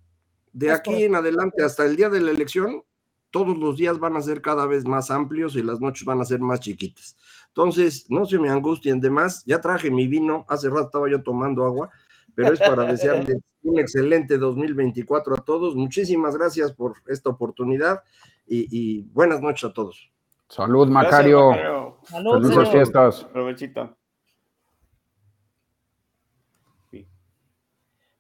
[0.54, 2.84] De aquí en adelante hasta el día de la elección,
[3.32, 6.26] todos los días van a ser cada vez más amplios y las noches van a
[6.26, 7.18] ser más chiquitas.
[7.48, 9.44] Entonces, no se me angustien de más.
[9.46, 11.90] Ya traje mi vino, hace rato estaba yo tomando agua,
[12.36, 15.76] pero es para desearles un excelente 2024 a todos.
[15.76, 18.04] Muchísimas gracias por esta oportunidad
[18.46, 20.12] y, buenas noches a todos.
[20.50, 21.98] Salud, Macario.
[22.04, 23.24] Salud, fiestas.
[23.32, 23.96] Provechito.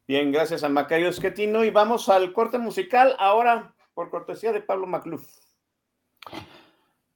[0.07, 4.87] Bien, gracias a Macario Esquetino y vamos al corte musical ahora por cortesía de Pablo
[4.87, 5.23] Macluf.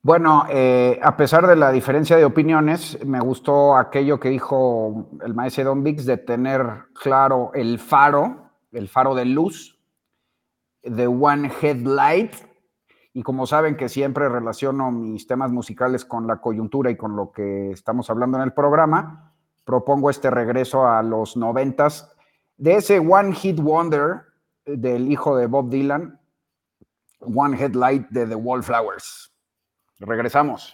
[0.05, 5.33] Bueno, eh, a pesar de la diferencia de opiniones, me gustó aquello que dijo el
[5.33, 6.61] maestro Don Vix de tener
[6.93, 9.79] claro el faro, el faro de luz,
[10.83, 12.35] de One Headlight.
[13.13, 17.31] Y como saben que siempre relaciono mis temas musicales con la coyuntura y con lo
[17.31, 19.33] que estamos hablando en el programa,
[19.63, 22.15] propongo este regreso a los noventas
[22.57, 24.21] de ese One Hit Wonder
[24.65, 26.19] del hijo de Bob Dylan,
[27.19, 29.29] One Headlight de The Wallflowers.
[30.01, 30.73] Regresamos.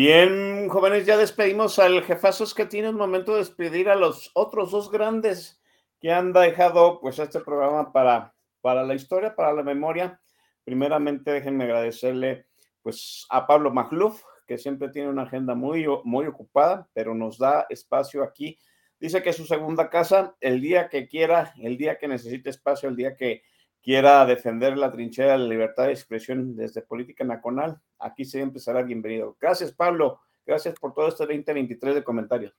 [0.00, 2.44] Bien, jóvenes, ya despedimos al jefazo.
[2.44, 5.60] Es que tiene un momento de despedir a los otros dos grandes
[5.98, 10.20] que han dejado pues este programa para, para la historia, para la memoria.
[10.62, 12.46] Primeramente, déjenme agradecerle
[12.80, 17.66] pues a Pablo Magluf, que siempre tiene una agenda muy, muy ocupada, pero nos da
[17.68, 18.56] espacio aquí.
[19.00, 22.94] Dice que su segunda casa, el día que quiera, el día que necesite espacio, el
[22.94, 23.42] día que
[23.82, 28.82] quiera defender la trinchera de la libertad de expresión desde Política Nacional, aquí siempre será
[28.82, 29.36] bienvenido.
[29.40, 30.20] Gracias, Pablo.
[30.46, 32.54] Gracias por todo este 2023 de comentarios.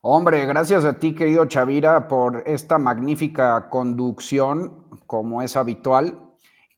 [0.00, 6.20] Hombre, gracias a ti, querido Chavira, por esta magnífica conducción, como es habitual.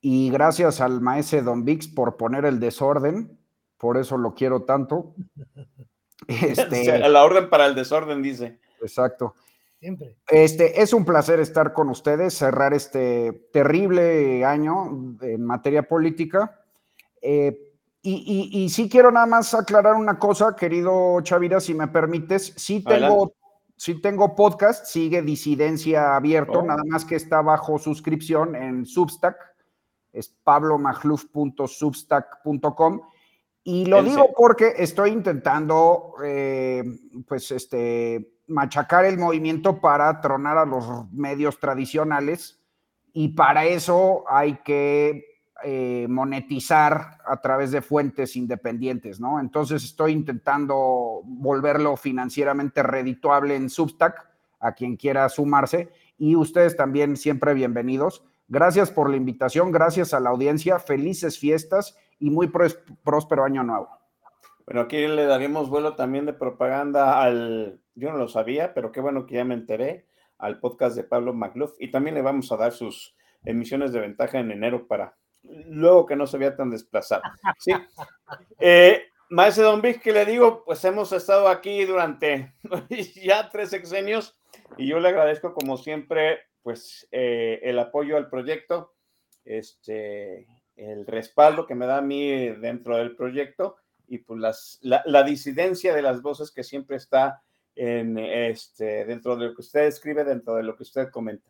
[0.01, 3.37] Y gracias al maese Don Vix por poner el desorden.
[3.79, 5.15] Por eso lo quiero tanto.
[6.29, 8.59] Este, la orden para el desorden, dice.
[8.81, 9.35] Exacto.
[9.81, 10.17] Siempre.
[10.29, 16.61] Este, es un placer estar con ustedes, cerrar este terrible año en materia política.
[17.21, 17.63] Eh,
[18.03, 22.55] y, y, sí quiero nada más aclarar una cosa, querido Chavira, si me permites.
[22.57, 23.33] Sí tengo,
[23.77, 26.63] sí tengo podcast, sigue Disidencia Abierto, Oh.
[26.63, 29.37] nada más que está bajo suscripción en Substack.
[30.13, 33.01] Es pablomagluf.substack.com.
[33.65, 36.85] Y lo digo porque estoy intentando, eh,
[37.27, 42.61] pues, este, machacar el movimiento para tronar a los medios tradicionales
[43.13, 45.25] y para eso hay que
[45.65, 49.41] eh, monetizar a través de fuentes independientes, ¿no?
[49.41, 54.29] Entonces estoy intentando volverlo financieramente redituable en Substack
[54.61, 58.23] a quien quiera sumarse y ustedes también siempre bienvenidos.
[58.49, 62.53] Gracias por la invitación, gracias a la audiencia, felices fiestas y muy
[63.03, 63.89] próspero año nuevo.
[64.67, 69.01] Bueno, aquí le daremos vuelo también de propaganda al, yo no lo sabía, pero qué
[69.01, 70.07] bueno que ya me enteré,
[70.39, 73.15] al podcast de Pablo Magluf y también le vamos a dar sus
[73.45, 77.23] emisiones de ventaja en enero para luego que no se vea tan desplazado.
[77.59, 77.73] Sí.
[78.59, 82.55] Eh, Maese Don Vic, que le digo, pues hemos estado aquí durante
[83.23, 84.37] ya tres sexenios
[84.77, 88.95] y yo le agradezco como siempre, pues eh, el apoyo al proyecto,
[89.45, 93.77] este, el respaldo que me da a mí dentro del proyecto
[94.09, 97.45] y pues las, la, la disidencia de las voces que siempre está
[97.77, 101.49] este, dentro de lo que usted escribe, dentro de lo que usted comenta.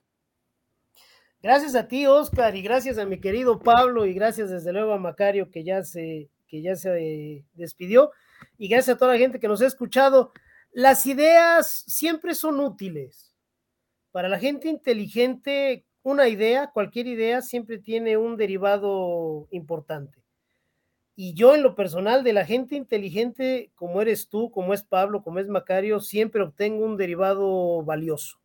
[1.42, 4.98] Gracias a ti, Oscar, y gracias a mi querido Pablo, y gracias desde luego a
[4.98, 8.10] Macario que ya se, que ya se eh, despidió,
[8.58, 10.32] y gracias a toda la gente que nos ha escuchado.
[10.72, 13.34] Las ideas siempre son útiles.
[14.10, 20.25] Para la gente inteligente, una idea, cualquier idea, siempre tiene un derivado importante.
[21.18, 25.22] Y yo en lo personal de la gente inteligente, como eres tú, como es Pablo,
[25.22, 28.38] como es Macario, siempre obtengo un derivado valioso.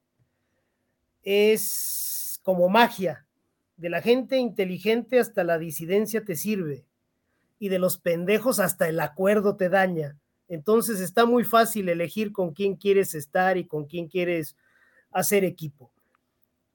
[1.21, 3.25] Es como magia.
[3.75, 6.85] De la gente inteligente hasta la disidencia te sirve.
[7.59, 10.17] Y de los pendejos hasta el acuerdo te daña.
[10.47, 14.55] Entonces está muy fácil elegir con quién quieres estar y con quién quieres
[15.11, 15.91] hacer equipo.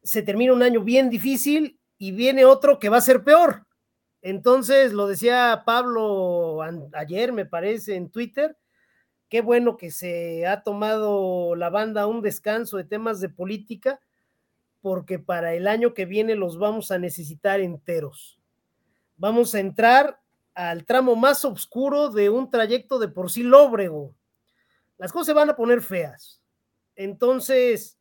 [0.03, 3.67] Se termina un año bien difícil y viene otro que va a ser peor.
[4.29, 6.59] Entonces, lo decía Pablo
[6.95, 8.59] ayer, me parece, en Twitter,
[9.29, 14.01] qué bueno que se ha tomado la banda un descanso de temas de política,
[14.81, 18.41] porque para el año que viene los vamos a necesitar enteros.
[19.17, 20.21] Vamos a entrar
[20.55, 24.13] al tramo más oscuro de un trayecto de por sí lóbrego.
[24.99, 26.43] Las cosas se van a poner feas.
[26.97, 27.97] Entonces,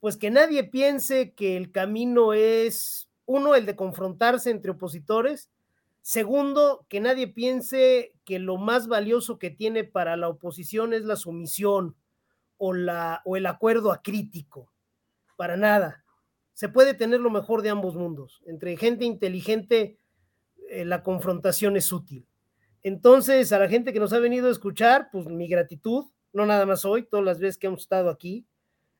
[0.00, 5.50] pues que nadie piense que el camino es, uno, el de confrontarse entre opositores,
[6.08, 11.16] segundo, que nadie piense que lo más valioso que tiene para la oposición es la
[11.16, 11.96] sumisión
[12.56, 14.72] o, la, o el acuerdo acrítico.
[15.36, 16.06] Para nada.
[16.54, 18.40] Se puede tener lo mejor de ambos mundos.
[18.46, 19.98] Entre gente inteligente,
[20.70, 22.26] eh, la confrontación es útil.
[22.80, 26.64] Entonces, a la gente que nos ha venido a escuchar, pues mi gratitud, no nada
[26.64, 28.46] más hoy, todas las veces que hemos estado aquí,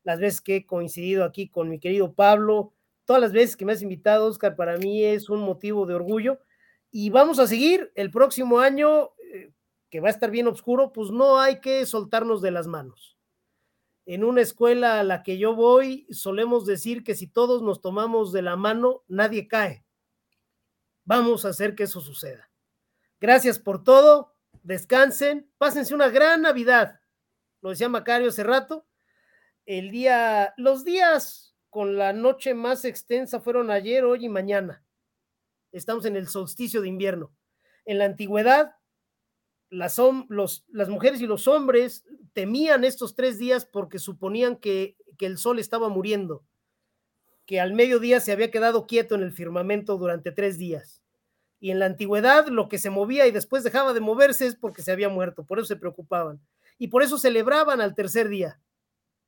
[0.03, 2.71] las veces que he coincidido aquí con mi querido Pablo,
[3.05, 6.37] todas las veces que me has invitado, Oscar, para mí es un motivo de orgullo.
[6.91, 9.51] Y vamos a seguir el próximo año, eh,
[9.89, 13.17] que va a estar bien oscuro, pues no hay que soltarnos de las manos.
[14.05, 18.31] En una escuela a la que yo voy, solemos decir que si todos nos tomamos
[18.31, 19.85] de la mano, nadie cae.
[21.05, 22.49] Vamos a hacer que eso suceda.
[23.19, 27.01] Gracias por todo, descansen, pásense una gran Navidad.
[27.61, 28.87] Lo decía Macario hace rato,
[29.65, 34.83] el día, los días con la noche más extensa fueron ayer, hoy y mañana.
[35.71, 37.31] Estamos en el solsticio de invierno.
[37.85, 38.75] En la antigüedad,
[39.69, 39.99] las,
[40.89, 45.89] mujeres y los hombres temían estos tres días porque suponían que, que el sol estaba
[45.89, 46.43] muriendo,
[47.45, 51.03] que al mediodía se había quedado quieto en el firmamento durante tres días.
[51.59, 54.81] Y en la antigüedad lo que se movía y después dejaba de moverse es porque
[54.81, 56.39] se había muerto, por eso se preocupaban.
[56.77, 58.61] Y por eso celebraban al tercer día,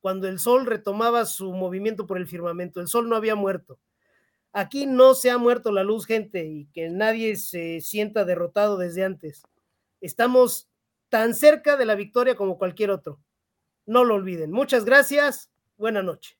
[0.00, 2.80] cuando el sol retomaba su movimiento por el firmamento.
[2.80, 3.78] El sol no había muerto.
[4.52, 9.04] Aquí no se ha muerto la luz, gente, y que nadie se sienta derrotado desde
[9.04, 9.42] antes.
[10.00, 10.68] Estamos
[11.08, 13.20] tan cerca de la victoria como cualquier otro.
[13.86, 14.52] No lo olviden.
[14.52, 15.50] Muchas gracias.
[15.76, 16.38] Buenas noches.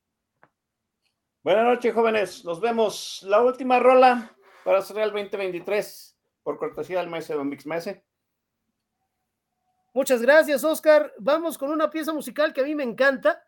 [1.42, 2.44] Buenas noches, jóvenes.
[2.44, 3.24] Nos vemos.
[3.26, 8.04] La última rola para cerrar el 2023 por cortesía del maestro Don Mix Mese.
[9.94, 11.12] Muchas gracias, Oscar.
[11.18, 13.42] Vamos con una pieza musical que a mí me encanta.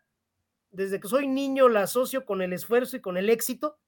[0.71, 3.79] Desde que soy niño la asocio con el esfuerzo y con el éxito.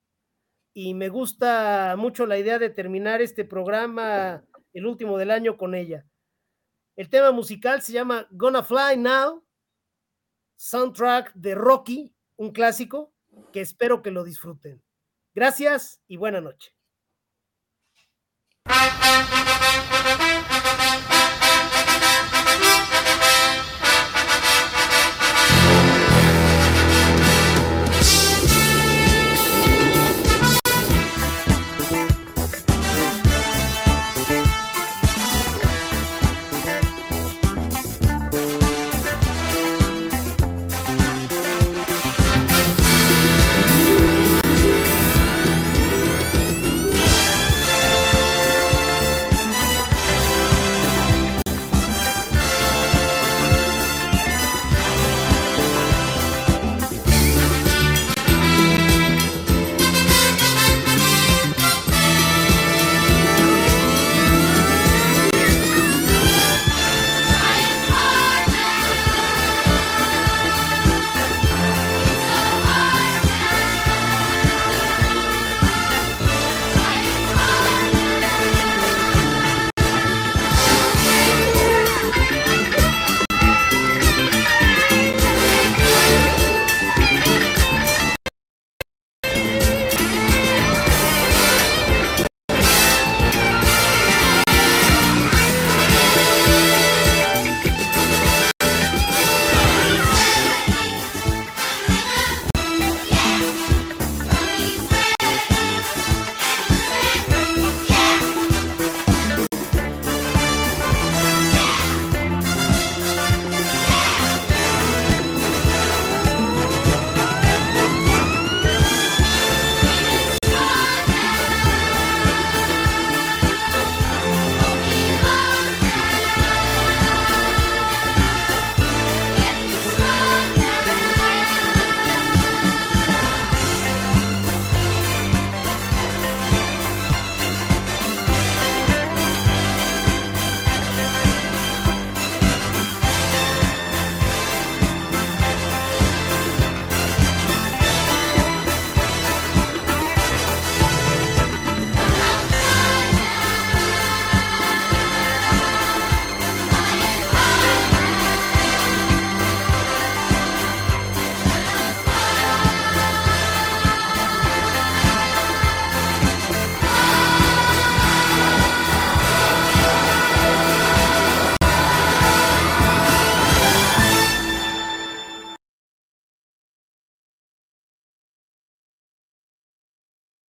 [0.80, 5.74] Y me gusta mucho la idea de terminar este programa, el último del año, con
[5.74, 6.06] ella.
[6.96, 9.44] El tema musical se llama Gonna Fly Now,
[10.56, 13.12] soundtrack de Rocky, un clásico
[13.52, 14.84] que espero que lo disfruten.
[15.34, 16.72] Gracias y buena noche.